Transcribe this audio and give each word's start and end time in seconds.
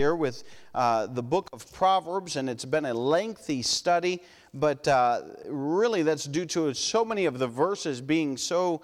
here 0.00 0.16
with 0.16 0.44
uh, 0.74 1.06
the 1.08 1.22
book 1.22 1.50
of 1.52 1.70
Proverbs, 1.74 2.36
and 2.36 2.48
it's 2.48 2.64
been 2.64 2.86
a 2.86 2.94
lengthy 2.94 3.60
study, 3.60 4.22
but 4.54 4.88
uh, 4.88 5.20
really 5.46 6.02
that's 6.02 6.24
due 6.24 6.46
to 6.46 6.72
so 6.72 7.04
many 7.04 7.26
of 7.26 7.38
the 7.38 7.46
verses 7.46 8.00
being 8.00 8.38
so. 8.38 8.80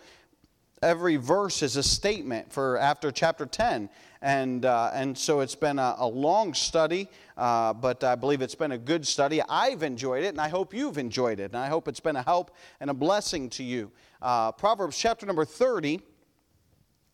Every 0.82 1.16
verse 1.16 1.62
is 1.62 1.76
a 1.76 1.82
statement 1.82 2.52
for 2.52 2.76
after 2.76 3.10
chapter 3.10 3.46
10. 3.46 3.88
And, 4.21 4.66
uh, 4.66 4.90
and 4.92 5.16
so 5.16 5.40
it's 5.40 5.54
been 5.54 5.79
a, 5.79 5.94
a 5.96 6.06
long 6.06 6.52
study, 6.52 7.08
uh, 7.38 7.72
but 7.72 8.04
I 8.04 8.14
believe 8.14 8.42
it's 8.42 8.54
been 8.54 8.72
a 8.72 8.78
good 8.78 9.06
study. 9.06 9.40
I've 9.48 9.83
enjoyed 9.83 10.22
it, 10.22 10.28
and 10.28 10.40
I 10.40 10.51
hope 10.51 10.74
you've 10.74 10.98
enjoyed 10.98 11.40
it. 11.40 11.53
And 11.53 11.56
I 11.56 11.69
hope 11.69 11.88
it's 11.88 12.01
been 12.01 12.17
a 12.17 12.22
help 12.22 12.54
and 12.80 12.90
a 12.90 12.94
blessing 12.94 13.48
to 13.51 13.64
you. 13.64 13.90
Uh, 14.21 14.53
Proverbs 14.53 14.98
chapter 14.98 15.24
number 15.24 15.46
30 15.46 16.02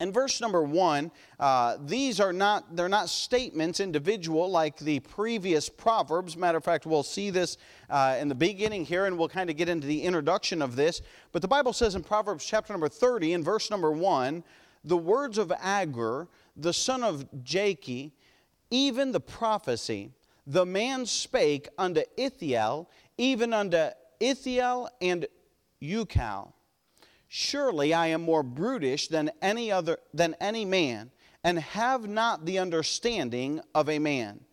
and 0.03 0.13
verse 0.13 0.41
number 0.41 0.61
one, 0.61 1.11
uh, 1.39 1.77
these 1.85 2.19
are 2.19 2.33
not, 2.33 2.75
they're 2.75 2.89
not 2.89 3.07
statements 3.07 3.79
individual 3.79 4.51
like 4.51 4.77
the 4.77 4.99
previous 4.99 5.69
Proverbs. 5.69 6.35
Matter 6.35 6.57
of 6.57 6.65
fact, 6.65 6.85
we'll 6.85 7.03
see 7.03 7.29
this 7.29 7.55
uh, 7.89 8.17
in 8.19 8.27
the 8.27 8.35
beginning 8.35 8.83
here 8.83 9.05
and 9.05 9.17
we'll 9.17 9.29
kind 9.29 9.49
of 9.49 9.55
get 9.55 9.69
into 9.69 9.87
the 9.87 10.03
introduction 10.03 10.61
of 10.61 10.75
this. 10.75 11.01
But 11.31 11.41
the 11.41 11.47
Bible 11.47 11.71
says 11.71 11.95
in 11.95 12.03
Proverbs 12.03 12.43
chapter 12.43 12.73
number 12.73 12.89
30 12.89 13.31
in 13.31 13.45
verse 13.45 13.71
number 13.71 13.93
one, 13.93 14.43
the 14.83 14.97
words 14.97 15.37
of 15.37 15.53
Agur, 15.61 16.27
the 16.57 16.73
son 16.73 17.01
of 17.01 17.25
Jakeh, 17.41 18.11
even 18.71 19.13
the 19.13 19.21
prophecy, 19.21 20.11
the 20.45 20.65
man 20.65 21.05
spake 21.05 21.69
unto 21.77 22.01
Ithiel, 22.17 22.89
even 23.17 23.53
unto 23.53 23.87
Ithiel 24.19 24.89
and 24.99 25.27
Ucal 25.81 26.51
Surely 27.35 27.95
I 27.95 28.05
am 28.09 28.21
more 28.21 28.43
brutish 28.43 29.07
than 29.07 29.31
any 29.41 29.71
other 29.71 29.97
than 30.13 30.35
any 30.39 30.65
man, 30.65 31.09
and 31.43 31.57
have 31.57 32.07
not 32.07 32.45
the 32.45 32.59
understanding 32.59 33.59
of 33.73 33.89
a 33.89 33.97
man. 33.97 34.45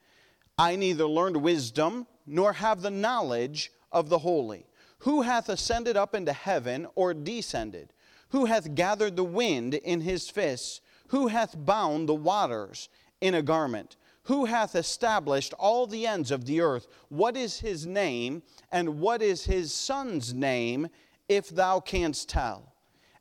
I 0.57 0.77
neither 0.77 1.05
learned 1.05 1.37
wisdom 1.37 2.07
nor 2.25 2.55
have 2.55 2.81
the 2.81 2.91
knowledge 2.91 3.71
of 3.93 4.09
the 4.09 4.21
holy. 4.21 4.65
Who 5.01 5.21
hath 5.21 5.51
ascended 5.51 5.99
up 5.99 6.15
into 6.15 6.33
heaven 6.33 6.87
or 6.95 7.13
descended? 7.13 7.93
Who 8.31 8.47
hath 8.47 8.75
gathered 8.75 9.15
the 9.15 9.25
wind 9.25 9.75
in 9.75 10.01
his 10.01 10.31
fists? 10.31 10.81
Who 11.09 11.27
hath 11.27 11.63
bound 11.63 12.09
the 12.09 12.15
waters 12.15 12.89
in 13.21 13.35
a 13.35 13.43
garment? 13.43 13.97
Who 14.23 14.47
hath 14.47 14.75
established 14.75 15.53
all 15.59 15.87
the 15.87 16.07
ends 16.07 16.31
of 16.31 16.47
the 16.47 16.63
earth? 16.63 16.87
What 17.11 17.37
is 17.37 17.61
his 17.61 17.85
name, 17.85 18.43
and 18.73 19.01
what 19.01 19.21
is 19.21 19.45
his 19.45 19.75
son's 19.75 20.33
name, 20.33 20.89
if 21.31 21.49
thou 21.49 21.79
canst 21.79 22.29
tell? 22.29 22.75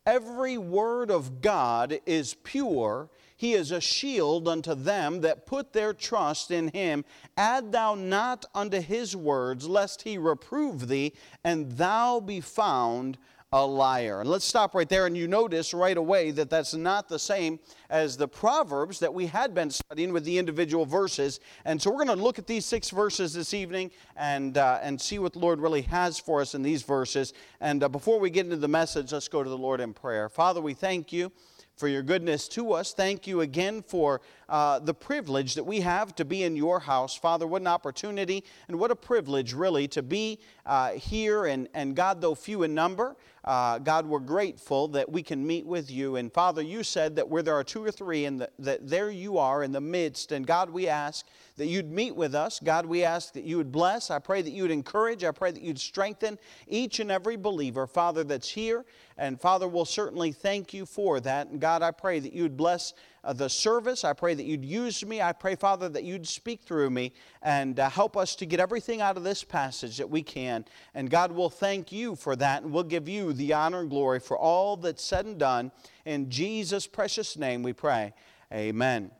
Every 0.03 0.57
word 0.57 1.11
of 1.11 1.41
God 1.41 1.99
is 2.07 2.33
pure. 2.33 3.09
He 3.37 3.53
is 3.53 3.71
a 3.71 3.79
shield 3.79 4.47
unto 4.47 4.73
them 4.73 5.21
that 5.21 5.45
put 5.45 5.71
their 5.71 5.93
trust 5.93 6.49
in 6.49 6.69
him. 6.69 7.05
Add 7.37 7.71
thou 7.71 7.93
not 7.93 8.45
unto 8.55 8.81
his 8.81 9.15
words, 9.15 9.69
lest 9.69 10.01
he 10.01 10.17
reprove 10.17 10.87
thee, 10.87 11.13
and 11.43 11.73
thou 11.73 12.19
be 12.19 12.41
found 12.41 13.19
a 13.51 13.65
liar. 13.65 14.21
And 14.21 14.29
let's 14.29 14.45
stop 14.45 14.75
right 14.75 14.87
there. 14.87 15.07
And 15.07 15.17
you 15.17 15.27
notice 15.27 15.73
right 15.73 15.97
away 15.97 16.29
that 16.31 16.51
that's 16.51 16.75
not 16.75 17.09
the 17.09 17.17
same 17.17 17.59
as 17.89 18.15
the 18.15 18.27
Proverbs 18.27 18.99
that 18.99 19.11
we 19.11 19.25
had 19.25 19.55
been 19.55 19.71
studying 19.71 20.13
with 20.13 20.23
the 20.23 20.37
individual 20.37 20.85
verses. 20.85 21.39
And 21.65 21.81
so 21.81 21.89
we're 21.89 22.05
going 22.05 22.17
to 22.17 22.23
look 22.23 22.37
at 22.37 22.45
these 22.45 22.65
six 22.65 22.91
verses 22.91 23.33
this 23.33 23.55
evening 23.55 23.89
and, 24.15 24.55
uh, 24.57 24.79
and 24.83 25.01
see 25.01 25.17
what 25.17 25.33
the 25.33 25.39
Lord 25.39 25.61
really 25.61 25.81
has 25.83 26.19
for 26.19 26.41
us 26.41 26.53
in 26.53 26.61
these 26.61 26.83
verses. 26.83 27.33
And 27.59 27.81
uh, 27.81 27.89
before 27.89 28.19
we 28.19 28.29
get 28.29 28.45
into 28.45 28.57
the 28.57 28.67
message, 28.67 29.11
let's 29.11 29.27
go 29.27 29.43
to 29.43 29.49
the 29.49 29.57
Lord 29.57 29.81
in 29.81 29.93
prayer. 29.93 30.29
Father, 30.29 30.61
we 30.61 30.75
thank 30.75 31.11
you 31.11 31.31
for 31.79 31.87
your 31.87 32.03
goodness 32.03 32.49
to 32.49 32.73
us. 32.73 32.93
Thank 32.93 33.25
you 33.25 33.39
again 33.39 33.81
for 33.81 34.19
uh, 34.49 34.79
the 34.79 34.93
privilege 34.93 35.55
that 35.55 35.63
we 35.63 35.79
have 35.79 36.13
to 36.15 36.25
be 36.25 36.43
in 36.43 36.57
your 36.57 36.81
house. 36.81 37.15
Father, 37.15 37.47
what 37.47 37.61
an 37.61 37.67
opportunity 37.67 38.43
and 38.67 38.77
what 38.77 38.91
a 38.91 38.95
privilege, 38.95 39.53
really, 39.53 39.87
to 39.87 40.03
be 40.03 40.39
uh, 40.65 40.91
here. 40.91 41.45
And, 41.45 41.69
and 41.73 41.95
God, 41.95 42.19
though 42.19 42.35
few 42.35 42.63
in 42.63 42.75
number, 42.75 43.15
uh, 43.43 43.79
God, 43.79 44.05
we're 44.05 44.19
grateful 44.19 44.87
that 44.89 45.11
we 45.11 45.23
can 45.23 45.45
meet 45.45 45.65
with 45.65 45.89
you. 45.89 46.17
And 46.17 46.31
Father, 46.31 46.61
you 46.61 46.83
said 46.83 47.15
that 47.15 47.27
where 47.27 47.41
there 47.41 47.55
are 47.55 47.63
two 47.63 47.83
or 47.83 47.91
three, 47.91 48.25
and 48.25 48.41
the, 48.41 48.49
that 48.59 48.87
there 48.87 49.09
you 49.09 49.37
are 49.37 49.63
in 49.63 49.71
the 49.71 49.81
midst. 49.81 50.31
And 50.31 50.45
God, 50.45 50.69
we 50.69 50.87
ask 50.87 51.25
that 51.57 51.67
you'd 51.67 51.91
meet 51.91 52.15
with 52.15 52.35
us. 52.35 52.59
God, 52.63 52.85
we 52.85 53.03
ask 53.03 53.33
that 53.33 53.43
you 53.43 53.57
would 53.57 53.71
bless. 53.71 54.11
I 54.11 54.19
pray 54.19 54.41
that 54.41 54.51
you 54.51 54.63
would 54.63 54.71
encourage. 54.71 55.23
I 55.23 55.31
pray 55.31 55.51
that 55.51 55.61
you'd 55.61 55.79
strengthen 55.79 56.37
each 56.67 56.99
and 56.99 57.11
every 57.11 57.37
believer, 57.37 57.87
Father, 57.87 58.23
that's 58.23 58.49
here. 58.49 58.85
And 59.17 59.39
Father, 59.39 59.67
we'll 59.67 59.85
certainly 59.85 60.31
thank 60.31 60.73
you 60.73 60.85
for 60.85 61.19
that. 61.19 61.47
And 61.47 61.59
God, 61.59 61.81
I 61.81 61.91
pray 61.91 62.19
that 62.19 62.33
you'd 62.33 62.55
bless 62.57 62.93
uh, 63.23 63.33
the 63.33 63.49
service. 63.49 64.03
I 64.03 64.13
pray 64.13 64.33
that 64.33 64.45
you'd 64.45 64.65
use 64.65 65.05
me. 65.05 65.21
I 65.21 65.33
pray, 65.33 65.55
Father, 65.55 65.89
that 65.89 66.03
you'd 66.03 66.27
speak 66.27 66.61
through 66.61 66.89
me 66.89 67.13
and 67.41 67.79
uh, 67.79 67.89
help 67.89 68.15
us 68.15 68.35
to 68.35 68.45
get 68.45 68.59
everything 68.59 69.01
out 69.01 69.17
of 69.17 69.23
this 69.23 69.43
passage 69.43 69.97
that 69.97 70.09
we 70.09 70.21
can. 70.21 70.65
And 70.93 71.09
God 71.09 71.31
will 71.31 71.49
thank 71.49 71.91
you 71.91 72.15
for 72.15 72.35
that, 72.35 72.63
and 72.63 72.71
we'll 72.71 72.83
give 72.83 73.09
you 73.09 73.33
the 73.33 73.53
honor 73.53 73.81
and 73.81 73.89
glory 73.89 74.19
for 74.19 74.37
all 74.37 74.77
that's 74.77 75.03
said 75.03 75.25
and 75.25 75.37
done. 75.37 75.71
In 76.05 76.29
Jesus' 76.29 76.87
precious 76.87 77.37
name 77.37 77.63
we 77.63 77.73
pray. 77.73 78.13
Amen. 78.53 79.11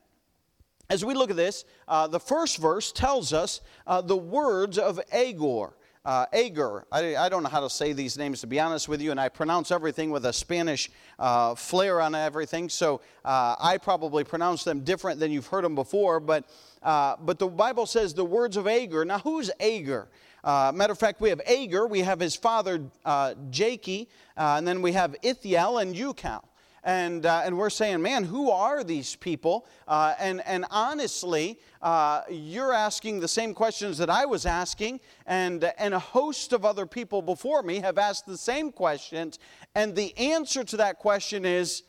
As 0.90 1.06
we 1.06 1.14
look 1.14 1.30
at 1.30 1.36
this, 1.36 1.66
uh, 1.88 2.08
the 2.08 2.20
first 2.20 2.58
verse 2.58 2.92
tells 2.92 3.32
us 3.32 3.62
uh, 3.86 4.02
the 4.02 4.18
words 4.18 4.80
of 4.80 5.00
Agur 5.12 5.74
uh. 6.06 6.26
I, 6.32 7.16
I, 7.16 7.30
don't 7.30 7.44
know 7.44 7.50
how 7.50 7.60
to 7.60 7.70
say 7.70 7.94
these 7.94 8.18
names, 8.18 8.42
to 8.42 8.48
be 8.48 8.60
honest 8.60 8.88
with 8.88 9.02
you, 9.02 9.12
and 9.12 9.20
I 9.20 9.30
pronounce 9.30 9.72
everything 9.72 10.12
with 10.12 10.26
a 10.26 10.34
Spanish 10.34 10.90
uh, 11.18 11.56
flair 11.56 12.02
on 12.02 12.16
everything, 12.16 12.70
so 12.70 13.02
uh, 13.26 13.56
I 13.60 13.78
probably 13.78 14.24
pronounce 14.24 14.64
them 14.64 14.82
different 14.82 15.20
than 15.20 15.32
you've 15.32 15.48
heard 15.48 15.64
them 15.64 15.76
before, 15.76 16.20
but, 16.20 16.46
uh, 16.84 17.16
but 17.20 17.40
the 17.40 17.48
Bible 17.48 17.86
says 17.86 18.14
the 18.14 18.26
words 18.26 18.58
of 18.58 18.68
Agur. 18.68 19.06
Now, 19.06 19.20
who's 19.20 19.52
Agur? 19.60 20.08
Uh, 20.44 20.72
matter 20.74 20.94
of 20.94 21.00
fact, 21.00 21.20
we 21.20 21.30
have 21.30 21.42
Agur, 21.46 21.86
we 21.88 22.00
have 22.02 22.20
his 22.20 22.36
father 22.36 22.82
uh, 23.04 23.34
Jakeh, 23.50 24.08
and 24.38 24.68
then 24.68 24.82
we 24.82 24.94
have 24.94 25.16
Ithiel 25.22 25.82
and 25.82 25.96
Ucal 25.96 26.44
and, 26.84 27.26
uh, 27.26 27.42
and 27.44 27.58
we're 27.58 27.70
saying, 27.70 28.02
man, 28.02 28.24
who 28.24 28.50
are 28.50 28.84
these 28.84 29.16
people? 29.16 29.68
Uh, 29.88 30.14
and, 30.20 30.42
and 30.46 30.66
honestly, 30.72 31.60
uh, 31.82 32.22
you're 32.30 32.74
asking 32.74 33.20
the 33.20 33.28
same 33.28 33.54
questions 33.54 33.98
that 33.98 34.10
I 34.10 34.26
was 34.26 34.46
asking, 34.46 35.00
and, 35.26 35.64
and 35.78 35.94
a 35.94 36.00
host 36.00 36.54
of 36.54 36.66
other 36.66 36.86
people 36.86 37.22
before 37.22 37.64
me 37.64 37.80
have 37.80 37.98
asked 37.98 38.26
the 38.26 38.38
same 38.38 38.72
questions. 38.72 39.40
And 39.76 39.96
the 39.96 40.18
answer 40.18 40.64
to 40.64 40.78
that 40.78 41.00
question 41.00 41.46
is 41.46 41.84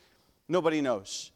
nobody 0.48 0.80
knows. 0.80 1.32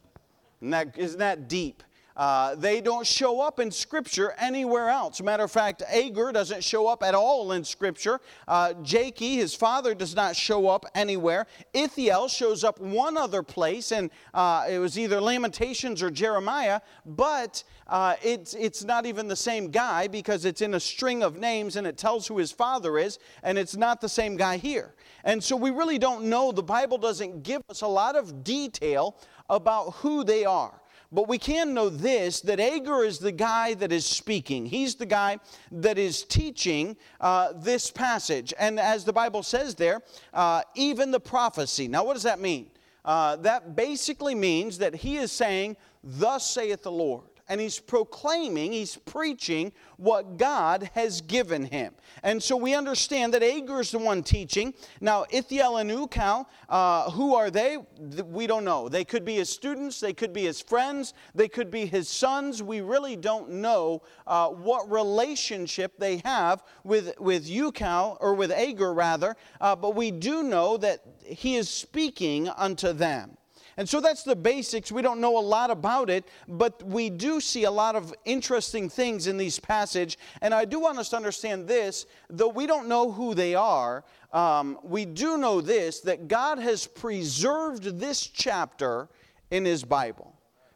Isn't 0.60 0.70
that, 0.70 0.98
isn't 0.98 1.18
that 1.18 1.48
deep? 1.48 1.82
Uh, 2.16 2.54
they 2.54 2.80
don't 2.80 3.06
show 3.06 3.40
up 3.40 3.58
in 3.58 3.70
Scripture 3.70 4.34
anywhere 4.38 4.88
else. 4.88 5.20
Matter 5.20 5.44
of 5.44 5.50
fact, 5.50 5.82
Agur 5.88 6.32
doesn't 6.32 6.62
show 6.62 6.86
up 6.86 7.02
at 7.02 7.14
all 7.14 7.52
in 7.52 7.64
Scripture. 7.64 8.20
Uh, 8.46 8.72
Jakeh, 8.82 9.34
his 9.34 9.54
father, 9.54 9.94
does 9.94 10.14
not 10.14 10.36
show 10.36 10.68
up 10.68 10.86
anywhere. 10.94 11.46
Ithiel 11.72 12.28
shows 12.28 12.62
up 12.62 12.80
one 12.80 13.16
other 13.16 13.42
place, 13.42 13.90
and 13.90 14.10
uh, 14.32 14.66
it 14.68 14.78
was 14.78 14.98
either 14.98 15.20
Lamentations 15.20 16.02
or 16.02 16.10
Jeremiah, 16.10 16.80
but 17.04 17.64
uh, 17.88 18.14
it's, 18.22 18.54
it's 18.54 18.84
not 18.84 19.06
even 19.06 19.26
the 19.26 19.36
same 19.36 19.70
guy 19.70 20.06
because 20.06 20.44
it's 20.44 20.62
in 20.62 20.74
a 20.74 20.80
string 20.80 21.22
of 21.22 21.38
names 21.38 21.76
and 21.76 21.86
it 21.86 21.98
tells 21.98 22.26
who 22.26 22.38
his 22.38 22.52
father 22.52 22.98
is, 22.98 23.18
and 23.42 23.58
it's 23.58 23.76
not 23.76 24.00
the 24.00 24.08
same 24.08 24.36
guy 24.36 24.56
here. 24.56 24.94
And 25.24 25.42
so 25.42 25.56
we 25.56 25.70
really 25.70 25.98
don't 25.98 26.24
know. 26.24 26.52
The 26.52 26.62
Bible 26.62 26.98
doesn't 26.98 27.42
give 27.42 27.62
us 27.68 27.80
a 27.80 27.86
lot 27.86 28.14
of 28.14 28.44
detail 28.44 29.16
about 29.48 29.94
who 29.94 30.22
they 30.22 30.44
are. 30.44 30.80
But 31.12 31.28
we 31.28 31.38
can 31.38 31.74
know 31.74 31.88
this 31.88 32.40
that 32.42 32.60
Agur 32.60 33.04
is 33.04 33.18
the 33.18 33.32
guy 33.32 33.74
that 33.74 33.92
is 33.92 34.04
speaking. 34.04 34.66
He's 34.66 34.94
the 34.94 35.06
guy 35.06 35.38
that 35.70 35.98
is 35.98 36.24
teaching 36.24 36.96
uh, 37.20 37.52
this 37.56 37.90
passage. 37.90 38.52
And 38.58 38.80
as 38.80 39.04
the 39.04 39.12
Bible 39.12 39.42
says 39.42 39.74
there, 39.74 40.02
uh, 40.32 40.62
even 40.74 41.10
the 41.10 41.20
prophecy. 41.20 41.88
Now, 41.88 42.04
what 42.04 42.14
does 42.14 42.24
that 42.24 42.40
mean? 42.40 42.70
Uh, 43.04 43.36
that 43.36 43.76
basically 43.76 44.34
means 44.34 44.78
that 44.78 44.94
he 44.94 45.16
is 45.16 45.30
saying, 45.30 45.76
Thus 46.02 46.50
saith 46.50 46.82
the 46.82 46.92
Lord 46.92 47.24
and 47.48 47.60
he's 47.60 47.78
proclaiming, 47.78 48.72
he's 48.72 48.96
preaching 48.96 49.72
what 49.96 50.38
God 50.38 50.90
has 50.94 51.20
given 51.20 51.66
him. 51.66 51.94
And 52.22 52.42
so 52.42 52.56
we 52.56 52.74
understand 52.74 53.34
that 53.34 53.42
Agur 53.42 53.80
is 53.80 53.90
the 53.90 53.98
one 53.98 54.22
teaching. 54.22 54.74
Now, 55.00 55.24
Ithiel 55.30 55.78
and 55.78 55.90
Ucal, 55.90 56.46
uh, 56.68 57.10
who 57.10 57.34
are 57.34 57.50
they? 57.50 57.78
We 57.98 58.46
don't 58.46 58.64
know. 58.64 58.88
They 58.88 59.04
could 59.04 59.24
be 59.24 59.36
his 59.36 59.50
students, 59.50 60.00
they 60.00 60.12
could 60.12 60.32
be 60.32 60.44
his 60.44 60.60
friends, 60.60 61.14
they 61.34 61.48
could 61.48 61.70
be 61.70 61.86
his 61.86 62.08
sons. 62.08 62.62
We 62.62 62.80
really 62.80 63.16
don't 63.16 63.50
know 63.50 64.02
uh, 64.26 64.48
what 64.48 64.90
relationship 64.90 65.98
they 65.98 66.22
have 66.24 66.64
with, 66.82 67.18
with 67.20 67.46
Ucal, 67.48 68.16
or 68.20 68.34
with 68.34 68.50
Agur 68.50 68.94
rather, 68.94 69.36
uh, 69.60 69.76
but 69.76 69.94
we 69.94 70.10
do 70.10 70.42
know 70.42 70.76
that 70.78 71.00
he 71.24 71.56
is 71.56 71.68
speaking 71.68 72.48
unto 72.48 72.92
them. 72.92 73.36
And 73.76 73.88
so 73.88 74.00
that's 74.00 74.22
the 74.22 74.36
basics. 74.36 74.92
We 74.92 75.02
don't 75.02 75.20
know 75.20 75.38
a 75.38 75.40
lot 75.40 75.70
about 75.70 76.10
it, 76.10 76.24
but 76.46 76.82
we 76.82 77.10
do 77.10 77.40
see 77.40 77.64
a 77.64 77.70
lot 77.70 77.96
of 77.96 78.14
interesting 78.24 78.88
things 78.88 79.26
in 79.26 79.36
these 79.36 79.58
passage. 79.58 80.18
And 80.42 80.54
I 80.54 80.64
do 80.64 80.78
want 80.78 80.98
us 80.98 81.08
to 81.10 81.16
understand 81.16 81.66
this, 81.66 82.06
though 82.30 82.48
we 82.48 82.66
don't 82.66 82.88
know 82.88 83.10
who 83.10 83.34
they 83.34 83.54
are, 83.54 84.04
um, 84.32 84.78
we 84.82 85.04
do 85.04 85.38
know 85.38 85.60
this 85.60 86.00
that 86.00 86.28
God 86.28 86.58
has 86.58 86.86
preserved 86.86 87.98
this 87.98 88.26
chapter 88.26 89.08
in 89.50 89.64
His 89.64 89.84
Bible. 89.84 90.34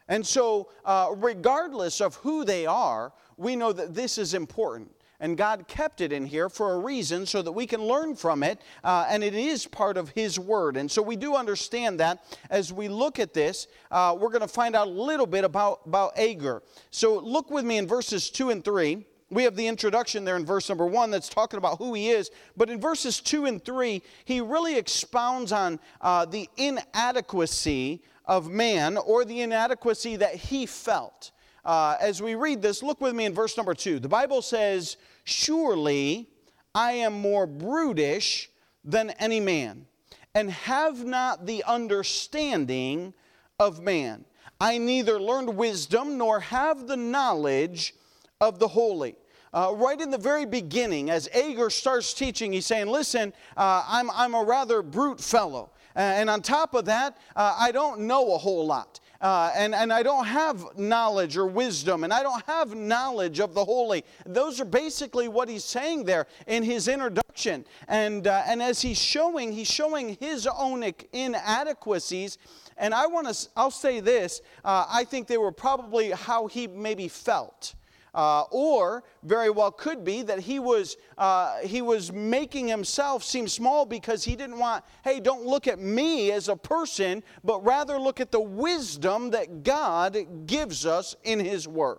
And 0.09 0.27
so, 0.27 0.71
uh, 0.85 1.11
regardless 1.17 2.01
of 2.01 2.15
who 2.17 2.45
they 2.45 2.67
are, 2.67 3.13
we 3.37 3.57
know 3.57 3.73
that 3.73 3.95
this 3.95 4.17
is 4.17 4.35
important. 4.35 4.91
And 5.21 5.37
God 5.37 5.67
kept 5.67 6.01
it 6.01 6.13
in 6.13 6.27
here 6.27 6.49
for 6.49 6.75
a 6.75 6.79
reason 6.79 7.27
so 7.27 7.43
that 7.43 7.51
we 7.51 7.67
can 7.67 7.83
learn 7.83 8.15
from 8.15 8.43
it, 8.43 8.61
uh, 8.85 9.07
and 9.09 9.25
it 9.25 9.35
is 9.35 9.67
part 9.67 9.97
of 9.97 10.11
His 10.11 10.39
Word. 10.39 10.77
And 10.77 10.91
so 10.91 11.03
we 11.03 11.17
do 11.17 11.35
understand 11.35 11.99
that 12.01 12.25
as 12.51 12.73
we 12.73 12.89
look 12.89 13.19
at 13.19 13.35
this, 13.35 13.67
uh, 13.91 14.17
we're 14.19 14.31
going 14.31 14.43
to 14.43 14.49
find 14.49 14.77
out 14.77 14.87
a 14.87 14.91
little 14.91 15.27
bit 15.27 15.45
about, 15.45 15.81
about 15.87 16.17
Agur. 16.17 16.63
So 16.91 17.19
look 17.19 17.51
with 17.51 17.65
me 17.65 17.79
in 17.79 17.89
verses 17.89 18.31
2 18.31 18.51
and 18.51 18.65
3. 18.65 19.05
We 19.31 19.43
have 19.43 19.57
the 19.57 19.67
introduction 19.67 20.25
there 20.25 20.37
in 20.37 20.47
verse 20.47 20.69
number 20.69 20.87
one 20.87 21.11
that's 21.11 21.29
talking 21.29 21.59
about 21.59 21.79
who 21.79 21.93
he 21.93 22.09
is. 22.11 22.31
But 22.57 22.71
in 22.71 22.81
verses 22.81 23.21
two 23.21 23.45
and 23.45 23.63
three, 23.63 24.03
he 24.25 24.41
really 24.41 24.77
expounds 24.77 25.53
on 25.53 25.81
uh, 26.01 26.25
the 26.25 26.49
inadequacy 26.57 28.03
of 28.25 28.51
man 28.51 28.97
or 28.97 29.27
the 29.27 29.43
inadequacy 29.43 30.17
that 30.17 30.35
he 30.35 30.65
felt. 30.65 31.33
Uh, 31.65 31.97
as 32.01 32.23
we 32.23 32.35
read 32.35 32.63
this, 32.63 32.83
look 32.83 33.01
with 33.01 33.15
me 33.15 33.25
in 33.25 33.35
verse 33.35 33.57
number 33.57 33.75
two. 33.75 33.99
The 33.99 34.09
Bible 34.09 34.43
says, 34.43 34.97
Surely 35.25 36.29
I 36.75 36.93
am 36.93 37.15
more 37.15 37.47
brutish 37.47 38.51
than 38.85 39.11
any 39.19 39.41
man, 39.41 39.87
and 40.35 40.51
have 40.51 41.05
not 41.05 41.47
the 41.47 41.65
understanding 41.65 43.13
of 43.59 43.81
man. 43.81 44.25
I 44.61 44.79
neither 44.79 45.21
learned 45.21 45.57
wisdom 45.57 46.19
nor 46.19 46.41
have 46.41 46.87
the 46.87 46.97
knowledge 46.97 47.95
of 48.41 48.59
the 48.59 48.69
holy. 48.69 49.17
Uh, 49.53 49.73
right 49.77 50.01
in 50.01 50.11
the 50.11 50.19
very 50.19 50.45
beginning, 50.45 51.11
as 51.11 51.29
Agur 51.29 51.71
starts 51.71 52.13
teaching, 52.13 52.53
he's 52.53 52.67
saying, 52.67 52.87
Listen, 52.87 53.33
uh, 53.57 53.85
I'm, 53.87 54.11
I'm 54.11 54.35
a 54.35 54.45
rather 54.45 54.83
brute 54.83 55.21
fellow. 55.21 55.71
And 55.95 56.31
on 56.31 56.43
top 56.43 56.75
of 56.75 56.85
that, 56.85 57.17
uh, 57.35 57.57
I 57.59 57.73
don't 57.73 58.01
know 58.01 58.35
a 58.35 58.39
whole 58.39 58.65
lot. 58.67 59.01
Uh, 59.21 59.51
and, 59.57 59.75
and 59.75 59.93
I 59.93 60.03
don't 60.05 60.27
have 60.27 60.79
knowledge 60.79 61.37
or 61.37 61.47
wisdom, 61.47 62.05
and 62.05 62.13
I 62.13 62.23
don't 62.23 62.45
have 62.47 62.77
knowledge 62.77 63.41
of 63.41 63.53
the 63.53 63.65
holy. 63.65 64.05
Those 64.25 64.61
are 64.61 64.65
basically 64.65 65.27
what 65.27 65.49
he's 65.49 65.65
saying 65.65 66.05
there 66.05 66.27
in 66.47 66.63
his 66.63 66.87
introduction. 66.87 67.65
And, 67.89 68.27
uh, 68.29 68.43
and 68.47 68.63
as 68.63 68.81
he's 68.81 69.01
showing, 69.01 69.53
he's 69.53 69.71
showing 69.71 70.17
his 70.21 70.47
own 70.47 70.93
inadequacies. 71.13 72.39
And 72.77 72.95
I 72.95 73.07
want 73.07 73.27
to, 73.27 73.49
I'll 73.57 73.73
say 73.73 73.99
this 73.99 74.41
uh, 74.65 74.87
I 74.89 75.05
think 75.05 75.27
they 75.27 75.39
were 75.39 75.53
probably 75.53 76.11
how 76.13 76.47
he 76.47 76.69
maybe 76.69 77.09
felt. 77.09 77.75
Uh, 78.15 78.43
or 78.51 79.05
very 79.23 79.51
well 79.51 79.71
could 79.71 80.05
be 80.05 80.23
that 80.23 80.41
he 80.41 80.59
was, 80.59 80.97
uh, 81.19 81.59
he 81.59 81.83
was 81.83 82.13
making 82.13 82.69
himself 82.69 83.23
seem 83.23 83.47
small 83.47 83.85
because 83.85 84.25
he 84.25 84.35
didn't 84.37 84.59
want, 84.59 84.85
hey, 85.05 85.21
don't 85.21 85.45
look 85.45 85.67
at 85.67 85.79
me 85.79 86.33
as 86.33 86.49
a 86.49 86.57
person, 86.57 87.23
but 87.45 87.65
rather 87.65 87.99
look 87.99 88.21
at 88.21 88.33
the 88.33 88.41
wisdom 88.41 89.31
that 89.31 89.63
God 89.63 90.47
gives 90.47 90.87
us 90.87 91.17
in 91.25 91.41
His 91.41 91.69
Word. 91.69 91.99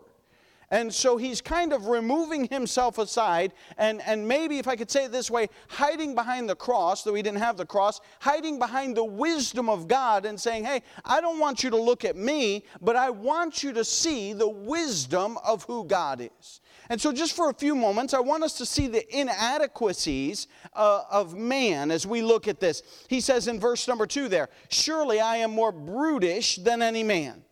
And 0.72 0.94
so 0.94 1.18
he's 1.18 1.42
kind 1.42 1.74
of 1.74 1.88
removing 1.88 2.48
himself 2.48 3.00
aside, 3.00 3.54
and, 3.78 4.02
and 4.06 4.28
maybe, 4.28 4.60
if 4.60 4.68
I 4.68 4.76
could 4.76 4.92
say 4.92 5.06
it 5.06 5.12
this 5.12 5.32
way, 5.32 5.48
hiding 5.68 6.14
behind 6.14 6.48
the 6.48 6.56
cross, 6.56 7.04
though 7.04 7.16
he 7.16 7.24
didn't 7.24 7.40
have 7.40 7.58
the 7.58 7.66
cross, 7.66 8.02
hiding 8.20 8.60
behind 8.60 8.96
the 8.96 9.04
wisdom 9.04 9.68
of 9.68 9.88
God 9.88 10.26
and 10.26 10.40
saying, 10.40 10.66
Hey, 10.66 10.84
I 11.04 11.22
don't 11.22 11.40
want 11.40 11.64
you 11.64 11.72
to 11.72 11.78
look 11.78 12.06
at 12.06 12.16
me, 12.16 12.66
but 12.82 12.96
I 12.96 13.10
want 13.10 13.64
you 13.64 13.74
to 13.74 13.84
see 13.84 14.34
the 14.34 14.48
wisdom 14.48 15.40
of 15.44 15.64
who 15.64 15.86
God 15.86 16.22
is. 16.22 16.62
And 16.90 17.02
so, 17.02 17.12
just 17.12 17.36
for 17.36 17.50
a 17.50 17.54
few 17.54 17.74
moments, 17.74 18.14
I 18.14 18.20
want 18.20 18.44
us 18.44 18.54
to 18.60 18.66
see 18.66 18.88
the 18.88 19.06
inadequacies 19.18 20.48
uh, 20.74 21.04
of 21.10 21.36
man 21.36 21.90
as 21.90 22.06
we 22.06 22.22
look 22.22 22.48
at 22.48 22.60
this. 22.60 22.84
He 23.08 23.22
says 23.22 23.48
in 23.48 23.60
verse 23.60 23.88
number 23.88 24.06
two 24.06 24.28
there, 24.28 24.50
Surely 24.70 25.20
I 25.20 25.38
am 25.38 25.52
more 25.52 25.72
brutish 25.72 26.58
than 26.58 26.82
any 26.84 27.04
man. 27.04 27.44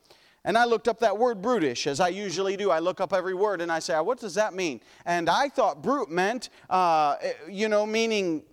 And 0.47 0.57
I 0.57 0.63
looked 0.63 0.87
up 0.87 0.99
that 1.01 1.17
word 1.17 1.41
brutish, 1.41 1.87
as 1.87 1.99
I 1.99 2.07
usually 2.07 2.55
do. 2.55 2.71
I 2.71 2.79
look 2.79 3.01
up 3.01 3.11
every 3.11 3.33
word 3.33 3.59
and 3.59 3.69
I 3.69 3.79
say, 3.79 3.99
what 3.99 4.17
does 4.17 4.33
that 4.35 4.53
mean? 4.53 4.79
And 5.05 5.29
I 5.29 5.49
thought 5.49 5.83
brute 5.83 6.09
meant, 6.09 6.47
uh, 6.69 7.17
you 7.49 7.67
know, 7.67 7.85
meaning 7.85 8.43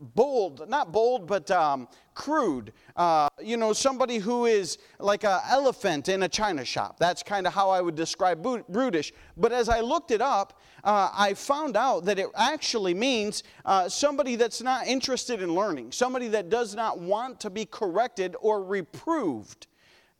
bold, 0.00 0.66
not 0.70 0.90
bold, 0.90 1.26
but 1.26 1.50
um, 1.50 1.86
crude. 2.14 2.72
Uh, 2.96 3.28
you 3.42 3.58
know, 3.58 3.74
somebody 3.74 4.16
who 4.16 4.46
is 4.46 4.78
like 4.98 5.24
an 5.24 5.38
elephant 5.50 6.08
in 6.08 6.22
a 6.22 6.28
china 6.30 6.64
shop. 6.64 6.98
That's 6.98 7.22
kind 7.22 7.46
of 7.46 7.52
how 7.52 7.68
I 7.68 7.82
would 7.82 7.94
describe 7.94 8.42
brutish. 8.42 9.12
But 9.36 9.52
as 9.52 9.68
I 9.68 9.80
looked 9.80 10.12
it 10.12 10.22
up, 10.22 10.62
uh, 10.82 11.10
I 11.14 11.34
found 11.34 11.76
out 11.76 12.06
that 12.06 12.18
it 12.18 12.28
actually 12.34 12.94
means 12.94 13.42
uh, 13.66 13.90
somebody 13.90 14.36
that's 14.36 14.62
not 14.62 14.86
interested 14.86 15.42
in 15.42 15.54
learning, 15.54 15.92
somebody 15.92 16.28
that 16.28 16.48
does 16.48 16.74
not 16.74 17.00
want 17.00 17.38
to 17.40 17.50
be 17.50 17.66
corrected 17.66 18.34
or 18.40 18.64
reproved. 18.64 19.66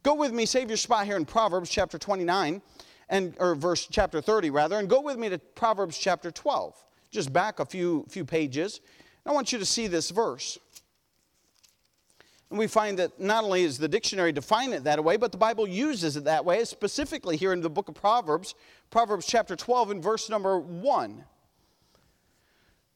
Go 0.05 0.15
with 0.15 0.33
me, 0.33 0.45
save 0.45 0.69
your 0.69 0.77
spot 0.77 1.07
here 1.07 1.17
in 1.17 1.25
Proverbs 1.25 1.71
chapter 1.71 1.97
29, 1.97 2.61
and, 3.09 3.35
or 3.41 3.55
verse 3.55 3.89
chapter 3.91 4.21
30 4.21 4.51
rather, 4.51 4.79
and 4.79 4.89
go 4.89 5.01
with 5.01 5.17
me 5.17 5.31
to 5.31 5.39
Proverbs 5.39 5.97
chapter 5.97 6.31
12. 6.31 6.75
Just 7.11 7.33
back 7.33 7.59
a 7.59 7.65
few, 7.65 8.05
few 8.11 8.23
pages. 8.23 8.83
I 9.25 9.33
want 9.33 9.51
you 9.51 9.59
to 9.59 9.65
see 9.65 9.87
this 9.87 10.11
verse. 10.11 10.59
And 12.51 12.59
we 12.59 12.67
find 12.67 12.99
that 12.99 13.19
not 13.19 13.45
only 13.45 13.65
is 13.65 13.79
the 13.79 13.89
dictionary 13.89 14.31
define 14.31 14.75
it 14.75 14.85
that 14.85 15.03
way, 15.03 15.17
but 15.17 15.33
the 15.33 15.39
Bible 15.39 15.67
uses 15.67 16.19
it 16.19 16.25
that 16.25 16.45
way, 16.45 16.63
specifically 16.67 17.39
here 17.39 17.55
in 17.55 17.63
the 17.63 17.71
book 17.71 17.89
of 17.89 17.95
Proverbs, 17.95 18.55
Proverbs 18.91 19.27
chapter 19.27 19.57
12 19.57 19.91
and 19.91 20.03
verse 20.03 20.29
number 20.29 20.59
1. 20.59 21.25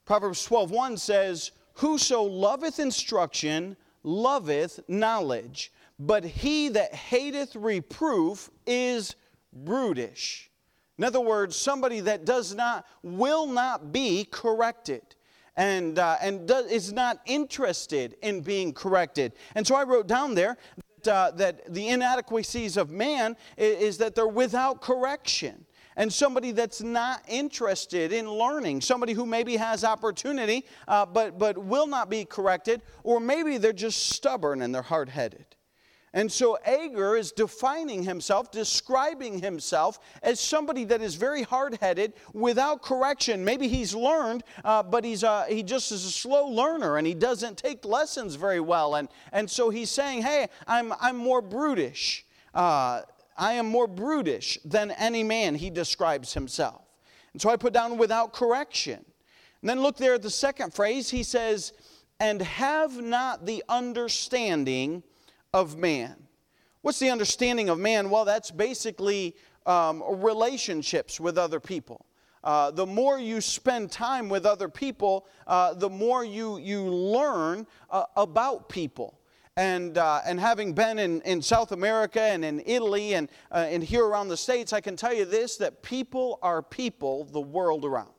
Proverbs 0.05 0.47
12:1 0.47 0.99
says, 0.99 1.53
Whoso 1.75 2.23
loveth 2.23 2.79
instruction 2.79 3.79
loveth 4.03 4.81
knowledge, 4.89 5.73
but 5.99 6.25
he 6.25 6.69
that 6.69 6.95
hateth 6.95 7.57
reproof 7.57 8.51
is 8.67 9.17
brutish. 9.53 10.51
In 10.99 11.05
other 11.05 11.21
words, 11.21 11.57
somebody 11.57 12.01
that 12.01 12.25
does 12.25 12.55
not, 12.55 12.87
will 13.03 13.47
not 13.47 13.93
be 13.93 14.25
corrected 14.25 15.03
and, 15.57 15.99
uh, 15.99 16.17
and 16.21 16.51
is 16.51 16.93
not 16.93 17.21
interested 17.27 18.17
in 18.23 18.41
being 18.41 18.73
corrected. 18.73 19.33
And 19.55 19.67
so 19.67 19.75
I 19.75 19.85
wrote 19.85 20.07
down 20.07 20.35
there 20.35 20.57
that, 21.03 21.13
uh, 21.13 21.31
that 21.33 21.73
the 21.73 21.89
inadequacies 21.89 22.77
of 22.77 22.91
man 22.91 23.37
is, 23.57 23.83
is 23.83 23.99
that 23.99 24.15
they're 24.15 24.27
without 24.27 24.81
correction 24.81 25.65
and 25.97 26.13
somebody 26.13 26.53
that's 26.53 26.81
not 26.81 27.23
interested 27.27 28.13
in 28.13 28.31
learning, 28.31 28.81
somebody 28.81 29.13
who 29.13 29.27
maybe 29.27 29.57
has 29.57 29.83
opportunity 29.83 30.65
uh, 30.87 31.05
but, 31.05 31.39
but 31.39 31.59
will 31.59 31.89
not 31.89 32.09
be 32.09 32.25
corrected, 32.25 32.83
or 33.03 33.19
maybe 33.19 33.59
they're 33.59 33.73
just 33.73 34.11
stubborn 34.11 34.63
and 34.63 34.73
they're 34.73 34.81
hard 34.81 35.09
headed. 35.09 35.48
And 36.15 36.33
so 36.33 36.59
Agur 36.65 37.17
is 37.17 37.33
defining 37.33 38.03
himself, 38.03 38.51
describing 38.51 39.41
himself 39.41 39.99
as 40.23 40.41
somebody 40.41 40.85
that 40.85 41.03
is 41.03 41.17
very 41.17 41.43
hard 41.43 41.79
headed, 41.81 42.15
without 42.33 42.83
correction. 42.83 43.45
Maybe 43.45 43.69
he's 43.69 43.95
learned, 43.95 44.43
uh, 44.65 44.83
but 44.83 45.05
he's 45.05 45.23
uh, 45.23 45.45
he 45.49 45.63
just 45.63 45.93
is 45.93 46.05
a 46.05 46.11
slow 46.11 46.47
learner 46.47 46.97
and 46.97 47.07
he 47.07 47.15
doesn't 47.15 47.59
take 47.59 47.85
lessons 47.85 48.37
very 48.37 48.61
well. 48.61 48.95
And, 48.95 49.09
and 49.33 49.51
so 49.51 49.69
he's 49.69 49.91
saying, 49.91 50.23
Hey, 50.23 50.49
I'm, 50.67 50.95
I'm 51.01 51.17
more 51.17 51.43
brutish. 51.43 52.25
Uh, 52.55 53.03
I 53.37 53.53
am 53.53 53.67
more 53.67 53.87
brutish 53.87 54.59
than 54.65 54.91
any 54.93 55.23
man, 55.23 55.55
he 55.55 55.71
describes 55.71 56.35
himself. 56.35 56.83
And 57.33 57.41
so 57.41 57.51
I 57.51 57.57
put 57.57 57.73
down 57.73 57.99
without 57.99 58.33
correction. 58.33 59.05
And 59.61 59.69
then 59.69 59.81
look 59.81 59.97
there 59.97 60.15
at 60.15 60.23
the 60.23 60.31
second 60.31 60.75
phrase. 60.75 61.11
He 61.11 61.23
says, 61.23 61.73
And 62.19 62.43
have 62.43 63.01
not 63.01 63.47
the 63.47 63.63
understanding 63.69 65.03
of 65.53 65.77
man. 65.79 66.17
What's 66.83 66.99
the 66.99 67.11
understanding 67.11 67.69
of 67.69 67.79
man? 67.79 68.11
Well, 68.11 68.25
that's 68.25 68.51
basically 68.51 69.37
um, 69.67 70.03
relationships 70.23 71.19
with 71.19 71.39
other 71.39 71.61
people. 71.61 72.07
Uh, 72.45 72.71
the 72.71 72.87
more 72.87 73.19
you 73.19 73.41
spend 73.41 73.91
time 73.91 74.29
with 74.29 74.47
other 74.47 74.69
people, 74.69 75.27
uh, 75.47 75.75
the 75.75 75.91
more 75.91 76.25
you, 76.25 76.59
you 76.59 76.83
learn 76.83 77.67
uh, 77.91 78.05
about 78.17 78.69
people. 78.69 79.19
And, 79.57 79.99
uh, 79.99 80.21
and 80.25 80.39
having 80.39 80.73
been 80.73 81.01
in, 81.01 81.21
in 81.23 81.43
South 81.43 81.73
America 81.73 82.23
and 82.23 82.45
in 82.45 82.63
Italy 82.65 83.15
and, 83.15 83.29
uh, 83.51 83.67
and 83.69 83.83
here 83.83 84.07
around 84.07 84.29
the 84.29 84.37
States, 84.37 84.73
I 84.73 84.81
can 84.81 84.95
tell 84.95 85.13
you 85.13 85.25
this 85.25 85.57
that 85.57 85.83
people 85.83 86.39
are 86.43 86.63
people 86.63 87.25
the 87.25 87.41
world 87.41 87.85
around. 87.85 88.13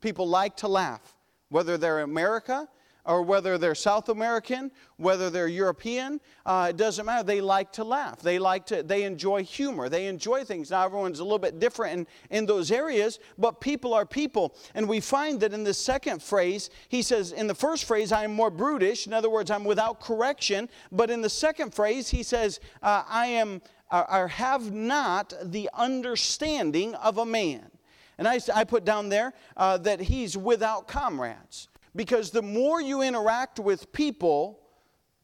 People 0.00 0.28
like 0.28 0.56
to 0.58 0.68
laugh, 0.68 1.16
whether 1.48 1.76
they're 1.76 2.00
America 2.00 2.68
or 3.08 3.22
whether 3.22 3.56
they're 3.56 3.74
South 3.74 4.10
American, 4.10 4.70
whether 4.98 5.30
they're 5.30 5.48
European, 5.48 6.20
uh, 6.44 6.66
it 6.68 6.76
doesn't 6.76 7.06
matter. 7.06 7.24
They 7.24 7.40
like 7.40 7.72
to 7.72 7.82
laugh. 7.82 8.20
They 8.20 8.38
like 8.38 8.66
to, 8.66 8.82
they 8.82 9.04
enjoy 9.04 9.44
humor. 9.44 9.88
They 9.88 10.06
enjoy 10.06 10.44
things. 10.44 10.70
Now, 10.70 10.84
everyone's 10.84 11.20
a 11.20 11.24
little 11.24 11.38
bit 11.38 11.58
different 11.58 12.06
in, 12.30 12.38
in 12.38 12.46
those 12.46 12.70
areas, 12.70 13.18
but 13.38 13.62
people 13.62 13.94
are 13.94 14.04
people. 14.04 14.54
And 14.74 14.86
we 14.86 15.00
find 15.00 15.40
that 15.40 15.54
in 15.54 15.64
the 15.64 15.72
second 15.72 16.22
phrase, 16.22 16.68
he 16.90 17.00
says, 17.00 17.32
in 17.32 17.46
the 17.46 17.54
first 17.54 17.86
phrase, 17.86 18.12
I 18.12 18.24
am 18.24 18.34
more 18.34 18.50
brutish. 18.50 19.06
In 19.06 19.14
other 19.14 19.30
words, 19.30 19.50
I'm 19.50 19.64
without 19.64 20.00
correction. 20.00 20.68
But 20.92 21.10
in 21.10 21.22
the 21.22 21.30
second 21.30 21.72
phrase, 21.72 22.10
he 22.10 22.22
says, 22.22 22.60
uh, 22.82 23.04
I 23.08 23.26
am, 23.26 23.62
uh, 23.90 24.04
or 24.10 24.28
have 24.28 24.70
not 24.70 25.32
the 25.42 25.70
understanding 25.72 26.94
of 26.96 27.16
a 27.16 27.24
man. 27.24 27.70
And 28.18 28.28
I, 28.28 28.40
I 28.54 28.64
put 28.64 28.84
down 28.84 29.08
there 29.08 29.32
uh, 29.56 29.78
that 29.78 30.00
he's 30.00 30.36
without 30.36 30.88
comrades. 30.88 31.67
Because 31.94 32.30
the 32.30 32.42
more 32.42 32.80
you 32.80 33.02
interact 33.02 33.58
with 33.58 33.92
people, 33.92 34.60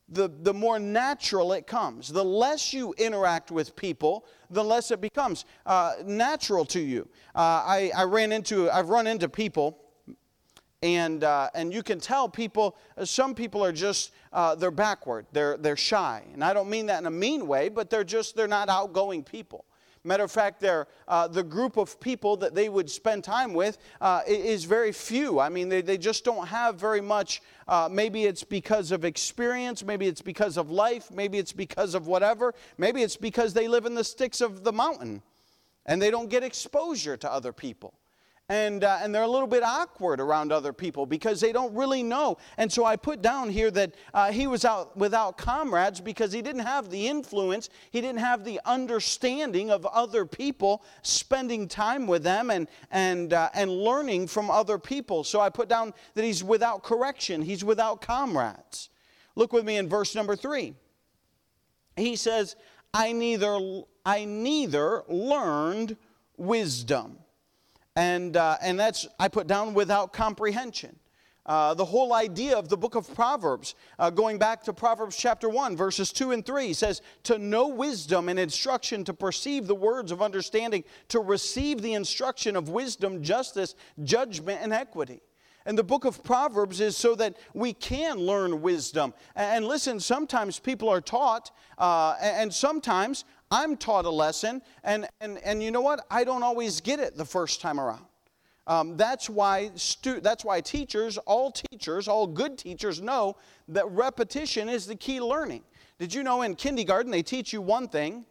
the, 0.08 0.28
the 0.28 0.52
more 0.52 0.78
natural 0.78 1.52
it 1.52 1.66
comes. 1.66 2.08
The 2.08 2.24
less 2.24 2.72
you 2.72 2.94
interact 2.98 3.50
with 3.50 3.74
people, 3.74 4.26
the 4.50 4.62
less 4.62 4.90
it 4.90 5.00
becomes 5.00 5.44
uh, 5.66 5.94
natural 6.04 6.64
to 6.66 6.80
you. 6.80 7.08
Uh, 7.34 7.38
I, 7.38 7.90
I 7.96 8.04
ran 8.04 8.32
into, 8.32 8.70
I've 8.70 8.90
run 8.90 9.06
into 9.06 9.28
people, 9.28 9.78
and, 10.82 11.24
uh, 11.24 11.48
and 11.54 11.72
you 11.72 11.82
can 11.82 11.98
tell 11.98 12.28
people, 12.28 12.76
some 13.04 13.34
people 13.34 13.64
are 13.64 13.72
just, 13.72 14.12
uh, 14.34 14.54
they're 14.54 14.70
backward, 14.70 15.26
they're, 15.32 15.56
they're 15.56 15.78
shy. 15.78 16.22
And 16.34 16.44
I 16.44 16.52
don't 16.52 16.68
mean 16.68 16.86
that 16.86 17.00
in 17.00 17.06
a 17.06 17.10
mean 17.10 17.46
way, 17.46 17.70
but 17.70 17.88
they're 17.88 18.04
just, 18.04 18.36
they're 18.36 18.46
not 18.46 18.68
outgoing 18.68 19.22
people. 19.24 19.64
Matter 20.06 20.24
of 20.24 20.30
fact, 20.30 20.62
uh, 20.62 21.28
the 21.28 21.42
group 21.42 21.78
of 21.78 21.98
people 21.98 22.36
that 22.36 22.54
they 22.54 22.68
would 22.68 22.90
spend 22.90 23.24
time 23.24 23.54
with 23.54 23.78
uh, 24.02 24.20
is 24.26 24.64
very 24.64 24.92
few. 24.92 25.40
I 25.40 25.48
mean, 25.48 25.70
they, 25.70 25.80
they 25.80 25.96
just 25.96 26.24
don't 26.26 26.46
have 26.46 26.76
very 26.76 27.00
much. 27.00 27.40
Uh, 27.66 27.88
maybe 27.90 28.26
it's 28.26 28.44
because 28.44 28.92
of 28.92 29.06
experience, 29.06 29.82
maybe 29.82 30.06
it's 30.06 30.20
because 30.20 30.58
of 30.58 30.70
life, 30.70 31.10
maybe 31.10 31.38
it's 31.38 31.52
because 31.52 31.94
of 31.94 32.06
whatever, 32.06 32.54
maybe 32.76 33.02
it's 33.02 33.16
because 33.16 33.54
they 33.54 33.66
live 33.66 33.86
in 33.86 33.94
the 33.94 34.04
sticks 34.04 34.42
of 34.42 34.62
the 34.62 34.72
mountain 34.72 35.22
and 35.86 36.02
they 36.02 36.10
don't 36.10 36.28
get 36.28 36.42
exposure 36.42 37.16
to 37.16 37.32
other 37.32 37.52
people 37.52 37.94
and, 38.50 38.84
uh, 38.84 38.98
and 39.00 39.14
they're 39.14 39.22
a 39.22 39.28
little 39.28 39.48
bit 39.48 39.62
awkward 39.62 40.20
around 40.20 40.52
other 40.52 40.72
people 40.72 41.06
because 41.06 41.40
they 41.40 41.50
don't 41.50 41.74
really 41.74 42.02
know. 42.02 42.36
And 42.58 42.70
so 42.70 42.84
I 42.84 42.96
put 42.96 43.22
down 43.22 43.48
here 43.48 43.70
that 43.70 43.94
uh, 44.12 44.32
he 44.32 44.46
was 44.46 44.66
out 44.66 44.94
without 44.96 45.38
comrades 45.38 46.00
because 46.00 46.30
he 46.30 46.42
didn't 46.42 46.66
have 46.66 46.90
the 46.90 47.08
influence, 47.08 47.70
he 47.90 48.02
didn't 48.02 48.18
have 48.18 48.44
the 48.44 48.60
understanding 48.66 49.70
of 49.70 49.86
other 49.86 50.26
people, 50.26 50.84
spending 51.02 51.66
time 51.68 52.06
with 52.06 52.22
them 52.22 52.50
and, 52.50 52.68
and, 52.90 53.32
uh, 53.32 53.48
and 53.54 53.70
learning 53.70 54.26
from 54.26 54.50
other 54.50 54.78
people. 54.78 55.24
So 55.24 55.40
I 55.40 55.48
put 55.48 55.68
down 55.68 55.94
that 56.12 56.24
he's 56.24 56.44
without 56.44 56.82
correction, 56.82 57.40
he's 57.40 57.64
without 57.64 58.02
comrades. 58.02 58.90
Look 59.36 59.54
with 59.54 59.64
me 59.64 59.78
in 59.78 59.88
verse 59.88 60.14
number 60.14 60.36
three. 60.36 60.74
He 61.96 62.14
says, 62.14 62.56
I 62.92 63.12
neither, 63.12 63.82
I 64.04 64.26
neither 64.26 65.02
learned 65.08 65.96
wisdom 66.36 67.18
and, 67.96 68.36
uh, 68.36 68.56
and 68.60 68.78
that's, 68.78 69.06
I 69.18 69.28
put 69.28 69.46
down 69.46 69.74
without 69.74 70.12
comprehension. 70.12 70.96
Uh, 71.46 71.74
the 71.74 71.84
whole 71.84 72.14
idea 72.14 72.56
of 72.56 72.70
the 72.70 72.76
book 72.76 72.94
of 72.94 73.12
Proverbs, 73.14 73.74
uh, 73.98 74.08
going 74.08 74.38
back 74.38 74.62
to 74.64 74.72
Proverbs 74.72 75.14
chapter 75.14 75.48
1, 75.48 75.76
verses 75.76 76.10
2 76.10 76.32
and 76.32 76.44
3, 76.44 76.72
says, 76.72 77.02
To 77.24 77.36
know 77.36 77.68
wisdom 77.68 78.30
and 78.30 78.38
instruction, 78.38 79.04
to 79.04 79.12
perceive 79.12 79.66
the 79.66 79.74
words 79.74 80.10
of 80.10 80.22
understanding, 80.22 80.84
to 81.08 81.20
receive 81.20 81.82
the 81.82 81.92
instruction 81.92 82.56
of 82.56 82.70
wisdom, 82.70 83.22
justice, 83.22 83.74
judgment, 84.02 84.60
and 84.62 84.72
equity. 84.72 85.20
And 85.66 85.78
the 85.78 85.84
book 85.84 86.04
of 86.04 86.22
Proverbs 86.22 86.80
is 86.80 86.96
so 86.96 87.14
that 87.16 87.36
we 87.52 87.74
can 87.74 88.18
learn 88.18 88.62
wisdom. 88.62 89.12
And 89.34 89.66
listen, 89.66 90.00
sometimes 90.00 90.58
people 90.58 90.88
are 90.88 91.00
taught, 91.00 91.50
uh, 91.78 92.16
and 92.20 92.52
sometimes 92.52 93.24
I'm 93.50 93.76
taught 93.76 94.04
a 94.04 94.10
lesson, 94.10 94.62
and, 94.82 95.06
and, 95.20 95.38
and 95.38 95.62
you 95.62 95.70
know 95.70 95.80
what? 95.80 96.06
I 96.10 96.24
don't 96.24 96.42
always 96.42 96.80
get 96.80 96.98
it 96.98 97.16
the 97.16 97.24
first 97.24 97.60
time 97.60 97.78
around. 97.78 98.04
Um, 98.66 98.96
that's, 98.96 99.28
why 99.28 99.70
stu- 99.74 100.20
that's 100.20 100.44
why 100.44 100.60
teachers, 100.60 101.18
all 101.18 101.52
teachers, 101.52 102.08
all 102.08 102.26
good 102.26 102.56
teachers 102.56 103.00
know 103.00 103.36
that 103.68 103.86
repetition 103.90 104.68
is 104.68 104.86
the 104.86 104.96
key 104.96 105.20
learning. 105.20 105.62
Did 105.98 106.14
you 106.14 106.22
know 106.22 106.42
in 106.42 106.54
kindergarten 106.56 107.10
they 107.10 107.22
teach 107.22 107.52
you 107.52 107.60
one 107.60 107.88
thing, 107.88 108.24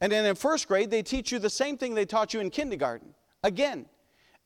and 0.00 0.12
then 0.12 0.24
in 0.24 0.36
first 0.36 0.68
grade 0.68 0.90
they 0.90 1.02
teach 1.02 1.32
you 1.32 1.38
the 1.38 1.50
same 1.50 1.76
thing 1.76 1.94
they 1.94 2.06
taught 2.06 2.32
you 2.32 2.40
in 2.40 2.50
kindergarten? 2.50 3.14
Again. 3.42 3.86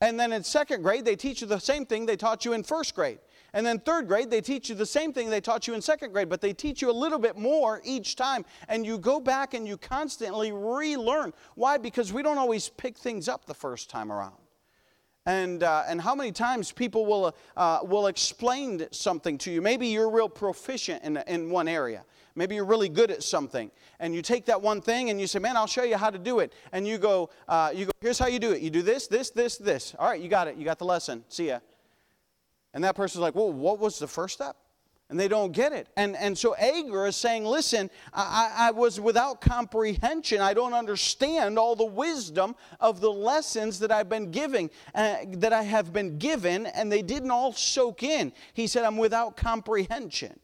And 0.01 0.19
then 0.19 0.33
in 0.33 0.45
second 0.45 0.83
grade 0.83 1.05
they 1.05 1.17
teach 1.17 1.41
you 1.41 1.47
the 1.47 1.59
same 1.59 1.85
thing 1.85 2.07
they 2.07 2.17
taught 2.17 2.45
you 2.45 2.53
in 2.53 2.63
first 2.63 2.95
grade. 2.95 3.19
And 3.55 3.65
then 3.65 3.79
third 3.79 4.09
grade, 4.09 4.31
they 4.31 4.41
teach 4.41 4.69
you 4.69 4.75
the 4.75 4.87
same 4.87 5.13
thing 5.13 5.31
they 5.31 5.41
taught 5.41 5.67
you 5.67 5.75
in 5.75 5.81
second 5.81 6.13
grade, 6.13 6.29
but 6.29 6.41
they 6.41 6.53
teach 6.53 6.83
you 6.83 6.91
a 6.91 6.93
little 6.93 7.19
bit 7.19 7.37
more 7.37 7.81
each 7.85 8.15
time. 8.15 8.45
And 8.69 8.85
you 8.85 8.99
go 8.99 9.21
back 9.21 9.55
and 9.55 9.67
you 9.67 9.77
constantly 9.77 10.53
relearn. 10.53 11.33
Why? 11.55 11.79
Because 11.79 12.13
we 12.13 12.23
don't 12.23 12.39
always 12.39 12.69
pick 12.69 12.99
things 12.99 13.29
up 13.29 13.47
the 13.47 13.55
first 13.55 13.89
time 13.89 14.13
around. 14.13 14.37
And, 15.25 15.63
uh, 15.63 15.85
and 15.87 16.01
how 16.01 16.15
many 16.15 16.33
times 16.33 16.73
people 16.73 17.05
will, 17.05 17.35
uh, 17.57 17.81
will 17.83 18.07
explain 18.07 18.87
something 18.93 19.37
to 19.39 19.51
you. 19.51 19.61
Maybe 19.61 19.87
you're 19.89 20.11
real 20.11 20.29
proficient 20.29 21.03
in, 21.03 21.19
in 21.27 21.51
one 21.51 21.69
area. 21.69 22.05
Maybe 22.35 22.55
you're 22.55 22.65
really 22.65 22.89
good 22.89 23.11
at 23.11 23.23
something. 23.23 23.71
And 23.99 24.15
you 24.15 24.23
take 24.23 24.47
that 24.47 24.63
one 24.63 24.81
thing 24.81 25.11
and 25.11 25.21
you 25.21 25.27
say, 25.27 25.39
man, 25.39 25.57
I'll 25.57 25.67
show 25.67 25.83
you 25.83 25.97
how 25.97 26.09
to 26.09 26.19
do 26.19 26.39
it. 26.39 26.53
And 26.73 26.87
you 26.87 26.97
go, 26.97 27.31
uh, 27.49 27.73
you 27.75 27.87
go 27.87 27.93
here's 28.01 28.19
how 28.19 28.29
you 28.29 28.39
do 28.39 28.53
it. 28.53 28.63
You 28.63 28.71
do 28.71 28.81
this, 28.81 29.07
this, 29.07 29.31
this, 29.31 29.59
this. 29.59 29.95
All 29.99 30.09
right, 30.09 30.21
you 30.21 30.29
got 30.29 30.49
it. 30.49 30.57
You 30.57 30.65
got 30.65 30.79
the 30.79 30.85
lesson. 30.85 31.25
See 31.29 31.49
ya. 31.49 31.59
And 32.79 32.85
that 32.85 32.95
person's 32.95 33.23
like, 33.23 33.35
well, 33.35 33.51
what 33.53 33.81
was 33.81 33.99
the 33.99 34.07
first 34.07 34.35
step? 34.35 34.55
And 35.11 35.19
they 35.19 35.27
don't 35.27 35.51
get 35.51 35.73
it. 35.73 35.89
And, 35.97 36.15
and 36.15 36.39
so 36.39 36.55
Agur 36.55 37.09
is 37.09 37.17
saying, 37.17 37.45
listen, 37.45 37.91
I, 38.15 38.53
I 38.57 38.71
was 38.71 39.01
without 39.01 39.41
comprehension. 39.41 40.41
I 40.41 40.55
don't 40.55 40.75
understand 40.75 41.59
all 41.59 41.75
the 41.75 41.85
wisdom 41.85 42.55
of 42.79 43.01
the 43.01 43.11
lessons 43.11 43.81
that 43.81 43.91
I've 43.91 44.09
been 44.09 44.31
giving, 44.31 44.71
uh, 44.95 45.17
that 45.29 45.53
I 45.53 45.65
have 45.65 45.93
been 45.93 46.19
given, 46.19 46.67
and 46.67 46.93
they 46.93 47.03
didn't 47.03 47.33
all 47.33 47.53
soak 47.53 48.05
in. 48.05 48.33
He 48.55 48.69
said, 48.69 48.85
I'm 48.85 48.97
without 48.97 49.37
comprehension. 49.37 50.39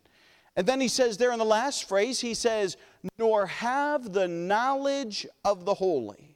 And 0.56 0.66
then 0.66 0.80
he 0.80 0.88
says 0.88 1.16
there 1.16 1.30
in 1.30 1.38
the 1.38 1.44
last 1.44 1.88
phrase, 1.88 2.18
he 2.18 2.34
says, 2.34 2.76
nor 3.16 3.46
have 3.46 4.12
the 4.12 4.26
knowledge 4.26 5.24
of 5.44 5.64
the 5.64 5.74
holy. 5.74 6.33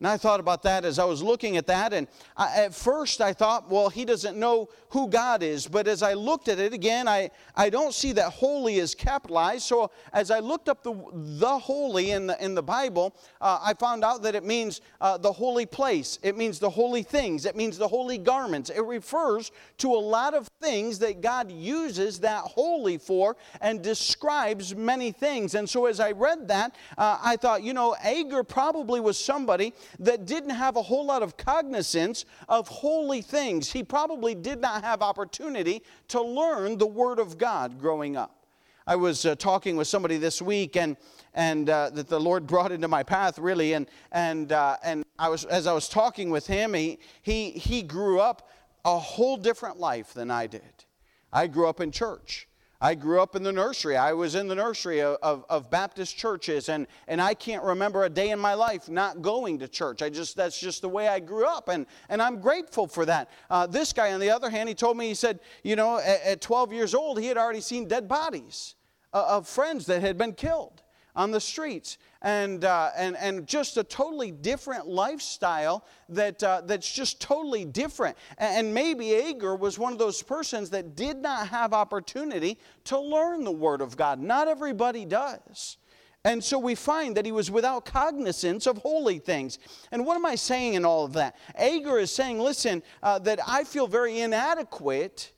And 0.00 0.06
I 0.06 0.16
thought 0.16 0.38
about 0.38 0.62
that 0.62 0.84
as 0.84 1.00
I 1.00 1.04
was 1.04 1.24
looking 1.24 1.56
at 1.56 1.66
that. 1.66 1.92
And 1.92 2.06
I, 2.36 2.62
at 2.62 2.74
first 2.74 3.20
I 3.20 3.32
thought, 3.32 3.68
well, 3.68 3.88
he 3.88 4.04
doesn't 4.04 4.38
know 4.38 4.68
who 4.90 5.08
God 5.08 5.42
is. 5.42 5.66
But 5.66 5.88
as 5.88 6.04
I 6.04 6.14
looked 6.14 6.46
at 6.46 6.60
it 6.60 6.72
again, 6.72 7.08
I, 7.08 7.30
I 7.56 7.68
don't 7.68 7.92
see 7.92 8.12
that 8.12 8.30
holy 8.30 8.76
is 8.76 8.94
capitalized. 8.94 9.62
So 9.62 9.90
as 10.12 10.30
I 10.30 10.38
looked 10.38 10.68
up 10.68 10.84
the, 10.84 10.94
the 11.12 11.58
holy 11.58 12.12
in 12.12 12.28
the, 12.28 12.44
in 12.44 12.54
the 12.54 12.62
Bible, 12.62 13.12
uh, 13.40 13.58
I 13.60 13.74
found 13.74 14.04
out 14.04 14.22
that 14.22 14.36
it 14.36 14.44
means 14.44 14.82
uh, 15.00 15.18
the 15.18 15.32
holy 15.32 15.66
place, 15.66 16.20
it 16.22 16.36
means 16.36 16.60
the 16.60 16.70
holy 16.70 17.02
things, 17.02 17.44
it 17.44 17.56
means 17.56 17.76
the 17.76 17.88
holy 17.88 18.18
garments. 18.18 18.70
It 18.70 18.84
refers 18.84 19.50
to 19.78 19.92
a 19.92 19.98
lot 19.98 20.32
of 20.32 20.46
things 20.60 21.00
that 21.00 21.20
God 21.20 21.50
uses 21.50 22.20
that 22.20 22.42
holy 22.42 22.98
for 22.98 23.36
and 23.60 23.82
describes 23.82 24.76
many 24.76 25.10
things. 25.10 25.56
And 25.56 25.68
so 25.68 25.86
as 25.86 25.98
I 25.98 26.12
read 26.12 26.46
that, 26.48 26.76
uh, 26.96 27.18
I 27.20 27.36
thought, 27.36 27.64
you 27.64 27.72
know, 27.72 27.96
Agur 28.04 28.44
probably 28.44 29.00
was 29.00 29.18
somebody 29.18 29.74
that 29.98 30.26
didn't 30.26 30.50
have 30.50 30.76
a 30.76 30.82
whole 30.82 31.04
lot 31.04 31.22
of 31.22 31.36
cognizance 31.36 32.24
of 32.48 32.68
holy 32.68 33.22
things. 33.22 33.72
He 33.72 33.82
probably 33.82 34.34
did 34.34 34.60
not 34.60 34.84
have 34.84 35.02
opportunity 35.02 35.82
to 36.08 36.20
learn 36.20 36.78
the 36.78 36.86
Word 36.86 37.18
of 37.18 37.38
God 37.38 37.78
growing 37.78 38.16
up. 38.16 38.46
I 38.86 38.96
was 38.96 39.26
uh, 39.26 39.34
talking 39.34 39.76
with 39.76 39.86
somebody 39.86 40.16
this 40.16 40.40
week, 40.40 40.76
and 40.76 40.96
and 41.34 41.68
uh, 41.68 41.90
that 41.90 42.08
the 42.08 42.18
Lord 42.18 42.46
brought 42.46 42.72
into 42.72 42.88
my 42.88 43.02
path, 43.02 43.38
really. 43.38 43.74
And 43.74 43.86
and 44.12 44.50
uh, 44.50 44.78
and 44.82 45.04
I 45.18 45.28
was 45.28 45.44
as 45.44 45.66
I 45.66 45.74
was 45.74 45.90
talking 45.90 46.30
with 46.30 46.46
him, 46.46 46.72
he 46.72 46.98
he 47.20 47.50
he 47.50 47.82
grew 47.82 48.18
up 48.18 48.48
a 48.86 48.98
whole 48.98 49.36
different 49.36 49.78
life 49.78 50.14
than 50.14 50.30
I 50.30 50.46
did. 50.46 50.84
I 51.30 51.48
grew 51.48 51.68
up 51.68 51.80
in 51.80 51.92
church. 51.92 52.48
I 52.80 52.94
grew 52.94 53.20
up 53.20 53.34
in 53.34 53.42
the 53.42 53.50
nursery. 53.50 53.96
I 53.96 54.12
was 54.12 54.36
in 54.36 54.46
the 54.46 54.54
nursery 54.54 55.00
of, 55.00 55.16
of, 55.20 55.44
of, 55.50 55.68
Baptist 55.68 56.16
churches, 56.16 56.68
and, 56.68 56.86
and 57.08 57.20
I 57.20 57.34
can't 57.34 57.64
remember 57.64 58.04
a 58.04 58.08
day 58.08 58.30
in 58.30 58.38
my 58.38 58.54
life 58.54 58.88
not 58.88 59.20
going 59.20 59.58
to 59.58 59.68
church. 59.68 60.00
I 60.00 60.10
just 60.10 60.36
that's 60.36 60.60
just 60.60 60.82
the 60.82 60.88
way 60.88 61.08
I 61.08 61.18
grew 61.18 61.44
up, 61.44 61.68
and, 61.68 61.86
and 62.08 62.22
I'm 62.22 62.40
grateful 62.40 62.86
for 62.86 63.04
that. 63.06 63.30
Uh, 63.50 63.66
this 63.66 63.92
guy, 63.92 64.12
on 64.12 64.20
the 64.20 64.30
other 64.30 64.48
hand, 64.48 64.68
he 64.68 64.76
told 64.76 64.96
me, 64.96 65.08
he 65.08 65.14
said, 65.14 65.40
you 65.64 65.74
know, 65.74 65.98
at, 65.98 66.22
at 66.22 66.40
12 66.40 66.72
years 66.72 66.94
old, 66.94 67.18
he 67.18 67.26
had 67.26 67.36
already 67.36 67.60
seen 67.60 67.88
dead 67.88 68.06
bodies 68.06 68.76
uh, 69.12 69.24
of 69.28 69.48
friends 69.48 69.86
that 69.86 70.00
had 70.00 70.16
been 70.16 70.32
killed 70.32 70.82
on 71.18 71.32
the 71.32 71.40
streets 71.40 71.98
and, 72.22 72.64
uh, 72.64 72.90
and, 72.96 73.16
and 73.16 73.44
just 73.44 73.76
a 73.76 73.82
totally 73.82 74.30
different 74.30 74.86
lifestyle 74.86 75.84
that, 76.08 76.40
uh, 76.44 76.62
that's 76.64 76.90
just 76.90 77.20
totally 77.20 77.64
different. 77.64 78.16
And 78.38 78.72
maybe 78.72 79.16
Agur 79.16 79.56
was 79.56 79.80
one 79.80 79.92
of 79.92 79.98
those 79.98 80.22
persons 80.22 80.70
that 80.70 80.94
did 80.94 81.16
not 81.16 81.48
have 81.48 81.72
opportunity 81.72 82.56
to 82.84 82.98
learn 82.98 83.42
the 83.42 83.50
Word 83.50 83.80
of 83.80 83.96
God. 83.96 84.20
Not 84.20 84.46
everybody 84.46 85.04
does. 85.04 85.78
And 86.24 86.42
so 86.42 86.56
we 86.56 86.76
find 86.76 87.16
that 87.16 87.26
he 87.26 87.32
was 87.32 87.50
without 87.50 87.84
cognizance 87.84 88.68
of 88.68 88.78
holy 88.78 89.18
things. 89.18 89.58
And 89.90 90.06
what 90.06 90.14
am 90.14 90.24
I 90.24 90.36
saying 90.36 90.74
in 90.74 90.84
all 90.84 91.04
of 91.04 91.14
that? 91.14 91.34
Agur 91.56 91.98
is 91.98 92.12
saying, 92.12 92.38
listen, 92.38 92.80
uh, 93.02 93.18
that 93.20 93.40
I 93.44 93.64
feel 93.64 93.88
very 93.88 94.20
inadequate 94.20 95.32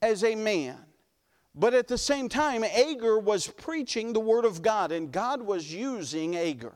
as 0.00 0.24
a 0.24 0.34
man. 0.34 0.78
But 1.58 1.74
at 1.74 1.88
the 1.88 1.98
same 1.98 2.28
time, 2.28 2.62
Agur 2.62 3.18
was 3.18 3.48
preaching 3.48 4.12
the 4.12 4.20
Word 4.20 4.44
of 4.44 4.62
God, 4.62 4.92
and 4.92 5.10
God 5.10 5.42
was 5.42 5.74
using 5.74 6.36
Agur. 6.36 6.72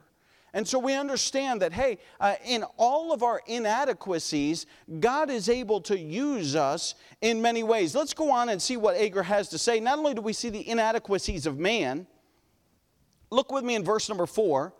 And 0.54 0.66
so 0.66 0.80
we 0.80 0.94
understand 0.94 1.62
that, 1.62 1.72
hey, 1.72 1.98
uh, 2.18 2.34
in 2.44 2.64
all 2.76 3.12
of 3.12 3.22
our 3.22 3.40
inadequacies, 3.46 4.66
God 4.98 5.30
is 5.30 5.48
able 5.48 5.80
to 5.82 5.96
use 5.96 6.56
us 6.56 6.96
in 7.20 7.40
many 7.40 7.62
ways. 7.62 7.94
Let's 7.94 8.12
go 8.12 8.32
on 8.32 8.48
and 8.48 8.60
see 8.60 8.76
what 8.76 8.96
Agur 8.96 9.22
has 9.22 9.48
to 9.50 9.58
say. 9.58 9.78
Not 9.78 9.98
only 9.98 10.14
do 10.14 10.20
we 10.20 10.32
see 10.32 10.50
the 10.50 10.68
inadequacies 10.68 11.46
of 11.46 11.60
man, 11.60 12.08
look 13.30 13.52
with 13.52 13.62
me 13.64 13.76
in 13.76 13.84
verse 13.84 14.08
number 14.08 14.26
four. 14.26 14.74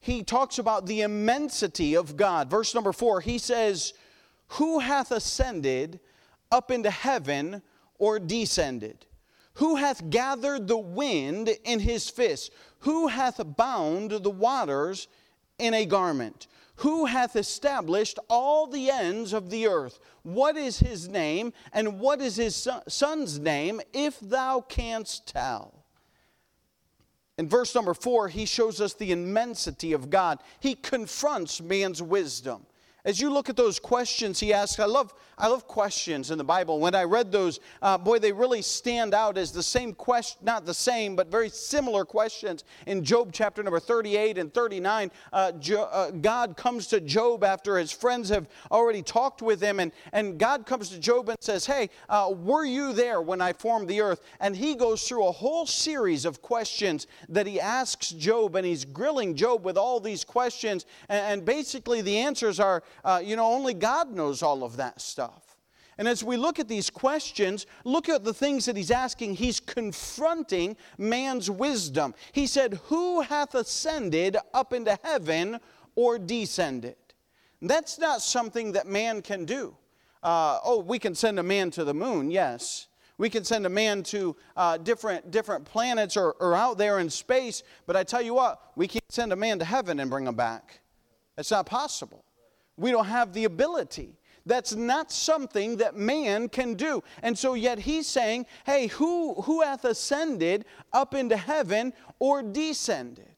He 0.00 0.22
talks 0.22 0.58
about 0.58 0.84
the 0.84 1.00
immensity 1.00 1.94
of 1.96 2.14
God. 2.14 2.50
Verse 2.50 2.74
number 2.74 2.92
four, 2.92 3.22
he 3.22 3.38
says, 3.38 3.94
Who 4.48 4.80
hath 4.80 5.12
ascended 5.12 5.98
up 6.52 6.70
into 6.70 6.90
heaven 6.90 7.62
or 7.98 8.18
descended? 8.18 9.06
Who 9.54 9.76
hath 9.76 10.10
gathered 10.10 10.66
the 10.66 10.78
wind 10.78 11.48
in 11.64 11.80
his 11.80 12.10
fist? 12.10 12.52
Who 12.80 13.08
hath 13.08 13.40
bound 13.56 14.10
the 14.10 14.30
waters 14.30 15.08
in 15.58 15.74
a 15.74 15.86
garment? 15.86 16.48
Who 16.76 17.04
hath 17.04 17.36
established 17.36 18.18
all 18.28 18.66
the 18.66 18.90
ends 18.90 19.32
of 19.32 19.50
the 19.50 19.68
earth? 19.68 20.00
What 20.24 20.56
is 20.56 20.80
his 20.80 21.08
name, 21.08 21.52
and 21.72 22.00
what 22.00 22.20
is 22.20 22.36
his 22.36 22.68
son's 22.88 23.38
name, 23.38 23.80
if 23.92 24.18
thou 24.18 24.60
canst 24.60 25.28
tell? 25.28 25.84
In 27.38 27.48
verse 27.48 27.74
number 27.74 27.94
four, 27.94 28.28
he 28.28 28.46
shows 28.46 28.80
us 28.80 28.94
the 28.94 29.12
immensity 29.12 29.92
of 29.92 30.10
God. 30.10 30.40
He 30.60 30.74
confronts 30.74 31.60
man's 31.60 32.02
wisdom. 32.02 32.66
As 33.06 33.20
you 33.20 33.30
look 33.30 33.50
at 33.50 33.56
those 33.56 33.78
questions 33.78 34.40
he 34.40 34.54
asks, 34.54 34.78
I 34.78 34.86
love, 34.86 35.12
I 35.36 35.48
love 35.48 35.66
questions 35.66 36.30
in 36.30 36.38
the 36.38 36.44
Bible. 36.44 36.80
When 36.80 36.94
I 36.94 37.04
read 37.04 37.30
those, 37.30 37.60
uh, 37.82 37.98
boy, 37.98 38.18
they 38.18 38.32
really 38.32 38.62
stand 38.62 39.12
out 39.12 39.36
as 39.36 39.52
the 39.52 39.62
same 39.62 39.92
question, 39.92 40.38
not 40.42 40.64
the 40.64 40.72
same, 40.72 41.14
but 41.14 41.30
very 41.30 41.50
similar 41.50 42.06
questions. 42.06 42.64
In 42.86 43.04
Job 43.04 43.28
chapter 43.30 43.62
number 43.62 43.78
38 43.78 44.38
and 44.38 44.54
39, 44.54 45.10
uh, 45.34 45.52
jo- 45.52 45.82
uh, 45.92 46.12
God 46.12 46.56
comes 46.56 46.86
to 46.88 47.00
Job 47.00 47.44
after 47.44 47.76
his 47.76 47.92
friends 47.92 48.30
have 48.30 48.48
already 48.70 49.02
talked 49.02 49.42
with 49.42 49.60
him, 49.60 49.80
and, 49.80 49.92
and 50.14 50.38
God 50.38 50.64
comes 50.64 50.88
to 50.88 50.98
Job 50.98 51.28
and 51.28 51.36
says, 51.40 51.66
Hey, 51.66 51.90
uh, 52.08 52.32
were 52.34 52.64
you 52.64 52.94
there 52.94 53.20
when 53.20 53.42
I 53.42 53.52
formed 53.52 53.88
the 53.88 54.00
earth? 54.00 54.22
And 54.40 54.56
he 54.56 54.74
goes 54.74 55.06
through 55.06 55.26
a 55.26 55.32
whole 55.32 55.66
series 55.66 56.24
of 56.24 56.40
questions 56.40 57.06
that 57.28 57.46
he 57.46 57.60
asks 57.60 58.08
Job, 58.08 58.56
and 58.56 58.64
he's 58.64 58.86
grilling 58.86 59.34
Job 59.36 59.62
with 59.62 59.76
all 59.76 60.00
these 60.00 60.24
questions. 60.24 60.86
And, 61.10 61.20
and 61.20 61.44
basically, 61.44 62.00
the 62.00 62.16
answers 62.16 62.58
are, 62.58 62.82
uh, 63.04 63.20
you 63.24 63.36
know, 63.36 63.46
only 63.46 63.74
God 63.74 64.10
knows 64.10 64.42
all 64.42 64.62
of 64.64 64.76
that 64.76 65.00
stuff. 65.00 65.54
And 65.96 66.08
as 66.08 66.24
we 66.24 66.36
look 66.36 66.58
at 66.58 66.68
these 66.68 66.90
questions, 66.90 67.66
look 67.84 68.08
at 68.08 68.24
the 68.24 68.34
things 68.34 68.64
that 68.66 68.76
he's 68.76 68.90
asking. 68.90 69.34
He's 69.34 69.60
confronting 69.60 70.76
man's 70.98 71.50
wisdom. 71.50 72.14
He 72.32 72.46
said, 72.46 72.80
Who 72.86 73.20
hath 73.20 73.54
ascended 73.54 74.36
up 74.52 74.72
into 74.72 74.98
heaven 75.02 75.60
or 75.94 76.18
descended? 76.18 76.96
That's 77.62 77.98
not 77.98 78.20
something 78.20 78.72
that 78.72 78.86
man 78.86 79.22
can 79.22 79.44
do. 79.44 79.76
Uh, 80.22 80.58
oh, 80.64 80.80
we 80.80 80.98
can 80.98 81.14
send 81.14 81.38
a 81.38 81.42
man 81.42 81.70
to 81.72 81.84
the 81.84 81.94
moon, 81.94 82.30
yes. 82.30 82.88
We 83.16 83.30
can 83.30 83.44
send 83.44 83.64
a 83.64 83.70
man 83.70 84.02
to 84.04 84.34
uh, 84.56 84.78
different, 84.78 85.30
different 85.30 85.64
planets 85.64 86.16
or, 86.16 86.32
or 86.40 86.54
out 86.54 86.78
there 86.78 86.98
in 86.98 87.08
space, 87.08 87.62
but 87.86 87.94
I 87.94 88.02
tell 88.02 88.20
you 88.20 88.34
what, 88.34 88.60
we 88.74 88.88
can't 88.88 89.04
send 89.10 89.32
a 89.32 89.36
man 89.36 89.60
to 89.60 89.64
heaven 89.64 90.00
and 90.00 90.10
bring 90.10 90.26
him 90.26 90.34
back. 90.34 90.80
It's 91.38 91.50
not 91.50 91.66
possible. 91.66 92.23
We 92.76 92.90
don't 92.90 93.06
have 93.06 93.32
the 93.32 93.44
ability. 93.44 94.18
That's 94.46 94.74
not 94.74 95.10
something 95.10 95.78
that 95.78 95.96
man 95.96 96.48
can 96.48 96.74
do. 96.74 97.02
And 97.22 97.38
so 97.38 97.54
yet 97.54 97.78
he's 97.78 98.06
saying, 98.06 98.46
hey, 98.66 98.88
who, 98.88 99.34
who 99.42 99.62
hath 99.62 99.84
ascended 99.84 100.66
up 100.92 101.14
into 101.14 101.36
heaven 101.36 101.94
or 102.18 102.42
descended? 102.42 103.28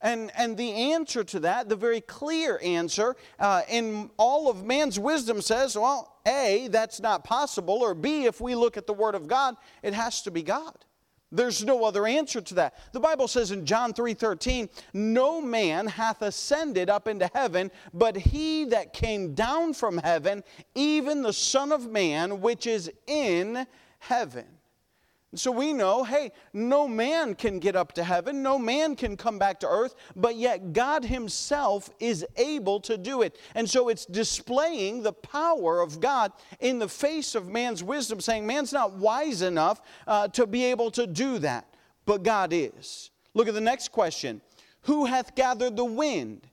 And, 0.00 0.32
and 0.36 0.56
the 0.56 0.92
answer 0.92 1.22
to 1.24 1.40
that, 1.40 1.68
the 1.68 1.76
very 1.76 2.00
clear 2.00 2.60
answer 2.62 3.16
uh, 3.38 3.62
in 3.68 4.10
all 4.16 4.50
of 4.50 4.64
man's 4.64 4.98
wisdom 4.98 5.40
says, 5.40 5.76
well, 5.76 6.16
A, 6.26 6.68
that's 6.70 7.00
not 7.00 7.22
possible, 7.22 7.78
or 7.82 7.94
B, 7.94 8.24
if 8.24 8.40
we 8.40 8.56
look 8.56 8.76
at 8.76 8.86
the 8.88 8.92
Word 8.92 9.14
of 9.14 9.28
God, 9.28 9.56
it 9.82 9.94
has 9.94 10.22
to 10.22 10.32
be 10.32 10.42
God. 10.42 10.76
There's 11.32 11.64
no 11.64 11.84
other 11.84 12.06
answer 12.06 12.42
to 12.42 12.54
that. 12.54 12.74
The 12.92 13.00
Bible 13.00 13.26
says 13.26 13.50
in 13.50 13.64
John 13.64 13.94
3:13, 13.94 14.68
"No 14.92 15.40
man 15.40 15.86
hath 15.86 16.20
ascended 16.20 16.90
up 16.90 17.08
into 17.08 17.30
heaven, 17.34 17.70
but 17.94 18.16
he 18.16 18.66
that 18.66 18.92
came 18.92 19.34
down 19.34 19.72
from 19.72 19.96
heaven, 19.98 20.44
even 20.74 21.22
the 21.22 21.32
Son 21.32 21.72
of 21.72 21.86
man 21.86 22.42
which 22.42 22.66
is 22.66 22.92
in 23.06 23.66
heaven." 23.98 24.58
So 25.34 25.50
we 25.50 25.72
know, 25.72 26.04
hey, 26.04 26.30
no 26.52 26.86
man 26.86 27.34
can 27.34 27.58
get 27.58 27.74
up 27.74 27.92
to 27.92 28.04
heaven, 28.04 28.42
no 28.42 28.58
man 28.58 28.94
can 28.94 29.16
come 29.16 29.38
back 29.38 29.60
to 29.60 29.68
earth, 29.68 29.94
but 30.14 30.36
yet 30.36 30.74
God 30.74 31.06
Himself 31.06 31.88
is 31.98 32.26
able 32.36 32.80
to 32.80 32.98
do 32.98 33.22
it. 33.22 33.38
And 33.54 33.68
so 33.68 33.88
it's 33.88 34.04
displaying 34.04 35.02
the 35.02 35.14
power 35.14 35.80
of 35.80 36.00
God 36.00 36.32
in 36.60 36.78
the 36.78 36.88
face 36.88 37.34
of 37.34 37.48
man's 37.48 37.82
wisdom, 37.82 38.20
saying 38.20 38.46
man's 38.46 38.74
not 38.74 38.92
wise 38.92 39.40
enough 39.40 39.80
uh, 40.06 40.28
to 40.28 40.46
be 40.46 40.64
able 40.64 40.90
to 40.90 41.06
do 41.06 41.38
that, 41.38 41.66
but 42.04 42.22
God 42.22 42.52
is. 42.52 43.10
Look 43.32 43.48
at 43.48 43.54
the 43.54 43.60
next 43.60 43.90
question 43.90 44.42
Who 44.82 45.06
hath 45.06 45.34
gathered 45.34 45.76
the 45.76 45.84
wind 45.86 46.46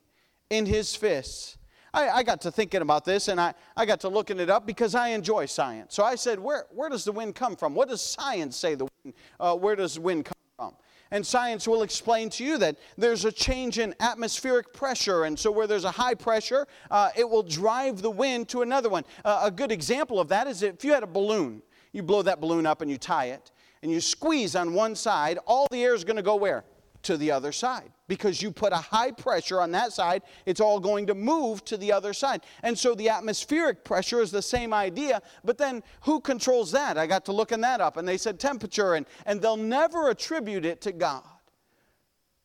in 0.48 0.64
His 0.64 0.96
fists? 0.96 1.58
I, 1.92 2.08
I, 2.08 2.22
got 2.22 2.40
to 2.42 2.50
thinking 2.50 2.82
about 2.82 3.04
this 3.04 3.28
and 3.28 3.40
I, 3.40 3.54
I 3.76 3.86
got 3.86 4.00
to 4.00 4.08
looking 4.08 4.38
it 4.38 4.50
up 4.50 4.66
because 4.66 4.94
I 4.94 5.08
enjoy 5.08 5.46
science. 5.46 5.94
So 5.94 6.04
I 6.04 6.14
said, 6.14 6.38
where, 6.38 6.66
where 6.70 6.88
does 6.88 7.04
the 7.04 7.12
wind 7.12 7.34
come 7.34 7.56
from? 7.56 7.74
What 7.74 7.88
does 7.88 8.00
science 8.00 8.56
say 8.56 8.74
the 8.74 8.88
wind, 9.04 9.14
uh, 9.38 9.56
where 9.56 9.76
does 9.76 9.98
wind 9.98 10.26
come 10.26 10.32
from? 10.56 10.76
And 11.10 11.26
science 11.26 11.66
will 11.66 11.82
explain 11.82 12.30
to 12.30 12.44
you 12.44 12.56
that 12.58 12.76
there's 12.96 13.24
a 13.24 13.32
change 13.32 13.78
in 13.78 13.94
atmospheric 13.98 14.72
pressure. 14.72 15.24
And 15.24 15.36
so, 15.36 15.50
where 15.50 15.66
there's 15.66 15.84
a 15.84 15.90
high 15.90 16.14
pressure, 16.14 16.68
uh, 16.88 17.10
it 17.16 17.28
will 17.28 17.42
drive 17.42 18.00
the 18.00 18.10
wind 18.10 18.48
to 18.50 18.62
another 18.62 18.88
one. 18.88 19.04
Uh, 19.24 19.40
a 19.44 19.50
good 19.50 19.72
example 19.72 20.20
of 20.20 20.28
that 20.28 20.46
is 20.46 20.62
if 20.62 20.84
you 20.84 20.92
had 20.92 21.02
a 21.02 21.08
balloon, 21.08 21.62
you 21.92 22.04
blow 22.04 22.22
that 22.22 22.40
balloon 22.40 22.64
up 22.64 22.80
and 22.80 22.88
you 22.88 22.96
tie 22.96 23.26
it, 23.26 23.50
and 23.82 23.90
you 23.90 24.00
squeeze 24.00 24.54
on 24.54 24.72
one 24.72 24.94
side, 24.94 25.38
all 25.46 25.66
the 25.72 25.82
air 25.82 25.94
is 25.94 26.04
going 26.04 26.16
to 26.16 26.22
go 26.22 26.36
where? 26.36 26.64
To 27.04 27.16
the 27.16 27.30
other 27.30 27.50
side 27.50 27.92
because 28.10 28.42
you 28.42 28.50
put 28.50 28.72
a 28.72 28.76
high 28.76 29.12
pressure 29.12 29.60
on 29.60 29.70
that 29.70 29.92
side, 29.92 30.22
it's 30.44 30.60
all 30.60 30.80
going 30.80 31.06
to 31.06 31.14
move 31.14 31.64
to 31.64 31.76
the 31.76 31.92
other 31.92 32.12
side. 32.12 32.42
And 32.64 32.76
so 32.76 32.94
the 32.94 33.08
atmospheric 33.08 33.84
pressure 33.84 34.20
is 34.20 34.32
the 34.32 34.42
same 34.42 34.74
idea, 34.74 35.22
but 35.44 35.56
then 35.56 35.84
who 36.00 36.20
controls 36.20 36.72
that? 36.72 36.98
I 36.98 37.06
got 37.06 37.24
to 37.26 37.32
looking 37.32 37.60
that 37.60 37.80
up, 37.80 37.96
and 37.96 38.06
they 38.06 38.18
said 38.18 38.40
temperature, 38.40 38.94
and, 38.94 39.06
and 39.26 39.40
they'll 39.40 39.56
never 39.56 40.10
attribute 40.10 40.64
it 40.64 40.80
to 40.82 40.92
God. 40.92 41.22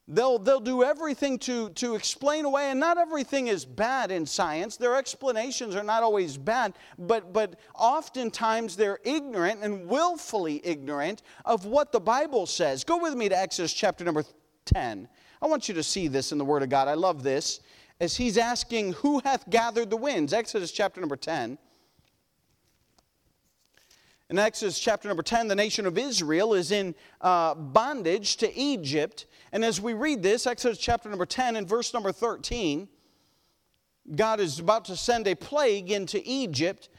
They'll, 0.08 0.38
they'll 0.38 0.60
do 0.60 0.84
everything 0.84 1.40
to, 1.40 1.72
to 1.72 1.96
explain 1.96 2.46
away, 2.46 2.70
and 2.70 2.80
not 2.80 3.00
everything 3.00 3.48
is 3.48 3.66
bad 3.66 4.12
in 4.12 4.28
science. 4.28 4.78
Their 4.78 4.96
explanations 4.96 5.76
are 5.76 5.84
not 5.84 6.04
always 6.04 6.38
bad, 6.38 6.74
but, 7.00 7.34
but 7.34 7.60
oftentimes 7.74 8.76
they're 8.76 9.00
ignorant 9.04 9.64
and 9.64 9.88
willfully 9.88 10.62
ignorant 10.64 11.24
of 11.44 11.66
what 11.66 11.92
the 11.92 12.00
Bible 12.00 12.46
says. 12.46 12.84
Go 12.84 13.00
with 13.00 13.16
me 13.16 13.30
to 13.30 13.38
Exodus 13.38 13.74
chapter 13.74 14.04
number 14.04 14.24
10. 14.66 15.08
I 15.42 15.48
want 15.48 15.68
you 15.68 15.76
to 15.76 15.84
see 15.84 16.08
this 16.08 16.32
in 16.32 16.38
the 16.38 16.46
Word 16.46 16.64
of 16.64 16.70
God. 16.70 16.88
I 16.88 16.94
love 16.94 17.24
this. 17.24 17.60
As 18.00 18.18
he's 18.18 18.38
asking, 18.38 18.94
Who 18.94 19.20
hath 19.20 19.50
gathered 19.50 19.90
the 19.90 19.98
winds? 19.98 20.34
Exodus 20.34 20.72
chapter 20.72 21.00
number 21.00 21.16
10. 21.16 21.58
In 24.30 24.40
Exodus 24.40 24.80
chapter 24.80 25.08
number 25.08 25.22
10, 25.22 25.48
the 25.48 25.56
nation 25.56 25.86
of 25.86 25.98
Israel 26.00 26.56
is 26.56 26.72
in 26.72 26.96
uh, 27.22 27.54
bondage 27.54 28.38
to 28.38 28.54
Egypt. 28.58 29.28
And 29.52 29.64
as 29.64 29.80
we 29.80 29.94
read 29.94 30.24
this, 30.24 30.48
Exodus 30.48 30.80
chapter 30.80 31.10
number 31.10 31.28
10 31.28 31.56
and 31.56 31.68
verse 31.68 31.94
number 31.94 32.12
13, 32.12 32.88
God 34.16 34.40
is 34.40 34.60
about 34.60 34.86
to 34.86 34.96
send 34.96 35.28
a 35.28 35.36
plague 35.36 35.92
into 35.92 36.22
Egypt. 36.26 36.90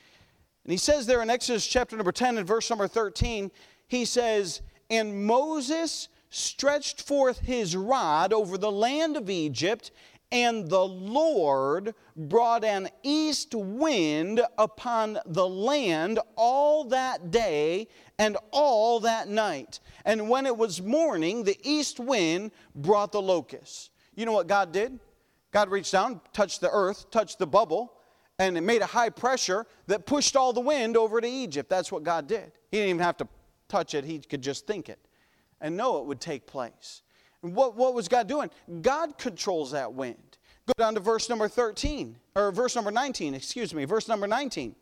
And 0.64 0.70
he 0.70 0.78
says 0.78 1.06
there 1.06 1.20
in 1.20 1.28
Exodus 1.28 1.66
chapter 1.66 1.96
number 1.96 2.12
10 2.12 2.38
and 2.38 2.46
verse 2.46 2.70
number 2.70 2.86
13, 2.86 3.50
he 3.88 4.04
says, 4.04 4.60
And 4.88 5.26
Moses 5.26 6.08
stretched 6.30 7.02
forth 7.02 7.40
his 7.40 7.76
rod 7.76 8.32
over 8.32 8.58
the 8.58 8.70
land 8.70 9.16
of 9.16 9.30
Egypt, 9.30 9.90
and 10.32 10.68
the 10.68 10.86
Lord 10.86 11.94
brought 12.16 12.64
an 12.64 12.88
east 13.02 13.54
wind 13.54 14.40
upon 14.58 15.18
the 15.26 15.46
land 15.46 16.18
all 16.36 16.84
that 16.84 17.30
day 17.30 17.88
and 18.18 18.36
all 18.50 19.00
that 19.00 19.28
night. 19.28 19.80
And 20.04 20.28
when 20.28 20.46
it 20.46 20.56
was 20.56 20.82
morning, 20.82 21.44
the 21.44 21.58
east 21.62 22.00
wind 22.00 22.50
brought 22.74 23.12
the 23.12 23.22
locusts. 23.22 23.90
You 24.14 24.26
know 24.26 24.32
what 24.32 24.48
God 24.48 24.72
did? 24.72 24.98
God 25.52 25.70
reached 25.70 25.92
down, 25.92 26.20
touched 26.32 26.60
the 26.60 26.70
earth, 26.70 27.10
touched 27.10 27.38
the 27.38 27.46
bubble, 27.46 27.92
and 28.38 28.58
it 28.58 28.62
made 28.62 28.82
a 28.82 28.86
high 28.86 29.10
pressure 29.10 29.64
that 29.86 30.06
pushed 30.06 30.36
all 30.36 30.52
the 30.52 30.60
wind 30.60 30.96
over 30.96 31.20
to 31.20 31.28
Egypt. 31.28 31.70
That's 31.70 31.92
what 31.92 32.02
God 32.02 32.26
did. 32.26 32.52
He 32.70 32.78
didn't 32.78 32.90
even 32.90 33.02
have 33.02 33.16
to 33.18 33.28
touch 33.68 33.94
it, 33.94 34.04
He 34.04 34.18
could 34.18 34.42
just 34.42 34.66
think 34.66 34.88
it 34.88 35.05
and 35.60 35.76
know 35.76 35.98
it 35.98 36.06
would 36.06 36.20
take 36.20 36.46
place. 36.46 37.02
And 37.42 37.54
what, 37.54 37.76
what 37.76 37.94
was 37.94 38.08
God 38.08 38.26
doing? 38.26 38.50
God 38.82 39.18
controls 39.18 39.70
that 39.72 39.92
wind. 39.92 40.38
Go 40.66 40.72
down 40.78 40.94
to 40.94 41.00
verse 41.00 41.28
number 41.28 41.48
13, 41.48 42.16
or 42.34 42.50
verse 42.50 42.74
number 42.74 42.90
19, 42.90 43.34
excuse 43.34 43.72
me, 43.72 43.84
verse 43.84 44.08
number 44.08 44.26
19. 44.26 44.74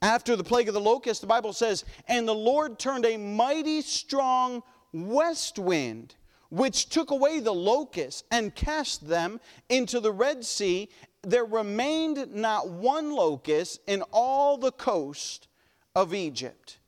After 0.00 0.36
the 0.36 0.44
plague 0.44 0.68
of 0.68 0.74
the 0.74 0.80
locust, 0.80 1.20
the 1.20 1.26
Bible 1.26 1.52
says, 1.52 1.84
And 2.06 2.28
the 2.28 2.34
Lord 2.34 2.78
turned 2.78 3.04
a 3.04 3.16
mighty 3.16 3.82
strong 3.82 4.62
west 4.92 5.58
wind, 5.58 6.14
which 6.50 6.88
took 6.88 7.10
away 7.10 7.40
the 7.40 7.52
locusts 7.52 8.22
and 8.30 8.54
cast 8.54 9.08
them 9.08 9.40
into 9.68 9.98
the 9.98 10.12
Red 10.12 10.44
Sea. 10.44 10.88
There 11.22 11.44
remained 11.44 12.32
not 12.32 12.68
one 12.68 13.10
locust 13.10 13.80
in 13.88 14.02
all 14.12 14.56
the 14.56 14.70
coast 14.70 15.48
of 15.96 16.14
Egypt. 16.14 16.78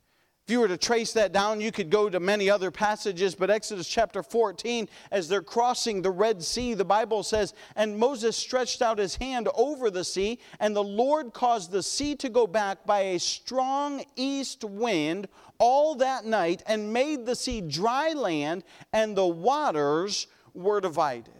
If 0.47 0.53
you 0.53 0.59
were 0.59 0.67
to 0.67 0.77
trace 0.77 1.13
that 1.13 1.31
down, 1.31 1.61
you 1.61 1.71
could 1.71 1.91
go 1.91 2.09
to 2.09 2.19
many 2.19 2.49
other 2.49 2.71
passages, 2.71 3.35
but 3.35 3.51
Exodus 3.51 3.87
chapter 3.87 4.23
14, 4.23 4.89
as 5.11 5.27
they're 5.27 5.43
crossing 5.43 6.01
the 6.01 6.09
Red 6.09 6.41
Sea, 6.41 6.73
the 6.73 6.83
Bible 6.83 7.21
says, 7.21 7.53
And 7.75 7.97
Moses 7.97 8.35
stretched 8.35 8.81
out 8.81 8.97
his 8.97 9.15
hand 9.15 9.49
over 9.53 9.91
the 9.91 10.03
sea, 10.03 10.39
and 10.59 10.75
the 10.75 10.83
Lord 10.83 11.31
caused 11.31 11.71
the 11.71 11.83
sea 11.83 12.15
to 12.15 12.27
go 12.27 12.47
back 12.47 12.85
by 12.87 13.01
a 13.01 13.19
strong 13.19 14.03
east 14.15 14.63
wind 14.63 15.27
all 15.59 15.93
that 15.95 16.25
night, 16.25 16.63
and 16.65 16.91
made 16.91 17.25
the 17.25 17.35
sea 17.35 17.61
dry 17.61 18.13
land, 18.13 18.63
and 18.91 19.15
the 19.15 19.27
waters 19.27 20.25
were 20.55 20.81
divided. 20.81 21.33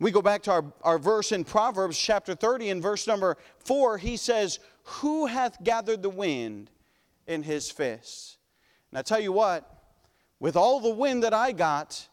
We 0.00 0.10
go 0.10 0.20
back 0.20 0.42
to 0.42 0.50
our, 0.50 0.64
our 0.82 0.98
verse 0.98 1.30
in 1.30 1.44
Proverbs 1.44 1.96
chapter 1.96 2.34
30, 2.34 2.70
in 2.70 2.82
verse 2.82 3.06
number 3.06 3.36
4, 3.58 3.98
he 3.98 4.16
says, 4.16 4.58
Who 4.82 5.26
hath 5.26 5.62
gathered 5.62 6.02
the 6.02 6.10
wind 6.10 6.70
in 7.30 7.42
his 7.44 7.70
fists? 7.70 8.36
And 8.90 8.98
I 8.98 9.02
tell 9.02 9.20
you 9.20 9.32
what, 9.32 9.82
with 10.40 10.56
all 10.56 10.80
the 10.80 10.90
wind 10.90 11.22
that 11.22 11.32
I 11.32 11.52
got, 11.52 12.08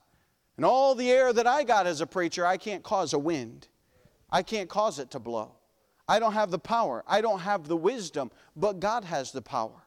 and 0.56 0.66
all 0.66 0.96
the 0.96 1.12
air 1.12 1.34
that 1.34 1.48
I 1.48 1.64
got 1.64 1.88
as 1.88 2.02
a 2.02 2.08
preacher, 2.08 2.46
I 2.46 2.58
can't 2.58 2.84
cause 2.84 3.14
a 3.14 3.20
wind. 3.20 3.68
I 4.30 4.44
can't 4.44 4.70
cause 4.70 5.00
it 5.00 5.12
to 5.12 5.20
blow. 5.20 5.54
I 6.08 6.20
don't 6.20 6.34
have 6.34 6.52
the 6.52 6.60
power. 6.60 7.04
I 7.08 7.22
don't 7.22 7.40
have 7.40 7.68
the 7.68 7.78
wisdom, 7.78 8.32
but 8.56 8.80
God 8.80 9.06
has 9.06 9.32
the 9.32 9.42
power. 9.42 9.87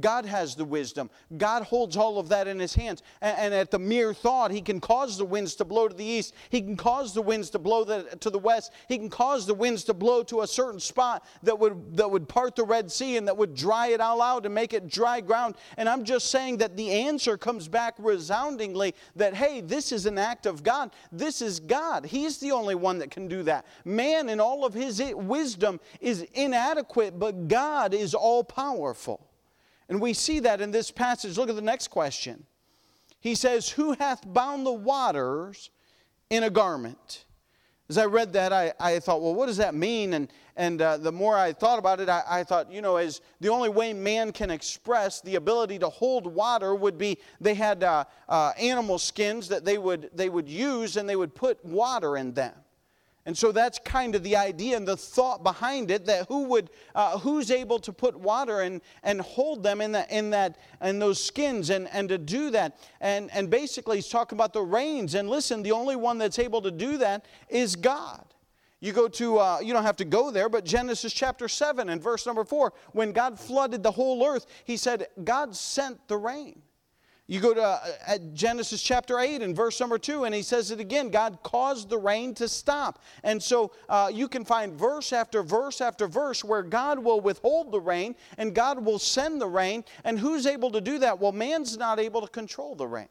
God 0.00 0.24
has 0.24 0.54
the 0.54 0.64
wisdom. 0.64 1.10
God 1.36 1.64
holds 1.64 1.96
all 1.96 2.18
of 2.18 2.30
that 2.30 2.48
in 2.48 2.58
His 2.58 2.74
hands. 2.74 3.02
And, 3.20 3.38
and, 3.38 3.54
at 3.54 3.70
the 3.70 3.78
mere 3.78 4.14
thought, 4.14 4.50
He 4.50 4.62
can 4.62 4.80
cause 4.80 5.18
the 5.18 5.24
winds 5.24 5.54
to 5.56 5.64
blow 5.64 5.88
to 5.88 5.94
the 5.94 6.04
east. 6.04 6.34
He 6.48 6.62
can 6.62 6.76
cause 6.76 7.12
the 7.12 7.20
winds 7.20 7.50
to 7.50 7.58
blow 7.58 7.84
the, 7.84 8.16
to 8.20 8.30
the 8.30 8.38
west. 8.38 8.72
He 8.88 8.96
can 8.96 9.10
cause 9.10 9.46
the 9.46 9.54
winds 9.54 9.84
to 9.84 9.94
blow 9.94 10.22
to 10.24 10.40
a 10.40 10.46
certain 10.46 10.80
spot 10.80 11.26
that 11.42 11.58
would, 11.58 11.96
that 11.96 12.10
would 12.10 12.26
part 12.26 12.56
the 12.56 12.64
Red 12.64 12.90
Sea 12.90 13.18
and 13.18 13.28
that 13.28 13.36
would 13.36 13.54
dry 13.54 13.88
it 13.88 14.00
all 14.00 14.22
out 14.22 14.46
and 14.46 14.54
make 14.54 14.72
it 14.72 14.88
dry 14.88 15.20
ground. 15.20 15.56
And 15.76 15.88
I'm 15.88 16.04
just 16.04 16.30
saying 16.30 16.56
that 16.58 16.76
the 16.76 16.90
answer 16.90 17.36
comes 17.36 17.68
back 17.68 17.94
resoundingly 17.98 18.94
that, 19.16 19.34
hey, 19.34 19.60
this 19.60 19.92
is 19.92 20.06
an 20.06 20.16
act 20.16 20.46
of 20.46 20.62
God. 20.62 20.92
This 21.10 21.42
is 21.42 21.60
God. 21.60 22.06
He's 22.06 22.38
the 22.38 22.52
only 22.52 22.74
one 22.74 22.98
that 22.98 23.10
can 23.10 23.28
do 23.28 23.42
that. 23.42 23.66
Man, 23.84 24.30
in 24.30 24.40
all 24.40 24.64
of 24.64 24.72
his 24.72 25.02
wisdom, 25.14 25.80
is 26.00 26.22
inadequate, 26.34 27.18
but 27.18 27.48
God 27.48 27.94
is 27.94 28.14
all 28.14 28.44
powerful. 28.44 29.31
And 29.88 30.00
we 30.00 30.12
see 30.12 30.40
that 30.40 30.60
in 30.60 30.70
this 30.70 30.90
passage. 30.90 31.36
Look 31.36 31.48
at 31.48 31.56
the 31.56 31.62
next 31.62 31.88
question. 31.88 32.46
He 33.20 33.34
says, 33.34 33.68
Who 33.70 33.92
hath 33.92 34.20
bound 34.26 34.66
the 34.66 34.72
waters 34.72 35.70
in 36.30 36.42
a 36.42 36.50
garment? 36.50 37.24
As 37.88 37.98
I 37.98 38.06
read 38.06 38.32
that, 38.32 38.52
I, 38.52 38.72
I 38.80 39.00
thought, 39.00 39.20
well, 39.20 39.34
what 39.34 39.46
does 39.46 39.58
that 39.58 39.74
mean? 39.74 40.14
And, 40.14 40.32
and 40.56 40.80
uh, 40.80 40.96
the 40.96 41.12
more 41.12 41.36
I 41.36 41.52
thought 41.52 41.78
about 41.78 42.00
it, 42.00 42.08
I, 42.08 42.22
I 42.26 42.42
thought, 42.42 42.72
you 42.72 42.80
know, 42.80 42.96
as 42.96 43.20
the 43.40 43.50
only 43.50 43.68
way 43.68 43.92
man 43.92 44.32
can 44.32 44.50
express 44.50 45.20
the 45.20 45.34
ability 45.34 45.78
to 45.80 45.90
hold 45.90 46.26
water 46.26 46.74
would 46.74 46.96
be 46.96 47.18
they 47.40 47.52
had 47.52 47.84
uh, 47.84 48.04
uh, 48.30 48.52
animal 48.58 48.98
skins 48.98 49.46
that 49.48 49.66
they 49.66 49.76
would, 49.76 50.08
they 50.14 50.30
would 50.30 50.48
use 50.48 50.96
and 50.96 51.06
they 51.08 51.16
would 51.16 51.34
put 51.34 51.62
water 51.64 52.16
in 52.16 52.32
them. 52.32 52.54
And 53.24 53.38
so 53.38 53.52
that's 53.52 53.78
kind 53.78 54.16
of 54.16 54.24
the 54.24 54.34
idea 54.36 54.76
and 54.76 54.86
the 54.86 54.96
thought 54.96 55.44
behind 55.44 55.92
it 55.92 56.06
that 56.06 56.26
who 56.26 56.44
would, 56.44 56.70
uh, 56.94 57.18
who's 57.20 57.52
able 57.52 57.78
to 57.78 57.92
put 57.92 58.18
water 58.18 58.62
and, 58.62 58.80
and 59.04 59.20
hold 59.20 59.62
them 59.62 59.80
in, 59.80 59.92
that, 59.92 60.10
in, 60.10 60.30
that, 60.30 60.58
in 60.82 60.98
those 60.98 61.22
skins 61.22 61.70
and, 61.70 61.88
and 61.92 62.08
to 62.08 62.18
do 62.18 62.50
that. 62.50 62.78
And, 63.00 63.30
and 63.32 63.48
basically, 63.48 63.98
he's 63.98 64.08
talking 64.08 64.36
about 64.36 64.52
the 64.52 64.62
rains. 64.62 65.14
And 65.14 65.30
listen, 65.30 65.62
the 65.62 65.70
only 65.70 65.94
one 65.94 66.18
that's 66.18 66.40
able 66.40 66.62
to 66.62 66.72
do 66.72 66.98
that 66.98 67.26
is 67.48 67.76
God. 67.76 68.24
You 68.80 68.92
go 68.92 69.06
to, 69.06 69.38
uh, 69.38 69.58
you 69.62 69.72
don't 69.72 69.84
have 69.84 69.98
to 69.98 70.04
go 70.04 70.32
there, 70.32 70.48
but 70.48 70.64
Genesis 70.64 71.12
chapter 71.12 71.46
7 71.46 71.88
and 71.88 72.02
verse 72.02 72.26
number 72.26 72.42
4, 72.42 72.72
when 72.90 73.12
God 73.12 73.38
flooded 73.38 73.84
the 73.84 73.92
whole 73.92 74.26
earth, 74.26 74.46
he 74.64 74.76
said, 74.76 75.06
God 75.22 75.54
sent 75.54 76.08
the 76.08 76.16
rain. 76.16 76.60
You 77.28 77.40
go 77.40 77.54
to 77.54 77.62
uh, 77.62 78.18
Genesis 78.34 78.82
chapter 78.82 79.18
8 79.18 79.42
and 79.42 79.54
verse 79.54 79.78
number 79.78 79.96
2, 79.96 80.24
and 80.24 80.34
he 80.34 80.42
says 80.42 80.70
it 80.70 80.80
again 80.80 81.08
God 81.08 81.38
caused 81.42 81.88
the 81.88 81.98
rain 81.98 82.34
to 82.34 82.48
stop. 82.48 83.00
And 83.22 83.40
so 83.40 83.72
uh, 83.88 84.10
you 84.12 84.28
can 84.28 84.44
find 84.44 84.74
verse 84.74 85.12
after 85.12 85.42
verse 85.42 85.80
after 85.80 86.08
verse 86.08 86.42
where 86.42 86.62
God 86.62 86.98
will 86.98 87.20
withhold 87.20 87.70
the 87.70 87.80
rain 87.80 88.16
and 88.38 88.54
God 88.54 88.84
will 88.84 88.98
send 88.98 89.40
the 89.40 89.46
rain. 89.46 89.84
And 90.04 90.18
who's 90.18 90.46
able 90.46 90.70
to 90.72 90.80
do 90.80 90.98
that? 90.98 91.20
Well, 91.20 91.32
man's 91.32 91.78
not 91.78 92.00
able 92.00 92.22
to 92.22 92.28
control 92.28 92.74
the 92.74 92.88
rain, 92.88 93.08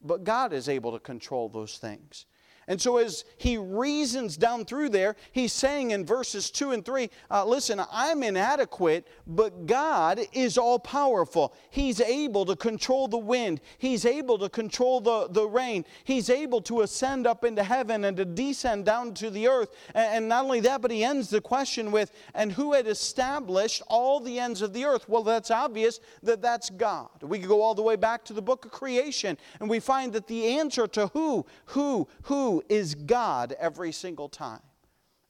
but 0.00 0.22
God 0.22 0.52
is 0.52 0.68
able 0.68 0.92
to 0.92 1.00
control 1.00 1.48
those 1.48 1.78
things. 1.78 2.26
And 2.66 2.80
so, 2.80 2.98
as 2.98 3.24
he 3.36 3.58
reasons 3.58 4.36
down 4.36 4.64
through 4.64 4.90
there, 4.90 5.16
he's 5.32 5.52
saying 5.52 5.90
in 5.90 6.04
verses 6.06 6.50
2 6.50 6.72
and 6.72 6.84
3 6.84 7.10
uh, 7.30 7.44
listen, 7.44 7.80
I'm 7.90 8.22
inadequate, 8.22 9.06
but 9.26 9.66
God 9.66 10.20
is 10.32 10.58
all 10.58 10.78
powerful. 10.78 11.54
He's 11.70 12.00
able 12.00 12.44
to 12.46 12.56
control 12.56 13.08
the 13.08 13.18
wind, 13.18 13.60
He's 13.78 14.04
able 14.04 14.38
to 14.38 14.48
control 14.48 15.00
the, 15.00 15.28
the 15.28 15.46
rain, 15.46 15.84
He's 16.04 16.30
able 16.30 16.60
to 16.62 16.82
ascend 16.82 17.26
up 17.26 17.44
into 17.44 17.62
heaven 17.62 18.04
and 18.04 18.16
to 18.16 18.24
descend 18.24 18.84
down 18.84 19.14
to 19.14 19.30
the 19.30 19.48
earth. 19.48 19.70
And, 19.94 20.24
and 20.24 20.28
not 20.28 20.44
only 20.44 20.60
that, 20.60 20.80
but 20.80 20.90
he 20.90 21.04
ends 21.04 21.30
the 21.30 21.40
question 21.40 21.90
with, 21.90 22.12
and 22.34 22.52
who 22.52 22.72
had 22.72 22.86
established 22.86 23.82
all 23.88 24.20
the 24.20 24.38
ends 24.38 24.62
of 24.62 24.72
the 24.72 24.84
earth? 24.84 25.08
Well, 25.08 25.22
that's 25.22 25.50
obvious 25.50 26.00
that 26.22 26.42
that's 26.42 26.70
God. 26.70 27.10
We 27.22 27.38
could 27.38 27.48
go 27.48 27.62
all 27.62 27.74
the 27.74 27.82
way 27.82 27.96
back 27.96 28.24
to 28.26 28.32
the 28.32 28.42
book 28.42 28.64
of 28.64 28.70
creation, 28.70 29.36
and 29.60 29.68
we 29.68 29.80
find 29.80 30.12
that 30.12 30.26
the 30.26 30.58
answer 30.58 30.86
to 30.88 31.08
who, 31.08 31.46
who, 31.66 32.08
who, 32.22 32.53
is 32.68 32.94
God 32.94 33.54
every 33.58 33.92
single 33.92 34.28
time. 34.28 34.60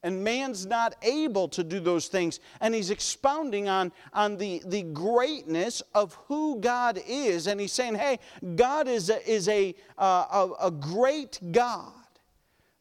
And 0.04 0.22
man's 0.22 0.66
not 0.66 0.96
able 1.02 1.48
to 1.48 1.64
do 1.64 1.80
those 1.80 2.08
things. 2.08 2.38
And 2.60 2.74
he's 2.74 2.90
expounding 2.90 3.70
on, 3.70 3.90
on 4.12 4.37
the, 4.37 4.62
the 4.66 4.82
greatness 4.82 5.82
of 5.94 6.12
who 6.28 6.60
God 6.60 7.00
is. 7.08 7.46
And 7.46 7.58
he's 7.58 7.72
saying, 7.72 7.94
hey, 7.94 8.18
God 8.54 8.87
is 8.87 9.08
a, 9.08 9.26
is 9.28 9.48
a, 9.48 9.74
uh, 9.96 10.26
a, 10.60 10.66
a 10.66 10.70
great 10.70 11.40
God. 11.52 11.92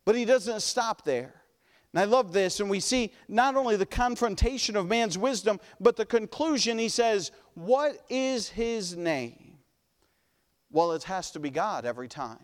But 0.04 0.16
he 0.16 0.26
doesn't 0.26 0.62
stop 0.62 1.06
there. 1.06 1.34
And 1.94 2.02
I 2.02 2.04
love 2.04 2.34
this. 2.34 2.60
And 2.60 2.70
we 2.70 2.82
see 2.82 3.14
not 3.30 3.56
only 3.56 3.78
the 3.78 3.86
confrontation 3.86 4.76
of 4.76 4.90
man's 4.90 5.18
wisdom, 5.18 5.62
but 5.80 5.96
the 5.96 6.06
conclusion. 6.06 6.78
He 6.78 6.90
says, 6.90 7.32
What 7.54 8.00
is 8.10 8.50
his 8.50 8.98
name? 8.98 9.60
Well, 10.72 10.92
it 10.92 11.04
has 11.04 11.32
to 11.32 11.40
be 11.40 11.52
God 11.52 11.86
every 11.86 12.10
time 12.10 12.40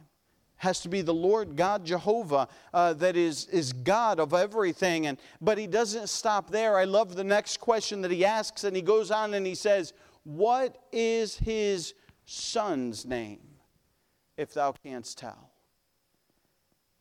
has 0.60 0.82
to 0.82 0.90
be 0.90 1.02
the 1.02 1.14
Lord 1.14 1.56
God 1.56 1.86
Jehovah 1.86 2.48
uh, 2.74 2.94
that 2.94 3.16
is, 3.16 3.48
is 3.48 3.74
God 3.74 4.20
of 4.20 4.34
everything. 4.34 5.08
And, 5.08 5.18
but 5.42 5.58
he 5.58 5.68
doesn't 5.68 6.10
stop 6.10 6.52
there. 6.52 6.78
I 6.78 6.84
love 6.84 7.16
the 7.16 7.24
next 7.24 7.60
question 7.60 8.02
that 8.02 8.12
he 8.12 8.24
asks, 8.24 8.64
and 8.64 8.76
he 8.76 8.82
goes 8.82 9.10
on 9.10 9.34
and 9.34 9.46
he 9.46 9.56
says, 9.56 9.94
What 10.24 10.78
is 10.92 11.38
his 11.38 11.94
son's 12.26 13.06
name, 13.06 13.40
if 14.38 14.54
thou 14.54 14.74
canst 14.74 15.18
tell? 15.18 15.50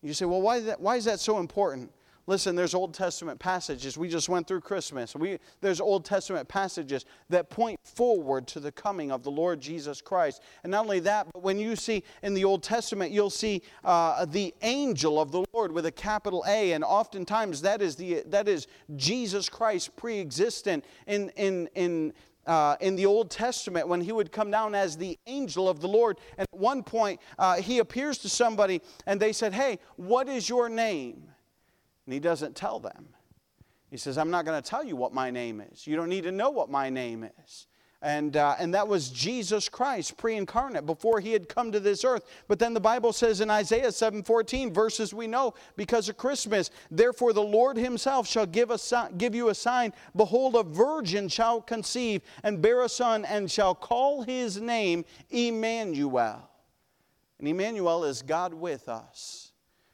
You 0.03 0.15
say, 0.15 0.25
Well, 0.25 0.41
why 0.41 0.61
that, 0.61 0.81
why 0.81 0.97
is 0.97 1.05
that 1.05 1.21
so 1.21 1.39
important? 1.39 1.91
Listen, 2.29 2.55
there's 2.55 2.75
Old 2.75 2.93
Testament 2.93 3.39
passages. 3.41 3.97
We 3.97 4.07
just 4.07 4.29
went 4.29 4.47
through 4.47 4.61
Christmas. 4.61 5.17
We, 5.17 5.39
there's 5.63 5.81
Old 5.81 6.05
Testament 6.05 6.47
passages 6.47 7.07
that 7.31 7.49
point 7.49 7.81
forward 7.83 8.47
to 8.49 8.61
the 8.61 8.71
coming 8.71 9.11
of 9.11 9.23
the 9.23 9.31
Lord 9.31 9.63
Jesus 9.63 10.03
Christ. 10.03 10.43
And 10.63 10.71
not 10.71 10.85
only 10.85 11.01
that, 11.01 11.29
but 11.33 11.43
when 11.43 11.59
you 11.59 11.75
see 11.75 12.05
in 12.23 12.35
the 12.35 12.45
Old 12.45 12.63
Testament, 12.63 13.13
you'll 13.13 13.31
see 13.31 13.63
uh, 13.83 14.27
the 14.27 14.55
angel 14.61 15.19
of 15.19 15.33
the 15.33 15.43
Lord 15.55 15.73
with 15.73 15.87
a 15.87 15.91
capital 15.91 16.45
A, 16.47 16.73
and 16.73 16.85
oftentimes 16.85 17.63
that 17.63 17.81
is, 17.81 17.97
the, 17.97 18.23
that 18.27 18.47
is 18.47 18.67
Jesus 18.97 19.49
Christ 19.49 19.97
pre 19.97 20.21
existent 20.21 20.85
in, 21.07 21.31
in, 21.31 21.67
in 21.75 22.13
uh, 22.47 22.77
in 22.81 22.97
the 22.97 23.07
Old 23.07 23.31
Testament 23.31 23.89
when 23.89 24.01
he 24.01 24.13
would 24.13 24.33
come 24.33 24.51
down 24.51 24.75
as 24.75 24.97
the 24.97 25.19
angel 25.27 25.69
of 25.69 25.81
the 25.81 25.89
Lord. 25.89 26.19
And 26.39 26.47
at 26.51 26.59
one 26.59 26.83
point, 26.83 27.21
uh, 27.39 27.57
he 27.57 27.79
appears 27.79 28.17
to 28.19 28.29
somebody 28.31 28.81
and 29.07 29.21
they 29.21 29.35
said, 29.35 29.53
Hey, 29.53 29.79
what 29.97 30.31
is 30.31 30.49
your 30.49 30.71
name? 30.71 31.29
And 32.09 32.15
he 32.15 32.21
doesn't 32.21 32.57
tell 32.57 32.81
them. 32.81 33.11
He 33.91 33.99
says, 33.99 34.17
I'm 34.17 34.31
not 34.31 34.47
going 34.47 34.59
to 34.63 34.67
tell 34.67 34.83
you 34.83 34.97
what 34.97 35.13
my 35.13 35.31
name 35.31 35.61
is. 35.61 35.87
You 35.87 35.95
don't 35.95 36.09
need 36.09 36.25
to 36.25 36.33
know 36.33 36.49
what 36.49 36.71
my 36.71 36.89
name 36.89 37.29
is. 37.45 37.67
And, 38.01 38.35
uh, 38.35 38.57
and 38.59 38.73
that 38.73 38.89
was 38.89 39.11
Jesus 39.11 39.69
Christ, 39.69 40.17
pre-incarnate, 40.17 40.87
before 40.87 41.21
he 41.21 41.35
had 41.35 41.51
come 41.51 41.71
to 41.71 41.81
this 41.81 42.07
earth. 42.07 42.25
But 42.49 42.59
then 42.59 42.73
the 42.73 42.81
Bible 42.81 43.13
says 43.13 43.43
in 43.43 43.51
Isaiah 43.51 43.93
7:14, 43.93 44.73
verses 44.73 45.13
we 45.13 45.27
know 45.27 45.53
because 45.77 46.09
of 46.09 46.17
Christmas, 46.17 46.71
therefore 46.91 47.35
the 47.35 47.43
Lord 47.43 47.77
himself 47.77 48.27
shall 48.27 48.47
give, 48.47 48.71
a, 48.71 48.79
give 49.19 49.35
you 49.35 49.51
a 49.51 49.55
sign. 49.55 49.93
Behold, 50.17 50.57
a 50.57 50.63
virgin 50.63 51.29
shall 51.29 51.61
conceive 51.61 52.23
and 52.43 52.63
bear 52.63 52.81
a 52.81 52.89
son 52.89 53.27
and 53.27 53.51
shall 53.51 53.75
call 53.75 54.23
his 54.23 54.59
name 54.59 55.05
Emmanuel. 55.29 56.49
And 57.39 57.47
Emmanuel 57.47 58.05
is 58.05 58.23
God 58.23 58.55
with 58.55 58.89
us. 58.89 59.48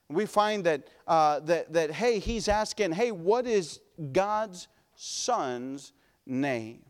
We 0.08 0.26
find 0.26 0.64
that, 0.64 0.88
uh, 1.06 1.40
that, 1.40 1.72
that, 1.72 1.90
hey, 1.90 2.18
he's 2.18 2.48
asking, 2.48 2.92
hey, 2.92 3.10
what 3.10 3.46
is 3.46 3.80
God's 4.12 4.68
son's 4.94 5.92
name? 6.26 6.82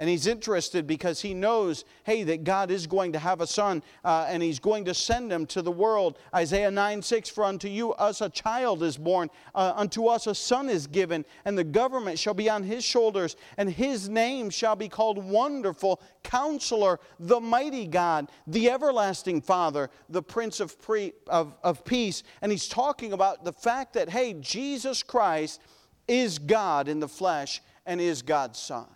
And 0.00 0.08
he's 0.08 0.28
interested 0.28 0.86
because 0.86 1.20
he 1.20 1.34
knows, 1.34 1.84
hey, 2.04 2.22
that 2.22 2.44
God 2.44 2.70
is 2.70 2.86
going 2.86 3.12
to 3.14 3.18
have 3.18 3.40
a 3.40 3.48
son 3.48 3.82
uh, 4.04 4.26
and 4.28 4.40
he's 4.40 4.60
going 4.60 4.84
to 4.84 4.94
send 4.94 5.32
him 5.32 5.44
to 5.46 5.60
the 5.60 5.72
world. 5.72 6.18
Isaiah 6.32 6.70
9 6.70 7.02
6 7.02 7.28
For 7.30 7.42
unto 7.42 7.66
you 7.66 7.94
us 7.94 8.20
a 8.20 8.28
child 8.28 8.84
is 8.84 8.96
born, 8.96 9.28
uh, 9.56 9.72
unto 9.74 10.06
us 10.06 10.28
a 10.28 10.36
son 10.36 10.68
is 10.68 10.86
given, 10.86 11.24
and 11.44 11.58
the 11.58 11.64
government 11.64 12.16
shall 12.16 12.34
be 12.34 12.48
on 12.48 12.62
his 12.62 12.84
shoulders, 12.84 13.34
and 13.56 13.68
his 13.68 14.08
name 14.08 14.50
shall 14.50 14.76
be 14.76 14.88
called 14.88 15.18
Wonderful, 15.18 16.00
Counselor, 16.22 17.00
the 17.18 17.40
Mighty 17.40 17.88
God, 17.88 18.30
the 18.46 18.70
Everlasting 18.70 19.40
Father, 19.40 19.90
the 20.08 20.22
Prince 20.22 20.60
of, 20.60 20.80
pre- 20.80 21.14
of, 21.26 21.56
of 21.64 21.84
Peace. 21.84 22.22
And 22.40 22.52
he's 22.52 22.68
talking 22.68 23.14
about 23.14 23.44
the 23.44 23.52
fact 23.52 23.94
that, 23.94 24.08
hey, 24.08 24.34
Jesus 24.34 25.02
Christ 25.02 25.60
is 26.06 26.38
God 26.38 26.86
in 26.86 27.00
the 27.00 27.08
flesh 27.08 27.60
and 27.84 28.00
is 28.00 28.22
God's 28.22 28.60
Son. 28.60 28.86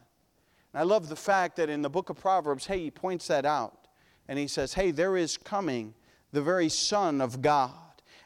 And 0.72 0.80
I 0.80 0.84
love 0.84 1.08
the 1.08 1.16
fact 1.16 1.56
that 1.56 1.68
in 1.68 1.82
the 1.82 1.90
book 1.90 2.10
of 2.10 2.18
Proverbs, 2.18 2.66
hey, 2.66 2.78
he 2.78 2.90
points 2.90 3.26
that 3.28 3.44
out. 3.44 3.88
And 4.28 4.38
he 4.38 4.46
says, 4.46 4.74
hey, 4.74 4.90
there 4.90 5.16
is 5.16 5.36
coming 5.36 5.94
the 6.32 6.42
very 6.42 6.68
Son 6.68 7.20
of 7.20 7.42
God. 7.42 7.72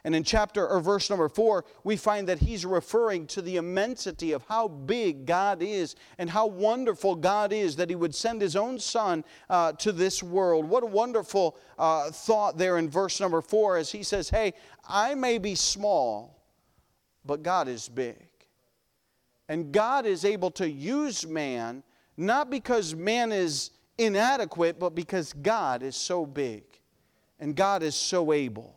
And 0.03 0.15
in 0.15 0.23
chapter 0.23 0.65
or 0.65 0.79
verse 0.79 1.09
number 1.09 1.27
four, 1.27 1.65
we 1.83 1.97
find 1.97 2.29
that 2.29 2.39
he's 2.39 2.65
referring 2.65 3.27
to 3.27 3.41
the 3.41 3.57
immensity 3.57 4.31
of 4.31 4.41
how 4.47 4.69
big 4.69 5.25
God 5.25 5.61
is 5.61 5.97
and 6.17 6.29
how 6.29 6.45
wonderful 6.45 7.15
God 7.15 7.51
is 7.51 7.75
that 7.75 7.89
he 7.89 7.95
would 7.95 8.15
send 8.15 8.41
his 8.41 8.55
own 8.55 8.79
son 8.79 9.25
uh, 9.49 9.73
to 9.73 9.91
this 9.91 10.23
world. 10.23 10.63
What 10.63 10.83
a 10.83 10.87
wonderful 10.87 11.57
uh, 11.77 12.11
thought 12.11 12.57
there 12.57 12.77
in 12.77 12.89
verse 12.89 13.19
number 13.19 13.41
four 13.41 13.75
as 13.75 13.91
he 13.91 14.01
says, 14.01 14.29
Hey, 14.29 14.53
I 14.87 15.13
may 15.13 15.39
be 15.39 15.55
small, 15.55 16.41
but 17.25 17.43
God 17.43 17.67
is 17.67 17.89
big. 17.89 18.29
And 19.49 19.73
God 19.73 20.05
is 20.05 20.23
able 20.23 20.51
to 20.51 20.69
use 20.69 21.27
man 21.27 21.83
not 22.17 22.49
because 22.49 22.95
man 22.95 23.31
is 23.31 23.71
inadequate, 23.97 24.79
but 24.79 24.95
because 24.95 25.33
God 25.33 25.83
is 25.83 25.95
so 25.95 26.25
big 26.25 26.63
and 27.39 27.55
God 27.55 27.83
is 27.83 27.95
so 27.95 28.33
able. 28.33 28.73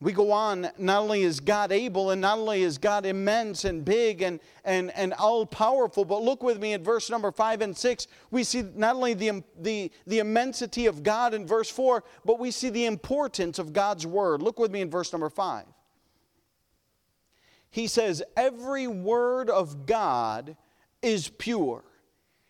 We 0.00 0.12
go 0.12 0.30
on, 0.30 0.68
not 0.78 1.02
only 1.02 1.22
is 1.22 1.40
God 1.40 1.72
able 1.72 2.10
and 2.10 2.20
not 2.20 2.38
only 2.38 2.62
is 2.62 2.78
God 2.78 3.04
immense 3.04 3.64
and 3.64 3.84
big 3.84 4.22
and, 4.22 4.38
and, 4.64 4.92
and 4.92 5.12
all 5.14 5.44
powerful, 5.44 6.04
but 6.04 6.22
look 6.22 6.40
with 6.40 6.60
me 6.60 6.74
at 6.74 6.82
verse 6.82 7.10
number 7.10 7.32
five 7.32 7.62
and 7.62 7.76
six. 7.76 8.06
We 8.30 8.44
see 8.44 8.62
not 8.76 8.94
only 8.94 9.14
the, 9.14 9.42
the, 9.58 9.90
the 10.06 10.20
immensity 10.20 10.86
of 10.86 11.02
God 11.02 11.34
in 11.34 11.48
verse 11.48 11.68
four, 11.68 12.04
but 12.24 12.38
we 12.38 12.52
see 12.52 12.70
the 12.70 12.86
importance 12.86 13.58
of 13.58 13.72
God's 13.72 14.06
word. 14.06 14.40
Look 14.40 14.60
with 14.60 14.70
me 14.70 14.82
in 14.82 14.90
verse 14.90 15.12
number 15.12 15.30
five. 15.30 15.64
He 17.70 17.88
says, 17.88 18.22
Every 18.36 18.86
word 18.86 19.50
of 19.50 19.84
God 19.84 20.56
is 21.02 21.28
pure. 21.28 21.82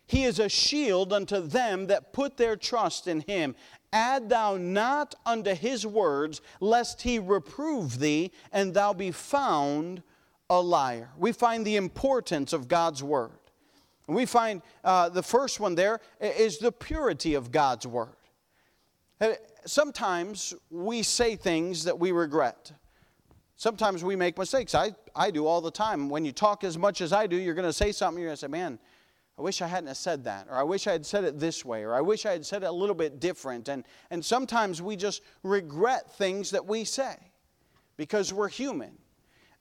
He 0.09 0.25
is 0.25 0.39
a 0.39 0.49
shield 0.49 1.13
unto 1.13 1.39
them 1.41 1.87
that 1.89 2.15
put 2.15 2.39
their 2.39 2.57
trust 2.57 3.07
in 3.07 3.21
him. 3.21 3.55
Add 3.93 4.31
thou 4.31 4.57
not 4.57 5.15
unto 5.27 5.55
his 5.55 5.87
words, 5.87 6.41
lest 6.61 7.03
he 7.03 7.19
reprove 7.19 7.99
thee, 7.99 8.33
and 8.51 8.73
thou 8.73 8.95
be 8.95 9.11
found 9.11 10.03
a 10.49 10.61
liar. 10.61 11.11
We 11.19 11.33
find 11.33 11.65
the 11.65 11.77
importance 11.77 12.55
of 12.55 12.69
God's 12.69 13.03
word. 13.03 13.39
We 14.07 14.25
find 14.25 14.63
uh, 14.83 15.11
the 15.11 15.23
first 15.23 15.61
one 15.61 15.75
there 15.75 16.01
is 16.19 16.57
the 16.57 16.73
purity 16.73 17.35
of 17.35 17.53
God's 17.53 17.87
word. 17.87 18.17
Uh, 19.21 19.33
sometimes 19.67 20.55
we 20.71 21.03
say 21.03 21.37
things 21.37 21.85
that 21.85 21.99
we 21.99 22.13
regret. 22.13 22.73
Sometimes 23.57 24.03
we 24.03 24.17
make 24.17 24.39
mistakes. 24.39 24.75
I, 24.75 24.93
I 25.15 25.31
do 25.31 25.47
all 25.47 25.61
the 25.61 25.71
time. 25.71 26.09
When 26.09 26.25
you 26.25 26.33
talk 26.33 26.65
as 26.65 26.79
much 26.79 27.03
as 27.03 27.13
I 27.13 27.27
do, 27.27 27.37
you're 27.37 27.55
going 27.55 27.69
to 27.69 27.73
say 27.75 27.93
something, 27.93 28.23
you're 28.23 28.29
going 28.29 28.37
to 28.37 28.41
say, 28.41 28.47
man, 28.47 28.79
I 29.39 29.43
wish 29.43 29.63
I 29.63 29.69
hadn't 29.69 29.95
said 29.95 30.25
that, 30.25 30.49
or 30.51 30.57
I 30.57 30.65
wish 30.65 30.89
I 30.89 30.93
had 30.93 31.07
said 31.07 31.23
it 31.23 31.39
this 31.39 31.65
way, 31.65 31.85
or 31.85 31.95
I 31.95 32.01
wish 32.01 32.27
I 32.27 32.33
had 32.33 32.45
said 32.45 32.65
it 32.65 32.67
a 32.67 32.73
little 32.73 32.95
bit 32.95 33.21
different. 33.21 33.69
And, 33.69 33.85
and 34.11 34.25
sometimes 34.25 34.83
we 34.83 34.97
just 34.97 35.23
regret 35.45 36.13
things 36.17 36.51
that 36.51 36.67
we 36.67 36.83
say 36.83 37.17
because 37.97 38.33
we're 38.33 38.49
human. 38.49 38.99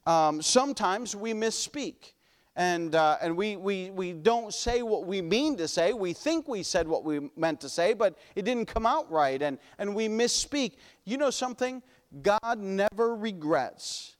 Um, 0.07 0.41
sometimes 0.41 1.15
we 1.15 1.33
misspeak 1.33 2.13
and, 2.55 2.95
uh, 2.95 3.17
and 3.21 3.37
we, 3.37 3.55
we, 3.55 3.91
we 3.91 4.13
don't 4.13 4.51
say 4.51 4.81
what 4.81 5.05
we 5.05 5.21
mean 5.21 5.55
to 5.57 5.67
say. 5.67 5.93
We 5.93 6.11
think 6.11 6.47
we 6.47 6.63
said 6.63 6.87
what 6.87 7.03
we 7.03 7.29
meant 7.35 7.61
to 7.61 7.69
say, 7.69 7.93
but 7.93 8.17
it 8.35 8.45
didn't 8.45 8.65
come 8.65 8.87
out 8.87 9.11
right, 9.11 9.39
and, 9.39 9.59
and 9.77 9.93
we 9.93 10.07
misspeak. 10.07 10.73
You 11.05 11.17
know 11.17 11.29
something? 11.29 11.83
God 12.23 12.57
never 12.57 13.15
regrets 13.15 14.15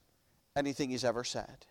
anything 0.54 0.90
He's 0.90 1.04
ever 1.04 1.24
said. 1.24 1.66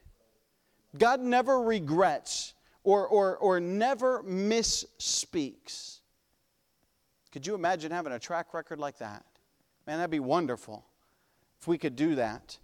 God 0.98 1.22
never 1.22 1.62
regrets 1.62 2.54
or, 2.88 3.06
or, 3.06 3.36
or 3.40 3.60
never 3.60 4.24
misspeaks. 4.24 6.00
Could 7.34 7.46
you 7.46 7.54
imagine 7.54 7.92
having 7.92 8.14
a 8.14 8.20
track 8.20 8.54
record 8.54 8.80
like 8.80 9.00
that? 9.00 9.26
Man, 9.86 9.98
that'd 9.98 10.10
be 10.10 10.22
wonderful 10.22 10.86
if 11.60 11.68
we 11.68 11.78
could 11.78 11.98
do 11.98 12.16
that. 12.16 12.58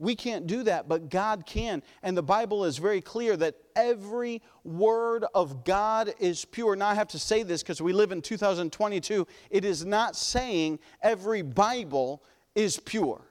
We 0.00 0.16
can't 0.16 0.48
do 0.48 0.64
that, 0.64 0.88
but 0.88 1.10
God 1.10 1.46
can. 1.46 1.84
And 2.02 2.16
the 2.16 2.24
Bible 2.24 2.64
is 2.64 2.78
very 2.78 3.00
clear 3.00 3.36
that 3.36 3.54
every 3.76 4.42
word 4.64 5.24
of 5.32 5.64
God 5.64 6.12
is 6.18 6.44
pure. 6.44 6.74
Now, 6.74 6.88
I 6.88 6.94
have 6.94 7.08
to 7.08 7.18
say 7.20 7.44
this 7.44 7.62
because 7.62 7.80
we 7.80 7.92
live 7.92 8.10
in 8.10 8.20
2022. 8.20 9.28
It 9.48 9.64
is 9.64 9.84
not 9.84 10.16
saying 10.16 10.80
every 11.02 11.42
Bible 11.42 12.24
is 12.56 12.80
pure. 12.80 13.22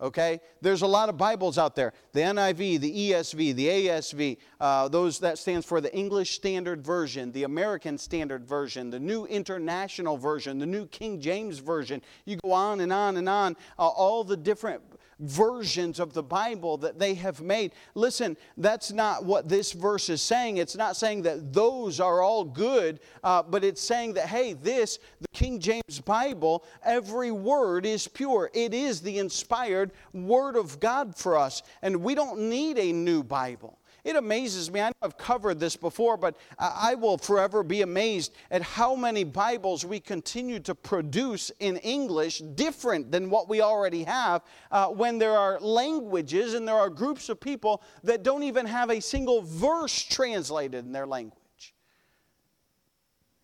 Okay? 0.00 0.40
There's 0.60 0.82
a 0.82 0.86
lot 0.86 1.08
of 1.08 1.16
Bibles 1.16 1.56
out 1.56 1.74
there. 1.74 1.92
The 2.12 2.20
NIV, 2.20 2.80
the 2.80 3.10
ESV, 3.10 3.54
the 3.54 3.66
ASV, 3.66 4.36
uh, 4.60 4.88
those 4.88 5.18
that 5.20 5.38
stands 5.38 5.64
for 5.64 5.80
the 5.80 5.94
English 5.94 6.32
Standard 6.32 6.84
Version, 6.84 7.32
the 7.32 7.44
American 7.44 7.96
Standard 7.96 8.46
Version, 8.46 8.90
the 8.90 9.00
New 9.00 9.24
International 9.26 10.18
Version, 10.18 10.58
the 10.58 10.66
New 10.66 10.86
King 10.86 11.20
James 11.20 11.58
Version. 11.60 12.02
You 12.26 12.36
go 12.36 12.52
on 12.52 12.80
and 12.80 12.92
on 12.92 13.16
and 13.16 13.28
on. 13.28 13.56
Uh, 13.78 13.86
all 13.86 14.22
the 14.22 14.36
different 14.36 14.82
versions 15.18 15.98
of 15.98 16.12
the 16.12 16.22
Bible 16.22 16.76
that 16.78 16.98
they 16.98 17.14
have 17.14 17.40
made. 17.40 17.72
Listen, 17.94 18.36
that's 18.56 18.92
not 18.92 19.24
what 19.24 19.48
this 19.48 19.72
verse 19.72 20.08
is 20.08 20.20
saying. 20.20 20.58
It's 20.58 20.76
not 20.76 20.96
saying 20.96 21.22
that 21.22 21.52
those 21.52 22.00
are 22.00 22.20
all 22.20 22.44
good, 22.44 23.00
uh, 23.24 23.42
but 23.42 23.64
it's 23.64 23.80
saying 23.80 24.14
that, 24.14 24.26
hey, 24.26 24.52
this, 24.52 24.98
the 25.20 25.28
King 25.32 25.58
James 25.58 26.00
Bible, 26.04 26.64
every 26.84 27.30
word 27.30 27.86
is 27.86 28.06
pure. 28.06 28.50
It 28.52 28.74
is 28.74 29.00
the 29.00 29.18
inspired 29.18 29.92
Word 30.12 30.56
of 30.56 30.80
God 30.80 31.16
for 31.16 31.36
us, 31.36 31.62
and 31.82 31.96
we 32.02 32.14
don't 32.14 32.48
need 32.48 32.78
a 32.78 32.92
new 32.92 33.22
Bible. 33.22 33.78
It 34.06 34.14
amazes 34.14 34.70
me. 34.70 34.80
I 34.80 34.90
know 34.90 34.94
I've 35.02 35.18
covered 35.18 35.58
this 35.58 35.74
before, 35.74 36.16
but 36.16 36.36
I 36.60 36.94
will 36.94 37.18
forever 37.18 37.64
be 37.64 37.82
amazed 37.82 38.32
at 38.52 38.62
how 38.62 38.94
many 38.94 39.24
Bibles 39.24 39.84
we 39.84 39.98
continue 39.98 40.60
to 40.60 40.76
produce 40.76 41.50
in 41.58 41.78
English 41.78 42.38
different 42.38 43.10
than 43.10 43.30
what 43.30 43.48
we 43.48 43.62
already 43.62 44.04
have 44.04 44.42
uh, 44.70 44.86
when 44.86 45.18
there 45.18 45.36
are 45.36 45.58
languages 45.58 46.54
and 46.54 46.68
there 46.68 46.76
are 46.76 46.88
groups 46.88 47.28
of 47.28 47.40
people 47.40 47.82
that 48.04 48.22
don't 48.22 48.44
even 48.44 48.64
have 48.64 48.90
a 48.90 49.00
single 49.00 49.42
verse 49.42 50.00
translated 50.04 50.84
in 50.84 50.92
their 50.92 51.08
language. 51.08 51.74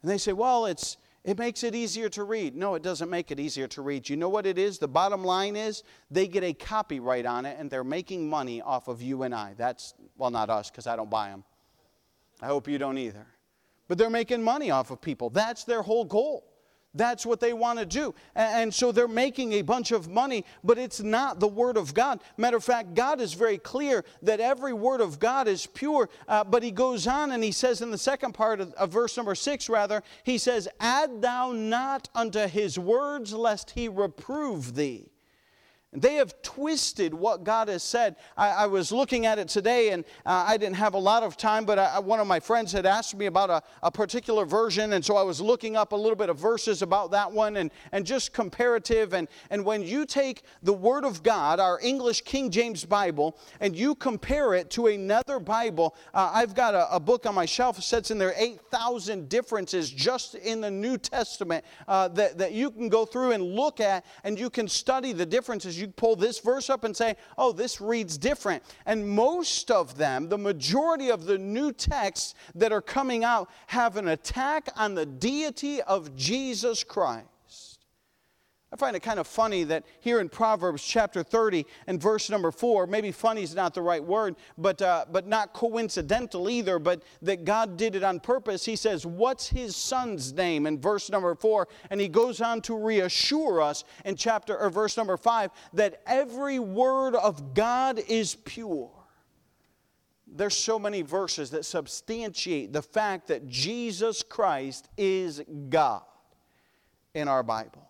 And 0.02 0.08
they 0.12 0.18
say, 0.18 0.32
well, 0.32 0.66
it's 0.66 0.96
it 1.24 1.38
makes 1.38 1.62
it 1.62 1.74
easier 1.74 2.08
to 2.10 2.24
read. 2.24 2.56
No, 2.56 2.74
it 2.74 2.82
doesn't 2.82 3.08
make 3.08 3.30
it 3.30 3.38
easier 3.38 3.68
to 3.68 3.82
read. 3.82 4.08
You 4.08 4.16
know 4.16 4.28
what 4.28 4.44
it 4.44 4.58
is? 4.58 4.78
The 4.78 4.88
bottom 4.88 5.24
line 5.24 5.54
is 5.54 5.84
they 6.10 6.26
get 6.26 6.42
a 6.42 6.52
copyright 6.52 7.26
on 7.26 7.46
it 7.46 7.56
and 7.60 7.70
they're 7.70 7.84
making 7.84 8.28
money 8.28 8.60
off 8.60 8.88
of 8.88 9.00
you 9.00 9.22
and 9.22 9.34
I. 9.34 9.54
That's, 9.56 9.94
well, 10.16 10.30
not 10.30 10.50
us 10.50 10.70
because 10.70 10.88
I 10.88 10.96
don't 10.96 11.10
buy 11.10 11.28
them. 11.28 11.44
I 12.40 12.46
hope 12.46 12.66
you 12.66 12.76
don't 12.76 12.98
either. 12.98 13.26
But 13.86 13.98
they're 13.98 14.10
making 14.10 14.42
money 14.42 14.72
off 14.72 14.90
of 14.90 15.00
people. 15.00 15.30
That's 15.30 15.62
their 15.62 15.82
whole 15.82 16.04
goal. 16.04 16.51
That's 16.94 17.24
what 17.24 17.40
they 17.40 17.54
want 17.54 17.78
to 17.78 17.86
do. 17.86 18.14
And 18.34 18.72
so 18.72 18.92
they're 18.92 19.08
making 19.08 19.54
a 19.54 19.62
bunch 19.62 19.92
of 19.92 20.08
money, 20.08 20.44
but 20.62 20.76
it's 20.76 21.00
not 21.00 21.40
the 21.40 21.48
Word 21.48 21.78
of 21.78 21.94
God. 21.94 22.20
Matter 22.36 22.58
of 22.58 22.64
fact, 22.64 22.94
God 22.94 23.20
is 23.20 23.32
very 23.32 23.56
clear 23.56 24.04
that 24.22 24.40
every 24.40 24.74
Word 24.74 25.00
of 25.00 25.18
God 25.18 25.48
is 25.48 25.66
pure. 25.66 26.10
Uh, 26.28 26.44
but 26.44 26.62
He 26.62 26.70
goes 26.70 27.06
on 27.06 27.32
and 27.32 27.42
He 27.42 27.52
says 27.52 27.80
in 27.80 27.90
the 27.90 27.98
second 27.98 28.32
part 28.32 28.60
of, 28.60 28.72
of 28.74 28.90
verse 28.90 29.16
number 29.16 29.34
six, 29.34 29.70
rather, 29.70 30.02
He 30.24 30.36
says, 30.36 30.68
Add 30.80 31.22
thou 31.22 31.52
not 31.52 32.10
unto 32.14 32.46
His 32.46 32.78
words, 32.78 33.32
lest 33.32 33.70
He 33.70 33.88
reprove 33.88 34.74
thee. 34.74 35.11
They 35.94 36.14
have 36.14 36.40
twisted 36.40 37.12
what 37.12 37.44
God 37.44 37.68
has 37.68 37.82
said. 37.82 38.16
I, 38.34 38.48
I 38.48 38.66
was 38.66 38.92
looking 38.92 39.26
at 39.26 39.38
it 39.38 39.48
today, 39.48 39.90
and 39.90 40.06
uh, 40.24 40.44
I 40.48 40.56
didn't 40.56 40.76
have 40.76 40.94
a 40.94 40.98
lot 40.98 41.22
of 41.22 41.36
time, 41.36 41.66
but 41.66 41.78
I, 41.78 41.98
one 41.98 42.18
of 42.18 42.26
my 42.26 42.40
friends 42.40 42.72
had 42.72 42.86
asked 42.86 43.14
me 43.14 43.26
about 43.26 43.50
a, 43.50 43.62
a, 43.82 43.90
particular 43.90 44.46
version, 44.46 44.94
and 44.94 45.04
so 45.04 45.16
I 45.16 45.22
was 45.22 45.38
looking 45.38 45.76
up 45.76 45.92
a 45.92 45.96
little 45.96 46.16
bit 46.16 46.30
of 46.30 46.38
verses 46.38 46.80
about 46.80 47.10
that 47.10 47.30
one 47.30 47.58
and, 47.58 47.70
and 47.92 48.06
just 48.06 48.32
comparative. 48.32 49.12
And, 49.12 49.28
and 49.50 49.66
when 49.66 49.82
you 49.82 50.06
take 50.06 50.44
the 50.62 50.72
Word 50.72 51.04
of 51.04 51.22
God, 51.22 51.60
our 51.60 51.78
English 51.82 52.22
King 52.22 52.50
James 52.50 52.86
Bible, 52.86 53.36
and 53.60 53.76
you 53.76 53.94
compare 53.94 54.54
it 54.54 54.70
to 54.70 54.86
another 54.86 55.38
Bible, 55.38 55.94
uh, 56.14 56.30
I've 56.32 56.54
got 56.54 56.74
a, 56.74 56.90
a, 56.94 57.00
book 57.00 57.26
on 57.26 57.34
my 57.34 57.44
shelf 57.44 57.76
that 57.76 57.82
sets 57.82 58.10
in 58.10 58.16
there 58.16 58.32
8,000 58.38 59.28
differences 59.28 59.90
just 59.90 60.36
in 60.36 60.62
the 60.62 60.70
New 60.70 60.96
Testament 60.96 61.66
uh, 61.86 62.08
that, 62.08 62.38
that 62.38 62.52
you 62.52 62.70
can 62.70 62.88
go 62.88 63.04
through 63.04 63.32
and 63.32 63.42
look 63.42 63.78
at, 63.78 64.06
and 64.24 64.40
you 64.40 64.48
can 64.48 64.68
study 64.68 65.12
the 65.12 65.26
differences 65.26 65.81
you 65.82 65.88
pull 65.88 66.16
this 66.16 66.38
verse 66.38 66.70
up 66.70 66.84
and 66.84 66.96
say, 66.96 67.16
oh, 67.36 67.52
this 67.52 67.80
reads 67.80 68.16
different. 68.16 68.62
And 68.86 69.06
most 69.06 69.70
of 69.70 69.98
them, 69.98 70.28
the 70.28 70.38
majority 70.38 71.10
of 71.10 71.26
the 71.26 71.36
new 71.36 71.72
texts 71.72 72.34
that 72.54 72.72
are 72.72 72.80
coming 72.80 73.24
out, 73.24 73.50
have 73.66 73.98
an 73.98 74.08
attack 74.08 74.68
on 74.76 74.94
the 74.94 75.04
deity 75.04 75.82
of 75.82 76.16
Jesus 76.16 76.84
Christ. 76.84 77.26
I 78.72 78.76
find 78.76 78.96
it 78.96 79.00
kind 79.00 79.20
of 79.20 79.26
funny 79.26 79.64
that 79.64 79.84
here 80.00 80.18
in 80.18 80.30
Proverbs 80.30 80.82
chapter 80.82 81.22
30 81.22 81.66
and 81.86 82.00
verse 82.00 82.30
number 82.30 82.50
4, 82.50 82.86
maybe 82.86 83.12
funny 83.12 83.42
is 83.42 83.54
not 83.54 83.74
the 83.74 83.82
right 83.82 84.02
word, 84.02 84.34
but, 84.56 84.80
uh, 84.80 85.04
but 85.12 85.26
not 85.26 85.52
coincidental 85.52 86.48
either, 86.48 86.78
but 86.78 87.02
that 87.20 87.44
God 87.44 87.76
did 87.76 87.94
it 87.94 88.02
on 88.02 88.18
purpose. 88.18 88.64
He 88.64 88.76
says, 88.76 89.04
What's 89.04 89.48
his 89.48 89.76
son's 89.76 90.32
name? 90.32 90.66
in 90.66 90.80
verse 90.80 91.10
number 91.10 91.34
4. 91.34 91.68
And 91.90 92.00
he 92.00 92.08
goes 92.08 92.40
on 92.40 92.60
to 92.62 92.76
reassure 92.76 93.60
us 93.60 93.84
in 94.04 94.16
chapter 94.16 94.56
or 94.56 94.70
verse 94.70 94.96
number 94.96 95.16
5 95.16 95.50
that 95.74 96.02
every 96.06 96.58
word 96.58 97.14
of 97.14 97.54
God 97.54 98.00
is 98.08 98.34
pure. 98.34 98.90
There's 100.26 100.56
so 100.56 100.78
many 100.78 101.02
verses 101.02 101.50
that 101.50 101.66
substantiate 101.66 102.72
the 102.72 102.80
fact 102.80 103.28
that 103.28 103.48
Jesus 103.48 104.22
Christ 104.22 104.88
is 104.96 105.42
God 105.68 106.02
in 107.14 107.28
our 107.28 107.42
Bible. 107.42 107.81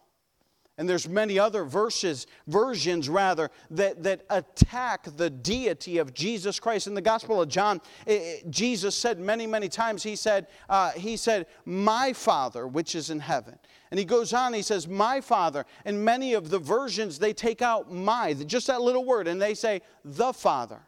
And 0.78 0.88
there's 0.88 1.06
many 1.06 1.38
other 1.38 1.64
verses, 1.64 2.26
versions 2.46 3.08
rather, 3.08 3.50
that, 3.70 4.02
that 4.04 4.24
attack 4.30 5.06
the 5.16 5.28
deity 5.28 5.98
of 5.98 6.14
Jesus 6.14 6.58
Christ. 6.58 6.87
In 6.87 6.94
the 6.94 7.02
Gospel 7.02 7.42
of 7.42 7.48
John, 7.50 7.80
it, 8.06 8.12
it, 8.12 8.50
Jesus 8.50 8.96
said 8.96 9.20
many, 9.20 9.46
many 9.46 9.68
times, 9.68 10.02
he 10.02 10.16
said, 10.16 10.46
uh, 10.70 10.92
he 10.92 11.18
said, 11.18 11.46
my 11.66 12.14
Father, 12.14 12.66
which 12.66 12.94
is 12.94 13.11
in 13.11 13.20
heaven. 13.20 13.58
And 13.90 13.98
he 13.98 14.06
goes 14.06 14.32
on, 14.32 14.54
he 14.54 14.62
says, 14.62 14.88
my 14.88 15.20
Father. 15.20 15.66
And 15.85 16.02
many 16.02 16.32
of 16.32 16.48
the 16.48 16.58
versions, 16.58 17.18
they 17.18 17.35
take 17.35 17.61
out 17.61 17.92
my, 17.92 18.32
just 18.32 18.68
that 18.68 18.80
little 18.80 19.04
word, 19.04 19.28
and 19.28 19.40
they 19.40 19.52
say, 19.52 19.82
the 20.06 20.32
Father. 20.32 20.80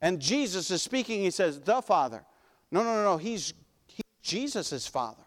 And 0.00 0.20
Jesus 0.20 0.70
is 0.70 0.80
speaking, 0.80 1.20
he 1.20 1.32
says, 1.32 1.60
the 1.60 1.82
Father. 1.82 2.24
No, 2.70 2.84
no, 2.84 2.94
no, 2.94 3.02
no, 3.02 3.16
he's, 3.16 3.52
he's 3.86 4.04
Jesus' 4.22 4.86
Father. 4.86 5.24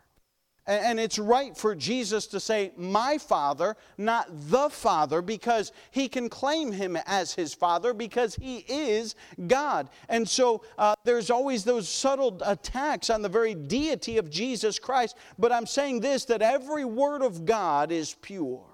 And 0.68 1.00
it's 1.00 1.20
right 1.20 1.56
for 1.56 1.76
Jesus 1.76 2.26
to 2.28 2.40
say, 2.40 2.72
my 2.76 3.20
Father, 3.20 3.78
not 4.00 4.28
the 4.32 4.70
Father, 4.72 5.22
because 5.22 5.72
he 5.92 6.08
can 6.08 6.28
claim 6.28 6.72
him 6.72 6.98
as 7.06 7.34
his 7.34 7.54
Father 7.54 7.94
because 7.94 8.36
he 8.36 8.66
is 8.68 9.14
God. 9.46 9.90
And 10.10 10.28
so 10.28 10.64
uh, 10.80 10.96
there's 11.04 11.30
always 11.30 11.64
those 11.64 11.88
subtle 11.88 12.42
attacks 12.44 13.12
on 13.12 13.22
the 13.22 13.30
very 13.30 13.54
deity 13.54 14.18
of 14.18 14.32
Jesus 14.32 14.80
Christ. 14.80 15.16
But 15.38 15.52
I'm 15.52 15.68
saying 15.68 16.00
this 16.00 16.26
that 16.26 16.42
every 16.42 16.86
word 16.86 17.22
of 17.22 17.46
God 17.46 17.92
is 17.92 18.16
pure. 18.16 18.66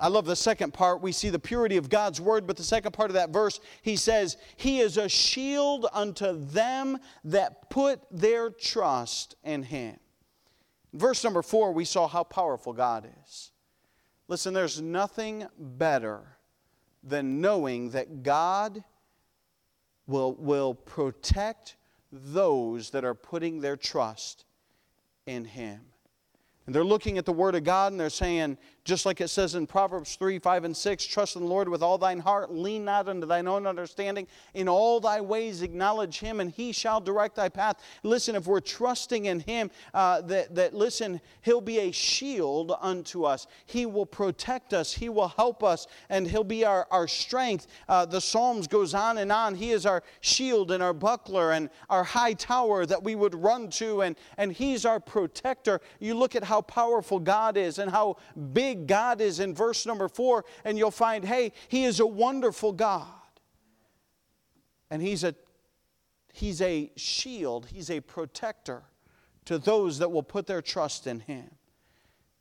I 0.00 0.08
love 0.08 0.24
the 0.24 0.34
second 0.34 0.74
part. 0.74 1.00
We 1.00 1.12
see 1.12 1.30
the 1.30 1.38
purity 1.38 1.76
of 1.76 1.88
God's 1.88 2.20
word, 2.20 2.44
but 2.44 2.56
the 2.56 2.64
second 2.64 2.90
part 2.90 3.10
of 3.10 3.14
that 3.14 3.30
verse, 3.30 3.60
he 3.82 3.94
says, 3.94 4.36
He 4.56 4.80
is 4.80 4.96
a 4.96 5.08
shield 5.08 5.86
unto 5.92 6.44
them 6.44 6.98
that 7.22 7.70
put 7.70 8.00
their 8.10 8.50
trust 8.50 9.36
in 9.44 9.62
him. 9.62 9.96
Verse 10.92 11.24
number 11.24 11.42
four, 11.42 11.72
we 11.72 11.84
saw 11.84 12.06
how 12.06 12.22
powerful 12.22 12.72
God 12.72 13.08
is. 13.24 13.50
Listen, 14.28 14.54
there's 14.54 14.80
nothing 14.80 15.46
better 15.58 16.20
than 17.02 17.40
knowing 17.40 17.90
that 17.90 18.22
God 18.22 18.84
will, 20.06 20.34
will 20.34 20.74
protect 20.74 21.76
those 22.12 22.90
that 22.90 23.04
are 23.04 23.14
putting 23.14 23.60
their 23.60 23.76
trust 23.76 24.44
in 25.26 25.44
Him. 25.44 25.80
And 26.66 26.74
they're 26.74 26.84
looking 26.84 27.18
at 27.18 27.24
the 27.24 27.32
Word 27.32 27.54
of 27.54 27.64
God 27.64 27.92
and 27.92 28.00
they're 28.00 28.10
saying, 28.10 28.56
just 28.84 29.06
like 29.06 29.20
it 29.20 29.28
says 29.28 29.54
in 29.54 29.66
Proverbs 29.66 30.16
3 30.16 30.40
5 30.40 30.64
and 30.64 30.76
6, 30.76 31.06
trust 31.06 31.36
in 31.36 31.42
the 31.42 31.48
Lord 31.48 31.68
with 31.68 31.82
all 31.82 31.98
thine 31.98 32.18
heart, 32.18 32.52
lean 32.52 32.84
not 32.84 33.08
unto 33.08 33.26
thine 33.26 33.46
own 33.46 33.64
understanding. 33.64 34.26
In 34.54 34.68
all 34.68 34.98
thy 34.98 35.20
ways 35.20 35.62
acknowledge 35.62 36.18
him, 36.18 36.40
and 36.40 36.50
he 36.50 36.72
shall 36.72 37.00
direct 37.00 37.36
thy 37.36 37.48
path. 37.48 37.80
Listen, 38.02 38.34
if 38.34 38.46
we're 38.46 38.60
trusting 38.60 39.26
in 39.26 39.38
him, 39.40 39.70
uh, 39.94 40.22
that, 40.22 40.54
that, 40.56 40.74
listen, 40.74 41.20
he'll 41.42 41.60
be 41.60 41.78
a 41.78 41.92
shield 41.92 42.72
unto 42.80 43.22
us. 43.22 43.46
He 43.66 43.86
will 43.86 44.06
protect 44.06 44.74
us, 44.74 44.92
he 44.92 45.08
will 45.08 45.28
help 45.28 45.62
us, 45.62 45.86
and 46.08 46.26
he'll 46.26 46.42
be 46.42 46.64
our, 46.64 46.88
our 46.90 47.06
strength. 47.06 47.68
Uh, 47.88 48.04
the 48.04 48.20
Psalms 48.20 48.66
goes 48.66 48.94
on 48.94 49.18
and 49.18 49.30
on. 49.30 49.54
He 49.54 49.70
is 49.70 49.86
our 49.86 50.02
shield 50.22 50.72
and 50.72 50.82
our 50.82 50.92
buckler 50.92 51.52
and 51.52 51.70
our 51.88 52.02
high 52.02 52.32
tower 52.32 52.84
that 52.86 53.02
we 53.02 53.14
would 53.14 53.36
run 53.36 53.70
to, 53.70 54.02
and, 54.02 54.16
and 54.38 54.52
he's 54.52 54.84
our 54.84 54.98
protector. 54.98 55.80
You 56.00 56.16
look 56.16 56.34
at 56.34 56.42
how 56.42 56.62
powerful 56.62 57.20
God 57.20 57.56
is 57.56 57.78
and 57.78 57.88
how 57.88 58.16
big 58.52 58.71
big 58.74 58.86
God 58.86 59.20
is 59.20 59.40
in 59.40 59.54
verse 59.54 59.86
number 59.86 60.08
four, 60.08 60.44
and 60.64 60.78
you'll 60.78 60.90
find, 60.90 61.24
hey, 61.24 61.52
He 61.68 61.84
is 61.84 62.00
a 62.00 62.06
wonderful 62.06 62.72
God. 62.72 63.06
And 64.90 65.02
He's 65.02 65.24
a, 65.24 65.34
he's 66.32 66.60
a 66.62 66.90
shield, 66.96 67.66
He's 67.66 67.90
a 67.90 68.00
protector 68.00 68.82
to 69.44 69.58
those 69.58 69.98
that 69.98 70.10
will 70.10 70.22
put 70.22 70.46
their 70.46 70.62
trust 70.62 71.06
in 71.06 71.20
Him. 71.20 71.50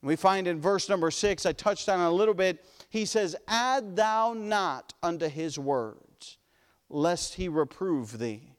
We 0.03 0.15
find 0.15 0.47
in 0.47 0.59
verse 0.59 0.89
number 0.89 1.11
six, 1.11 1.45
I 1.45 1.53
touched 1.53 1.87
on 1.87 1.99
a 1.99 2.11
little 2.11 2.33
bit, 2.33 2.65
he 2.89 3.05
says, 3.05 3.35
Add 3.47 3.95
thou 3.95 4.33
not 4.33 4.93
unto 5.03 5.27
his 5.27 5.59
words, 5.59 6.37
lest 6.89 7.35
he 7.35 7.47
reprove 7.47 8.17
thee. 8.17 8.53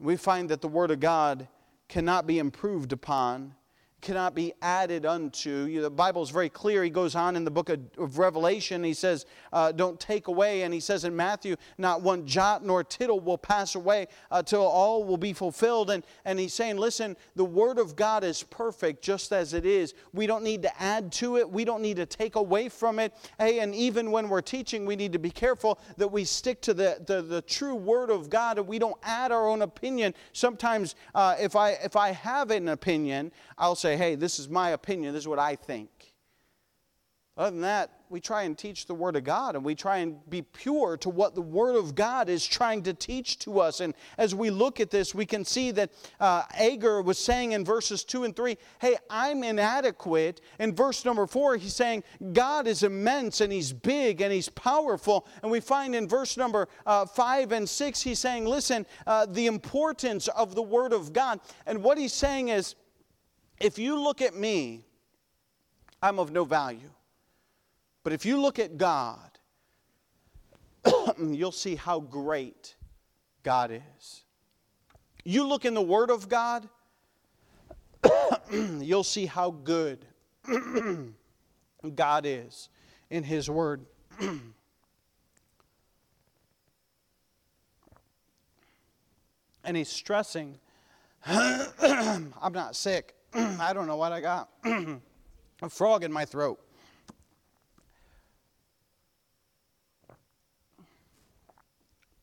We 0.00 0.16
find 0.16 0.48
that 0.48 0.62
the 0.62 0.68
word 0.68 0.90
of 0.90 0.98
God 0.98 1.46
cannot 1.88 2.26
be 2.26 2.40
improved 2.40 2.92
upon 2.92 3.54
cannot 4.06 4.36
be 4.36 4.54
added 4.62 5.04
unto. 5.04 5.64
You, 5.64 5.82
The 5.82 5.90
Bible 5.90 6.22
is 6.22 6.30
very 6.30 6.48
clear. 6.48 6.84
He 6.84 6.90
goes 6.90 7.16
on 7.16 7.34
in 7.34 7.44
the 7.44 7.50
book 7.50 7.70
of, 7.70 7.80
of 7.98 8.18
Revelation. 8.18 8.84
He 8.84 8.94
says, 8.94 9.26
uh, 9.52 9.72
Don't 9.72 9.98
take 9.98 10.28
away. 10.28 10.62
And 10.62 10.72
he 10.72 10.78
says 10.78 11.04
in 11.04 11.16
Matthew, 11.16 11.56
Not 11.76 12.02
one 12.02 12.24
jot 12.24 12.64
nor 12.64 12.84
tittle 12.84 13.18
will 13.18 13.36
pass 13.36 13.74
away 13.74 14.06
until 14.30 14.62
uh, 14.62 14.70
all 14.70 15.02
will 15.02 15.16
be 15.16 15.32
fulfilled. 15.32 15.90
And, 15.90 16.04
and 16.24 16.38
he's 16.38 16.54
saying, 16.54 16.76
Listen, 16.76 17.16
the 17.34 17.44
Word 17.44 17.80
of 17.80 17.96
God 17.96 18.22
is 18.22 18.44
perfect 18.44 19.02
just 19.02 19.32
as 19.32 19.54
it 19.54 19.66
is. 19.66 19.92
We 20.12 20.28
don't 20.28 20.44
need 20.44 20.62
to 20.62 20.80
add 20.80 21.10
to 21.14 21.38
it, 21.38 21.50
we 21.50 21.64
don't 21.64 21.82
need 21.82 21.96
to 21.96 22.06
take 22.06 22.36
away 22.36 22.68
from 22.68 23.00
it. 23.00 23.12
Hey, 23.40 23.58
and 23.58 23.74
even 23.74 24.12
when 24.12 24.28
we're 24.28 24.40
teaching, 24.40 24.86
we 24.86 24.94
need 24.94 25.12
to 25.14 25.18
be 25.18 25.30
careful 25.30 25.80
that 25.96 26.06
we 26.06 26.22
stick 26.22 26.60
to 26.60 26.74
the, 26.74 27.02
the, 27.04 27.22
the 27.22 27.42
true 27.42 27.74
Word 27.74 28.10
of 28.10 28.30
God 28.30 28.58
and 28.58 28.68
we 28.68 28.78
don't 28.78 28.98
add 29.02 29.32
our 29.32 29.48
own 29.48 29.62
opinion. 29.62 30.14
Sometimes, 30.32 30.94
uh, 31.12 31.34
if, 31.40 31.56
I, 31.56 31.70
if 31.70 31.96
I 31.96 32.12
have 32.12 32.52
an 32.52 32.68
opinion, 32.68 33.32
I'll 33.58 33.74
say, 33.74 33.95
hey, 33.96 34.14
this 34.14 34.38
is 34.38 34.48
my 34.48 34.70
opinion, 34.70 35.12
this 35.12 35.24
is 35.24 35.28
what 35.28 35.38
I 35.38 35.56
think. 35.56 35.90
Other 37.38 37.50
than 37.50 37.60
that, 37.60 37.90
we 38.08 38.18
try 38.18 38.44
and 38.44 38.56
teach 38.56 38.86
the 38.86 38.94
Word 38.94 39.14
of 39.14 39.24
God 39.24 39.56
and 39.56 39.64
we 39.64 39.74
try 39.74 39.98
and 39.98 40.18
be 40.30 40.40
pure 40.40 40.96
to 40.98 41.10
what 41.10 41.34
the 41.34 41.42
Word 41.42 41.76
of 41.76 41.94
God 41.94 42.30
is 42.30 42.46
trying 42.46 42.82
to 42.84 42.94
teach 42.94 43.38
to 43.40 43.60
us. 43.60 43.80
And 43.80 43.92
as 44.16 44.34
we 44.34 44.48
look 44.48 44.80
at 44.80 44.90
this, 44.90 45.14
we 45.14 45.26
can 45.26 45.44
see 45.44 45.70
that 45.72 45.90
uh, 46.18 46.44
Agur 46.58 47.02
was 47.02 47.18
saying 47.18 47.52
in 47.52 47.62
verses 47.62 48.04
2 48.04 48.24
and 48.24 48.34
3, 48.34 48.56
hey, 48.80 48.96
I'm 49.10 49.44
inadequate. 49.44 50.40
In 50.58 50.74
verse 50.74 51.04
number 51.04 51.26
4, 51.26 51.56
he's 51.56 51.76
saying, 51.76 52.04
God 52.32 52.66
is 52.66 52.82
immense 52.82 53.42
and 53.42 53.52
He's 53.52 53.70
big 53.70 54.22
and 54.22 54.32
He's 54.32 54.48
powerful. 54.48 55.26
And 55.42 55.50
we 55.50 55.60
find 55.60 55.94
in 55.94 56.08
verse 56.08 56.38
number 56.38 56.68
uh, 56.86 57.04
5 57.04 57.52
and 57.52 57.68
6, 57.68 58.00
he's 58.00 58.18
saying, 58.18 58.46
listen, 58.46 58.86
uh, 59.06 59.26
the 59.26 59.46
importance 59.46 60.28
of 60.28 60.54
the 60.54 60.62
Word 60.62 60.94
of 60.94 61.12
God. 61.12 61.40
And 61.66 61.82
what 61.82 61.98
he's 61.98 62.14
saying 62.14 62.48
is, 62.48 62.76
if 63.58 63.78
you 63.78 63.98
look 63.98 64.20
at 64.20 64.34
me, 64.34 64.84
I'm 66.02 66.18
of 66.18 66.30
no 66.30 66.44
value. 66.44 66.90
But 68.04 68.12
if 68.12 68.24
you 68.24 68.40
look 68.40 68.58
at 68.58 68.76
God, 68.78 69.30
you'll 71.18 71.50
see 71.52 71.74
how 71.74 71.98
great 72.00 72.76
God 73.42 73.70
is. 73.72 74.22
You 75.24 75.44
look 75.46 75.64
in 75.64 75.74
the 75.74 75.82
Word 75.82 76.10
of 76.10 76.28
God, 76.28 76.68
you'll 78.52 79.02
see 79.02 79.26
how 79.26 79.50
good 79.50 80.06
God 81.94 82.26
is 82.26 82.68
in 83.10 83.24
His 83.24 83.50
Word. 83.50 83.84
and 89.64 89.76
He's 89.76 89.88
stressing, 89.88 90.60
I'm 91.26 92.52
not 92.52 92.76
sick. 92.76 93.15
I 93.60 93.72
don't 93.74 93.86
know 93.86 93.96
what 93.96 94.12
I 94.12 94.22
got. 94.22 94.48
a 94.64 95.68
frog 95.68 96.04
in 96.04 96.12
my 96.12 96.24
throat. 96.24 96.58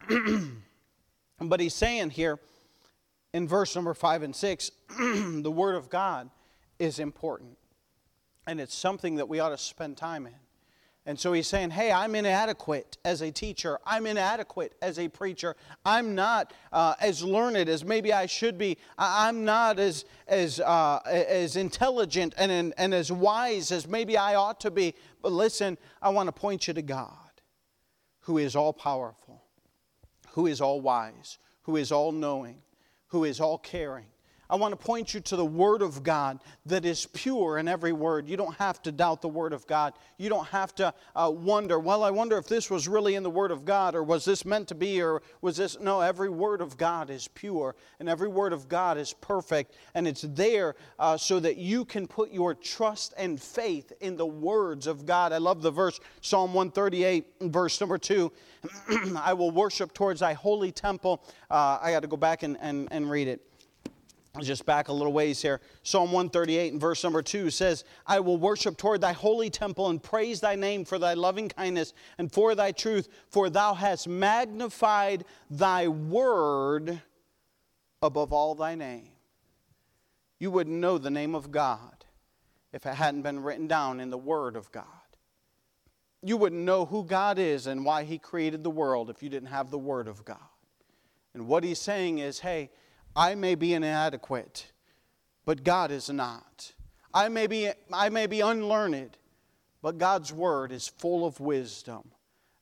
but 1.39 1.59
he's 1.59 1.75
saying 1.75 2.09
here 2.09 2.39
in 3.31 3.47
verse 3.47 3.75
number 3.75 3.93
5 3.93 4.23
and 4.23 4.35
6 4.35 4.71
the 4.97 5.51
Word 5.51 5.75
of 5.75 5.91
God 5.91 6.31
is 6.79 6.97
important. 6.97 7.59
And 8.47 8.59
it's 8.59 8.73
something 8.73 9.17
that 9.17 9.29
we 9.29 9.39
ought 9.39 9.49
to 9.49 9.57
spend 9.57 9.97
time 9.97 10.25
in. 10.25 10.33
And 11.05 11.19
so 11.19 11.33
he's 11.33 11.47
saying, 11.47 11.71
Hey, 11.71 11.91
I'm 11.91 12.15
inadequate 12.15 12.97
as 13.03 13.21
a 13.21 13.31
teacher. 13.31 13.77
I'm 13.85 14.05
inadequate 14.05 14.73
as 14.81 14.97
a 14.99 15.09
preacher. 15.09 15.55
I'm 15.85 16.15
not 16.15 16.53
uh, 16.71 16.95
as 17.01 17.21
learned 17.23 17.67
as 17.67 17.83
maybe 17.83 18.13
I 18.13 18.25
should 18.25 18.57
be. 18.57 18.77
I'm 18.97 19.43
not 19.43 19.79
as, 19.79 20.05
as, 20.27 20.61
uh, 20.61 20.99
as 21.05 21.57
intelligent 21.57 22.33
and, 22.37 22.73
and 22.77 22.93
as 22.93 23.11
wise 23.11 23.71
as 23.71 23.87
maybe 23.87 24.17
I 24.17 24.35
ought 24.35 24.61
to 24.61 24.71
be. 24.71 24.95
But 25.21 25.33
listen, 25.33 25.77
I 26.01 26.09
want 26.09 26.27
to 26.27 26.33
point 26.33 26.67
you 26.67 26.73
to 26.73 26.81
God, 26.81 27.11
who 28.21 28.37
is 28.37 28.55
all 28.55 28.71
powerful, 28.71 29.43
who 30.31 30.47
is 30.47 30.61
all 30.61 30.79
wise, 30.79 31.37
who 31.63 31.75
is 31.75 31.91
all 31.91 32.13
knowing, 32.13 32.61
who 33.07 33.25
is 33.25 33.41
all 33.41 33.57
caring 33.57 34.12
I 34.53 34.55
want 34.55 34.71
to 34.71 34.85
point 34.85 35.15
you 35.15 35.19
to 35.19 35.35
the 35.35 35.43
Word 35.43 35.81
of 35.81 36.03
God 36.03 36.39
that 36.67 36.85
is 36.85 37.07
pure 37.07 37.57
in 37.57 37.67
every 37.67 37.91
word. 37.91 38.29
You 38.29 38.37
don't 38.37 38.53
have 38.57 38.83
to 38.83 38.91
doubt 38.91 39.23
the 39.23 39.27
Word 39.27 39.51
of 39.51 39.65
God. 39.65 39.93
You 40.19 40.29
don't 40.29 40.45
have 40.45 40.75
to 40.75 40.93
uh, 41.15 41.31
wonder, 41.33 41.79
well, 41.79 42.03
I 42.03 42.11
wonder 42.11 42.37
if 42.37 42.45
this 42.45 42.69
was 42.69 42.87
really 42.87 43.15
in 43.15 43.23
the 43.23 43.31
Word 43.31 43.49
of 43.49 43.65
God, 43.65 43.95
or 43.95 44.03
was 44.03 44.25
this 44.25 44.45
meant 44.45 44.67
to 44.67 44.75
be, 44.75 45.01
or 45.01 45.23
was 45.41 45.57
this. 45.57 45.79
No, 45.79 46.01
every 46.01 46.29
Word 46.29 46.61
of 46.61 46.77
God 46.77 47.09
is 47.09 47.27
pure, 47.29 47.75
and 47.99 48.07
every 48.07 48.27
Word 48.27 48.53
of 48.53 48.69
God 48.69 48.99
is 48.99 49.11
perfect, 49.11 49.73
and 49.95 50.07
it's 50.07 50.21
there 50.21 50.75
uh, 50.99 51.17
so 51.17 51.39
that 51.39 51.57
you 51.57 51.83
can 51.83 52.05
put 52.05 52.31
your 52.31 52.53
trust 52.53 53.15
and 53.17 53.41
faith 53.41 53.91
in 54.01 54.15
the 54.15 54.27
words 54.27 54.85
of 54.85 55.07
God. 55.07 55.33
I 55.33 55.39
love 55.39 55.63
the 55.63 55.71
verse, 55.71 55.99
Psalm 56.21 56.53
138, 56.53 57.25
verse 57.41 57.81
number 57.81 57.97
2. 57.97 58.31
I 59.17 59.33
will 59.33 59.49
worship 59.49 59.95
towards 59.95 60.19
thy 60.19 60.33
holy 60.33 60.71
temple. 60.71 61.23
Uh, 61.49 61.79
I 61.81 61.89
got 61.89 62.01
to 62.01 62.07
go 62.07 62.17
back 62.17 62.43
and, 62.43 62.55
and, 62.61 62.87
and 62.91 63.09
read 63.09 63.27
it 63.27 63.41
just 64.41 64.65
back 64.65 64.87
a 64.87 64.93
little 64.93 65.13
ways 65.13 65.43
here. 65.43 65.61
Psalm 65.83 66.11
138 66.11 66.71
and 66.71 66.81
verse 66.81 67.03
number 67.03 67.21
2 67.21 67.51
says, 67.51 67.83
I 68.07 68.19
will 68.19 68.37
worship 68.37 68.77
toward 68.77 69.01
thy 69.01 69.13
holy 69.13 69.51
temple 69.51 69.89
and 69.89 70.01
praise 70.01 70.39
thy 70.39 70.55
name 70.55 70.85
for 70.85 70.97
thy 70.97 71.13
loving 71.13 71.49
kindness 71.49 71.93
and 72.17 72.31
for 72.31 72.55
thy 72.55 72.71
truth, 72.71 73.09
for 73.29 73.51
thou 73.51 73.75
hast 73.75 74.07
magnified 74.07 75.25
thy 75.51 75.87
word 75.87 76.99
above 78.01 78.33
all 78.33 78.55
thy 78.55 78.73
name. 78.73 79.09
You 80.39 80.49
wouldn't 80.49 80.77
know 80.77 80.97
the 80.97 81.11
name 81.11 81.35
of 81.35 81.51
God 81.51 82.03
if 82.71 82.87
it 82.87 82.95
hadn't 82.95 83.21
been 83.21 83.43
written 83.43 83.67
down 83.67 83.99
in 83.99 84.09
the 84.09 84.17
word 84.17 84.55
of 84.55 84.71
God. 84.71 84.85
You 86.23 86.37
wouldn't 86.37 86.63
know 86.63 86.85
who 86.85 87.03
God 87.03 87.37
is 87.37 87.67
and 87.67 87.85
why 87.85 88.03
he 88.03 88.17
created 88.17 88.63
the 88.63 88.71
world 88.71 89.11
if 89.11 89.21
you 89.21 89.29
didn't 89.29 89.49
have 89.49 89.69
the 89.69 89.77
word 89.77 90.07
of 90.07 90.25
God. 90.25 90.37
And 91.35 91.47
what 91.47 91.63
he's 91.63 91.79
saying 91.79 92.17
is, 92.17 92.39
hey, 92.39 92.71
I 93.15 93.35
may 93.35 93.55
be 93.55 93.73
inadequate, 93.73 94.71
but 95.45 95.63
God 95.63 95.91
is 95.91 96.09
not. 96.09 96.73
I 97.13 97.29
may 97.29 97.47
be, 97.47 97.69
I 97.91 98.09
may 98.09 98.25
be 98.25 98.41
unlearned, 98.41 99.17
but 99.81 99.97
God's 99.97 100.33
word 100.33 100.71
is 100.71 100.87
full 100.87 101.25
of 101.25 101.39
wisdom. 101.39 102.03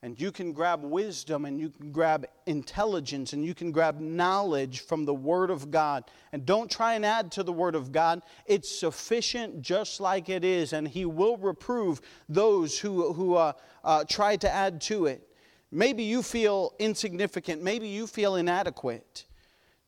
And 0.03 0.19
you 0.19 0.31
can 0.31 0.51
grab 0.51 0.83
wisdom 0.83 1.45
and 1.45 1.59
you 1.59 1.69
can 1.69 1.91
grab 1.91 2.25
intelligence 2.47 3.33
and 3.33 3.45
you 3.45 3.53
can 3.53 3.71
grab 3.71 3.99
knowledge 3.99 4.79
from 4.79 5.05
the 5.05 5.13
Word 5.13 5.51
of 5.51 5.69
God. 5.69 6.05
And 6.31 6.43
don't 6.43 6.71
try 6.71 6.95
and 6.95 7.05
add 7.05 7.31
to 7.33 7.43
the 7.43 7.53
Word 7.53 7.75
of 7.75 7.91
God. 7.91 8.23
It's 8.47 8.79
sufficient 8.79 9.61
just 9.61 10.01
like 10.01 10.27
it 10.27 10.43
is. 10.43 10.73
And 10.73 10.87
He 10.87 11.05
will 11.05 11.37
reprove 11.37 12.01
those 12.27 12.79
who, 12.79 13.13
who 13.13 13.35
uh, 13.35 13.53
uh, 13.83 14.03
try 14.09 14.37
to 14.37 14.51
add 14.51 14.81
to 14.81 15.05
it. 15.05 15.21
Maybe 15.71 16.01
you 16.01 16.23
feel 16.23 16.73
insignificant. 16.79 17.61
Maybe 17.61 17.87
you 17.87 18.07
feel 18.07 18.37
inadequate. 18.37 19.25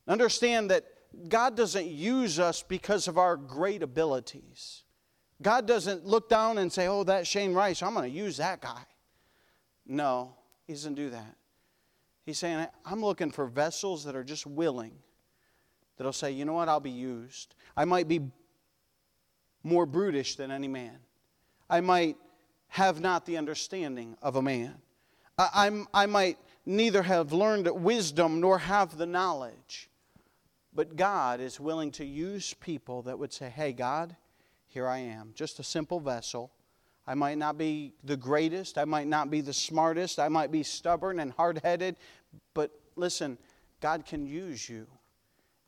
Understand 0.07 0.71
that 0.71 0.85
God 1.27 1.55
doesn't 1.55 1.87
use 1.87 2.39
us 2.39 2.63
because 2.63 3.07
of 3.07 3.17
our 3.17 3.37
great 3.37 3.83
abilities. 3.83 4.83
God 5.41 5.67
doesn't 5.67 6.05
look 6.05 6.29
down 6.29 6.57
and 6.57 6.71
say, 6.71 6.87
oh, 6.87 7.03
that 7.03 7.27
Shane 7.27 7.53
Rice, 7.53 7.83
I'm 7.83 7.93
going 7.93 8.09
to 8.09 8.17
use 8.17 8.37
that 8.37 8.61
guy. 8.61 8.83
No, 9.85 10.35
He 10.65 10.73
doesn't 10.73 10.95
do 10.95 11.09
that. 11.11 11.35
He's 12.25 12.39
saying, 12.39 12.67
I'm 12.85 13.03
looking 13.03 13.31
for 13.31 13.45
vessels 13.45 14.05
that 14.05 14.15
are 14.15 14.23
just 14.23 14.47
willing, 14.47 14.93
that'll 15.97 16.13
say, 16.13 16.31
you 16.31 16.45
know 16.45 16.53
what, 16.53 16.69
I'll 16.69 16.79
be 16.79 16.89
used. 16.89 17.55
I 17.75 17.85
might 17.85 18.07
be 18.07 18.21
more 19.63 19.85
brutish 19.85 20.35
than 20.35 20.51
any 20.51 20.67
man. 20.67 20.97
I 21.69 21.81
might 21.81 22.17
have 22.67 23.01
not 23.01 23.25
the 23.25 23.37
understanding 23.37 24.17
of 24.21 24.35
a 24.35 24.41
man. 24.41 24.75
I, 25.37 25.49
I'm, 25.53 25.87
I 25.93 26.05
might 26.05 26.37
neither 26.65 27.03
have 27.03 27.33
learned 27.33 27.69
wisdom 27.71 28.39
nor 28.39 28.57
have 28.59 28.97
the 28.97 29.05
knowledge. 29.05 29.89
But 30.75 30.95
God 30.95 31.39
is 31.39 31.59
willing 31.59 31.91
to 31.91 32.05
use 32.05 32.53
people 32.55 33.03
that 33.03 33.19
would 33.19 33.31
say, 33.31 33.49
Hey, 33.49 33.73
God, 33.73 34.15
here 34.67 34.87
I 34.87 34.99
am, 34.99 35.31
just 35.35 35.59
a 35.59 35.63
simple 35.63 35.99
vessel. 35.99 36.51
I 37.05 37.15
might 37.15 37.37
not 37.37 37.57
be 37.57 37.93
the 38.03 38.17
greatest, 38.17 38.77
I 38.77 38.85
might 38.85 39.07
not 39.07 39.29
be 39.29 39.41
the 39.41 39.53
smartest, 39.53 40.19
I 40.19 40.29
might 40.29 40.51
be 40.51 40.63
stubborn 40.63 41.19
and 41.19 41.31
hard 41.33 41.59
headed, 41.63 41.97
but 42.53 42.71
listen, 42.95 43.37
God 43.81 44.05
can 44.05 44.25
use 44.25 44.69
you 44.69 44.87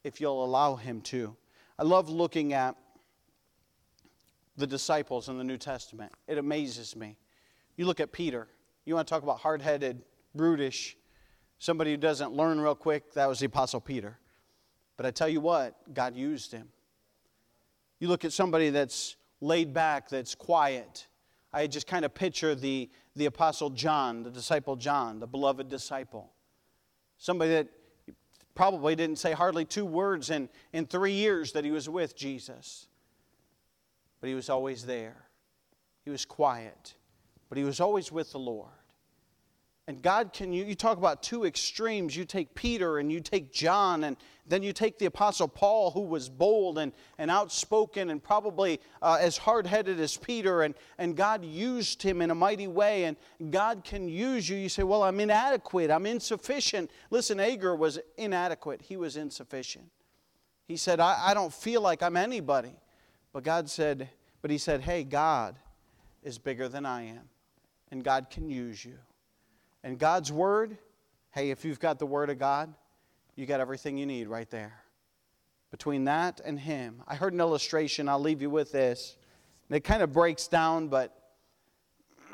if 0.03 0.21
you'll 0.21 0.43
allow 0.43 0.75
Him 0.75 1.01
to. 1.01 1.35
I 1.77 1.83
love 1.83 2.09
looking 2.09 2.53
at 2.53 2.75
the 4.55 4.65
disciples 4.65 5.27
in 5.27 5.37
the 5.37 5.43
New 5.43 5.57
Testament, 5.57 6.13
it 6.27 6.37
amazes 6.37 6.95
me. 6.95 7.17
You 7.75 7.85
look 7.85 7.99
at 7.99 8.13
Peter, 8.13 8.47
you 8.85 8.95
want 8.95 9.05
to 9.07 9.13
talk 9.13 9.21
about 9.21 9.39
hard 9.39 9.61
headed, 9.61 10.01
brutish, 10.33 10.95
somebody 11.59 11.91
who 11.91 11.97
doesn't 11.97 12.31
learn 12.31 12.61
real 12.61 12.75
quick, 12.75 13.13
that 13.13 13.27
was 13.27 13.39
the 13.39 13.47
Apostle 13.47 13.81
Peter. 13.81 14.17
But 14.97 15.05
I 15.05 15.11
tell 15.11 15.29
you 15.29 15.41
what, 15.41 15.93
God 15.93 16.15
used 16.15 16.51
him. 16.51 16.69
You 17.99 18.07
look 18.07 18.25
at 18.25 18.33
somebody 18.33 18.69
that's 18.69 19.15
laid 19.41 19.73
back, 19.73 20.09
that's 20.09 20.35
quiet. 20.35 21.07
I 21.53 21.67
just 21.67 21.87
kind 21.87 22.05
of 22.05 22.13
picture 22.13 22.55
the, 22.55 22.89
the 23.15 23.25
Apostle 23.25 23.69
John, 23.69 24.23
the 24.23 24.29
disciple 24.29 24.75
John, 24.75 25.19
the 25.19 25.27
beloved 25.27 25.69
disciple. 25.69 26.31
Somebody 27.17 27.51
that 27.51 27.67
probably 28.55 28.95
didn't 28.95 29.17
say 29.17 29.33
hardly 29.33 29.65
two 29.65 29.85
words 29.85 30.29
in, 30.29 30.49
in 30.73 30.85
three 30.85 31.13
years 31.13 31.51
that 31.53 31.63
he 31.63 31.71
was 31.71 31.87
with 31.87 32.15
Jesus. 32.15 32.87
But 34.19 34.27
he 34.27 34.35
was 34.35 34.49
always 34.49 34.85
there. 34.85 35.27
He 36.03 36.09
was 36.09 36.25
quiet, 36.25 36.95
but 37.49 37.57
he 37.57 37.63
was 37.63 37.79
always 37.79 38.11
with 38.11 38.31
the 38.31 38.39
Lord. 38.39 38.69
And 39.87 40.01
God 40.01 40.33
can, 40.33 40.51
you, 40.51 40.65
you 40.65 40.73
talk 40.73 40.97
about 40.97 41.21
two 41.21 41.45
extremes. 41.45 42.17
You 42.17 42.25
take 42.25 42.55
Peter 42.55 42.97
and 42.97 43.11
you 43.11 43.19
take 43.19 43.53
John, 43.53 44.03
and 44.05 44.17
then 44.47 44.63
you 44.63 44.73
take 44.73 44.97
the 44.97 45.05
Apostle 45.05 45.47
Paul, 45.47 45.91
who 45.91 46.01
was 46.01 46.27
bold 46.27 46.79
and, 46.79 46.91
and 47.19 47.29
outspoken 47.29 48.09
and 48.09 48.23
probably 48.23 48.81
uh, 49.03 49.19
as 49.21 49.37
hard 49.37 49.67
headed 49.67 49.99
as 49.99 50.17
Peter, 50.17 50.63
and, 50.63 50.73
and 50.97 51.15
God 51.15 51.45
used 51.45 52.01
him 52.01 52.23
in 52.23 52.31
a 52.31 52.35
mighty 52.35 52.67
way. 52.67 53.03
And 53.03 53.15
God 53.51 53.83
can 53.83 54.09
use 54.09 54.49
you. 54.49 54.57
You 54.57 54.69
say, 54.69 54.81
Well, 54.81 55.03
I'm 55.03 55.19
inadequate, 55.19 55.91
I'm 55.91 56.07
insufficient. 56.07 56.89
Listen, 57.11 57.39
Agur 57.39 57.75
was 57.75 57.99
inadequate, 58.17 58.81
he 58.81 58.97
was 58.97 59.17
insufficient. 59.17 59.85
He 60.67 60.77
said, 60.77 60.99
I, 60.99 61.27
I 61.27 61.33
don't 61.35 61.53
feel 61.53 61.81
like 61.81 62.01
I'm 62.01 62.17
anybody. 62.17 62.73
But 63.33 63.43
God 63.43 63.69
said, 63.69 64.09
But 64.41 64.49
he 64.49 64.57
said, 64.57 64.81
Hey, 64.81 65.03
God 65.03 65.57
is 66.23 66.39
bigger 66.39 66.67
than 66.67 66.87
I 66.87 67.03
am, 67.03 67.29
and 67.91 68.03
God 68.03 68.31
can 68.31 68.49
use 68.49 68.83
you. 68.83 68.97
And 69.85 69.99
God's 69.99 70.31
Word, 70.31 70.79
hey, 71.29 71.51
if 71.51 71.63
you've 71.63 71.79
got 71.79 71.99
the 71.99 72.07
Word 72.07 72.31
of 72.31 72.39
God, 72.39 72.73
you 73.35 73.45
got 73.45 73.59
everything 73.59 73.99
you 73.99 74.07
need 74.07 74.27
right 74.27 74.49
there. 74.49 74.81
Between 75.69 76.05
that 76.05 76.41
and 76.43 76.59
Him. 76.59 77.03
I 77.07 77.13
heard 77.13 77.33
an 77.33 77.39
illustration, 77.39 78.09
I'll 78.09 78.19
leave 78.19 78.41
you 78.41 78.49
with 78.49 78.71
this. 78.71 79.15
And 79.69 79.77
it 79.77 79.81
kind 79.81 80.01
of 80.01 80.11
breaks 80.11 80.47
down, 80.47 80.87
but 80.87 81.15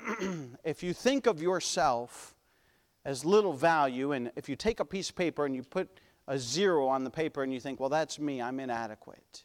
if 0.64 0.82
you 0.82 0.94
think 0.94 1.28
of 1.28 1.42
yourself 1.42 2.36
as 3.04 3.26
little 3.26 3.52
value, 3.52 4.14
and 4.14 4.32
if 4.38 4.48
you 4.48 4.56
take 4.56 4.80
a 4.80 4.86
piece 4.86 5.10
of 5.10 5.18
paper 5.18 5.46
and 5.46 5.54
you 5.54 5.62
put 5.62 6.00
a 6.30 6.40
zero 6.40 6.88
on 6.88 7.04
the 7.04 7.10
paper 7.10 7.44
and 7.44 7.54
you 7.54 7.60
think, 7.60 7.82
well, 7.82 7.90
that's 7.90 8.18
me, 8.18 8.42
I'm 8.42 8.62
inadequate. 8.62 9.44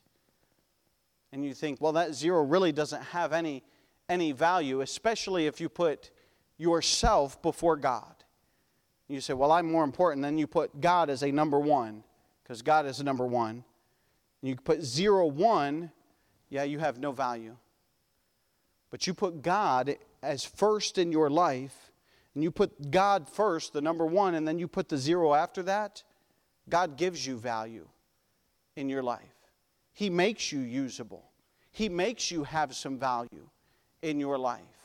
And 1.33 1.45
you 1.45 1.55
think, 1.55 1.81
well, 1.81 1.93
that 1.95 2.15
zero 2.15 2.45
really 2.45 2.71
doesn't 2.71 3.03
have 3.03 3.33
any, 3.33 3.65
any 4.09 4.31
value, 4.31 4.81
especially 4.81 5.49
if 5.49 5.61
you 5.61 5.69
put 5.69 6.13
yourself 6.59 7.41
before 7.43 7.77
God. 7.77 8.15
You 9.09 9.21
say, 9.21 9.35
Well, 9.35 9.53
I'm 9.53 9.71
more 9.71 9.85
important. 9.85 10.23
Then 10.23 10.39
you 10.39 10.47
put 10.47 10.81
God 10.81 11.11
as 11.11 11.23
a 11.23 11.31
number 11.31 11.59
one, 11.59 12.03
because 12.43 12.63
God 12.63 12.87
is 12.87 13.01
a 13.01 13.05
number 13.05 13.27
one. 13.27 13.65
And 14.43 14.51
you 14.51 14.57
put 14.57 14.83
zero, 14.83 15.27
one, 15.27 15.91
yeah, 16.51 16.65
you 16.65 16.79
have 16.79 16.99
no 16.99 17.13
value. 17.13 17.57
But 18.91 19.07
you 19.07 19.15
put 19.15 19.43
God 19.43 19.97
as 20.23 20.45
first 20.45 20.99
in 20.99 21.13
your 21.13 21.31
life, 21.31 21.93
and 22.35 22.43
you 22.43 22.51
put 22.51 22.91
God 22.91 23.29
first, 23.29 23.73
the 23.73 23.81
number 23.81 24.07
one, 24.07 24.35
and 24.35 24.47
then 24.47 24.59
you 24.59 24.69
put 24.69 24.89
the 24.89 24.99
zero 24.99 25.35
after 25.35 25.63
that, 25.65 26.03
God 26.69 26.97
gives 26.97 27.27
you 27.27 27.39
value 27.39 27.89
in 28.75 28.89
your 28.89 29.03
life. 29.03 29.23
He 29.93 30.11
makes 30.11 30.53
you 30.53 30.61
usable, 30.61 31.31
He 31.71 31.89
makes 31.89 32.31
you 32.31 32.45
have 32.45 32.75
some 32.75 32.99
value 32.99 33.49
in 34.03 34.21
your 34.21 34.39
life 34.39 34.76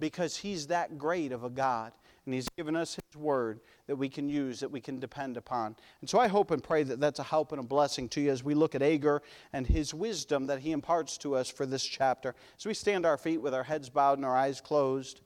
because 0.00 0.36
He's 0.36 0.68
that 0.68 0.98
great 0.98 1.32
of 1.32 1.44
a 1.44 1.50
God. 1.50 1.92
And 2.24 2.34
He's 2.34 2.48
given 2.56 2.76
us 2.76 2.94
His 2.94 3.16
Word 3.20 3.60
that 3.86 3.96
we 3.96 4.08
can 4.08 4.28
use, 4.28 4.60
that 4.60 4.70
we 4.70 4.80
can 4.80 5.00
depend 5.00 5.36
upon. 5.36 5.74
And 6.00 6.10
so 6.10 6.18
I 6.20 6.28
hope 6.28 6.50
and 6.50 6.62
pray 6.62 6.82
that 6.82 7.00
that's 7.00 7.18
a 7.18 7.24
help 7.24 7.52
and 7.52 7.60
a 7.60 7.64
blessing 7.64 8.08
to 8.10 8.20
you 8.20 8.30
as 8.30 8.44
we 8.44 8.54
look 8.54 8.74
at 8.74 8.82
Agur 8.82 9.22
and 9.52 9.66
his 9.66 9.94
wisdom 9.94 10.46
that 10.46 10.60
he 10.60 10.72
imparts 10.72 11.16
to 11.18 11.34
us 11.34 11.48
for 11.48 11.64
this 11.64 11.84
chapter. 11.84 12.34
As 12.58 12.66
we 12.66 12.74
stand 12.74 13.06
our 13.06 13.16
feet 13.16 13.38
with 13.38 13.54
our 13.54 13.62
heads 13.64 13.88
bowed 13.88 14.18
and 14.18 14.26
our 14.26 14.36
eyes 14.36 14.60
closed, 14.60 15.22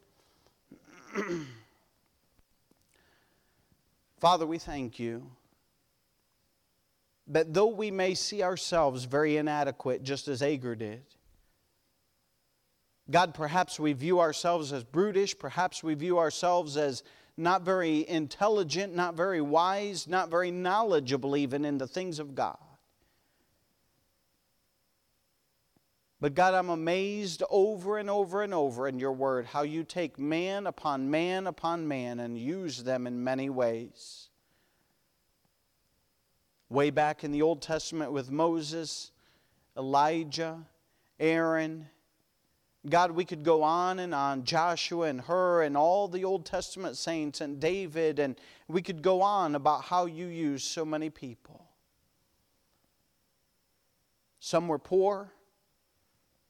Father, 4.20 4.46
we 4.46 4.58
thank 4.58 5.00
you 5.00 5.28
that 7.26 7.52
though 7.52 7.66
we 7.66 7.90
may 7.90 8.14
see 8.14 8.42
ourselves 8.44 9.04
very 9.04 9.36
inadequate, 9.36 10.04
just 10.04 10.28
as 10.28 10.42
Agur 10.42 10.76
did, 10.76 11.02
God, 13.10 13.34
perhaps 13.34 13.80
we 13.80 13.92
view 13.92 14.20
ourselves 14.20 14.72
as 14.72 14.84
brutish, 14.84 15.38
perhaps 15.38 15.82
we 15.82 15.94
view 15.94 16.18
ourselves 16.18 16.76
as 16.76 17.02
not 17.36 17.62
very 17.62 18.08
intelligent, 18.08 18.94
not 18.94 19.14
very 19.16 19.40
wise, 19.40 20.06
not 20.06 20.30
very 20.30 20.50
knowledgeable 20.50 21.36
even 21.36 21.64
in 21.64 21.78
the 21.78 21.86
things 21.86 22.18
of 22.18 22.34
God. 22.34 22.58
But 26.20 26.34
God, 26.34 26.54
I'm 26.54 26.68
amazed 26.68 27.42
over 27.50 27.98
and 27.98 28.08
over 28.08 28.42
and 28.42 28.54
over 28.54 28.86
in 28.86 29.00
your 29.00 29.12
word 29.12 29.44
how 29.44 29.62
you 29.62 29.82
take 29.82 30.20
man 30.20 30.68
upon 30.68 31.10
man 31.10 31.48
upon 31.48 31.88
man 31.88 32.20
and 32.20 32.38
use 32.38 32.84
them 32.84 33.08
in 33.08 33.24
many 33.24 33.50
ways. 33.50 34.28
Way 36.68 36.90
back 36.90 37.24
in 37.24 37.32
the 37.32 37.42
Old 37.42 37.60
Testament 37.60 38.12
with 38.12 38.30
Moses, 38.30 39.10
Elijah, 39.76 40.64
Aaron, 41.18 41.88
God, 42.88 43.12
we 43.12 43.24
could 43.24 43.44
go 43.44 43.62
on 43.62 44.00
and 44.00 44.12
on, 44.12 44.44
Joshua 44.44 45.06
and 45.06 45.20
Hur 45.20 45.62
and 45.62 45.76
all 45.76 46.08
the 46.08 46.24
Old 46.24 46.44
Testament 46.44 46.96
saints 46.96 47.40
and 47.40 47.60
David, 47.60 48.18
and 48.18 48.34
we 48.66 48.82
could 48.82 49.02
go 49.02 49.22
on 49.22 49.54
about 49.54 49.84
how 49.84 50.06
you 50.06 50.26
used 50.26 50.66
so 50.66 50.84
many 50.84 51.08
people. 51.08 51.68
Some 54.40 54.66
were 54.66 54.80
poor, 54.80 55.32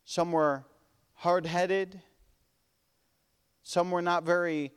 some 0.06 0.32
were 0.32 0.64
hard 1.12 1.44
headed, 1.44 2.00
some 3.62 3.90
were 3.90 4.00
not 4.00 4.24
very 4.24 4.72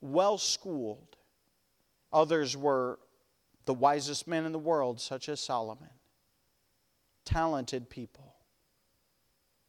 well 0.00 0.38
schooled, 0.38 1.16
others 2.10 2.56
were 2.56 2.98
the 3.66 3.74
wisest 3.74 4.26
men 4.26 4.46
in 4.46 4.52
the 4.52 4.58
world, 4.58 5.02
such 5.02 5.28
as 5.28 5.38
Solomon. 5.38 5.90
Talented 7.26 7.90
people 7.90 8.29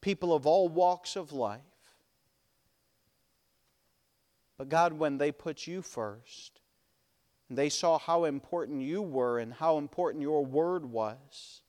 people 0.01 0.33
of 0.33 0.45
all 0.45 0.67
walks 0.67 1.15
of 1.15 1.31
life. 1.31 1.61
But 4.57 4.69
God, 4.69 4.93
when 4.93 5.17
they 5.17 5.31
put 5.31 5.65
you 5.65 5.81
first, 5.81 6.59
and 7.49 7.57
they 7.57 7.69
saw 7.69 7.97
how 7.97 8.25
important 8.25 8.81
you 8.81 9.01
were 9.01 9.39
and 9.39 9.53
how 9.53 9.77
important 9.77 10.21
your 10.21 10.45
word 10.45 10.85
was, 10.85 11.61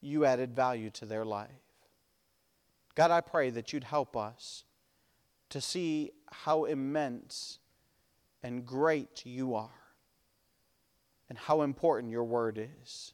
you 0.00 0.24
added 0.24 0.54
value 0.54 0.90
to 0.90 1.06
their 1.06 1.24
life. 1.24 1.50
God, 2.94 3.10
I 3.10 3.20
pray 3.20 3.50
that 3.50 3.72
you'd 3.72 3.84
help 3.84 4.16
us 4.16 4.64
to 5.50 5.60
see 5.60 6.10
how 6.30 6.64
immense 6.64 7.58
and 8.42 8.66
great 8.66 9.24
you 9.24 9.54
are 9.54 9.70
and 11.28 11.38
how 11.38 11.62
important 11.62 12.10
your 12.10 12.24
word 12.24 12.58
is. 12.82 13.12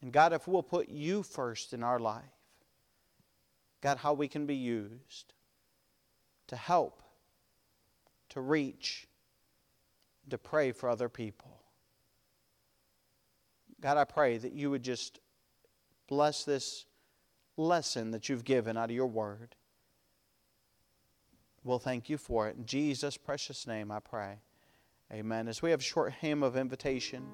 And 0.00 0.12
God, 0.12 0.32
if 0.32 0.48
we'll 0.48 0.62
put 0.62 0.88
you 0.88 1.22
first 1.22 1.72
in 1.72 1.82
our 1.82 1.98
life, 1.98 2.22
God, 3.82 3.98
how 3.98 4.14
we 4.14 4.28
can 4.28 4.46
be 4.46 4.54
used 4.54 5.34
to 6.46 6.56
help, 6.56 7.02
to 8.30 8.40
reach, 8.40 9.06
to 10.30 10.38
pray 10.38 10.72
for 10.72 10.88
other 10.88 11.08
people. 11.08 11.60
God, 13.80 13.96
I 13.96 14.04
pray 14.04 14.38
that 14.38 14.52
you 14.52 14.70
would 14.70 14.84
just 14.84 15.18
bless 16.06 16.44
this 16.44 16.86
lesson 17.56 18.12
that 18.12 18.28
you've 18.28 18.44
given 18.44 18.76
out 18.76 18.90
of 18.90 18.96
your 18.96 19.08
word. 19.08 19.56
We'll 21.64 21.80
thank 21.80 22.08
you 22.08 22.18
for 22.18 22.48
it. 22.48 22.56
In 22.56 22.64
Jesus' 22.64 23.16
precious 23.16 23.66
name, 23.66 23.90
I 23.90 23.98
pray. 23.98 24.38
Amen. 25.12 25.48
As 25.48 25.60
we 25.60 25.70
have 25.70 25.80
a 25.80 25.84
short 25.84 26.12
hymn 26.14 26.42
of 26.42 26.56
invitation. 26.56 27.24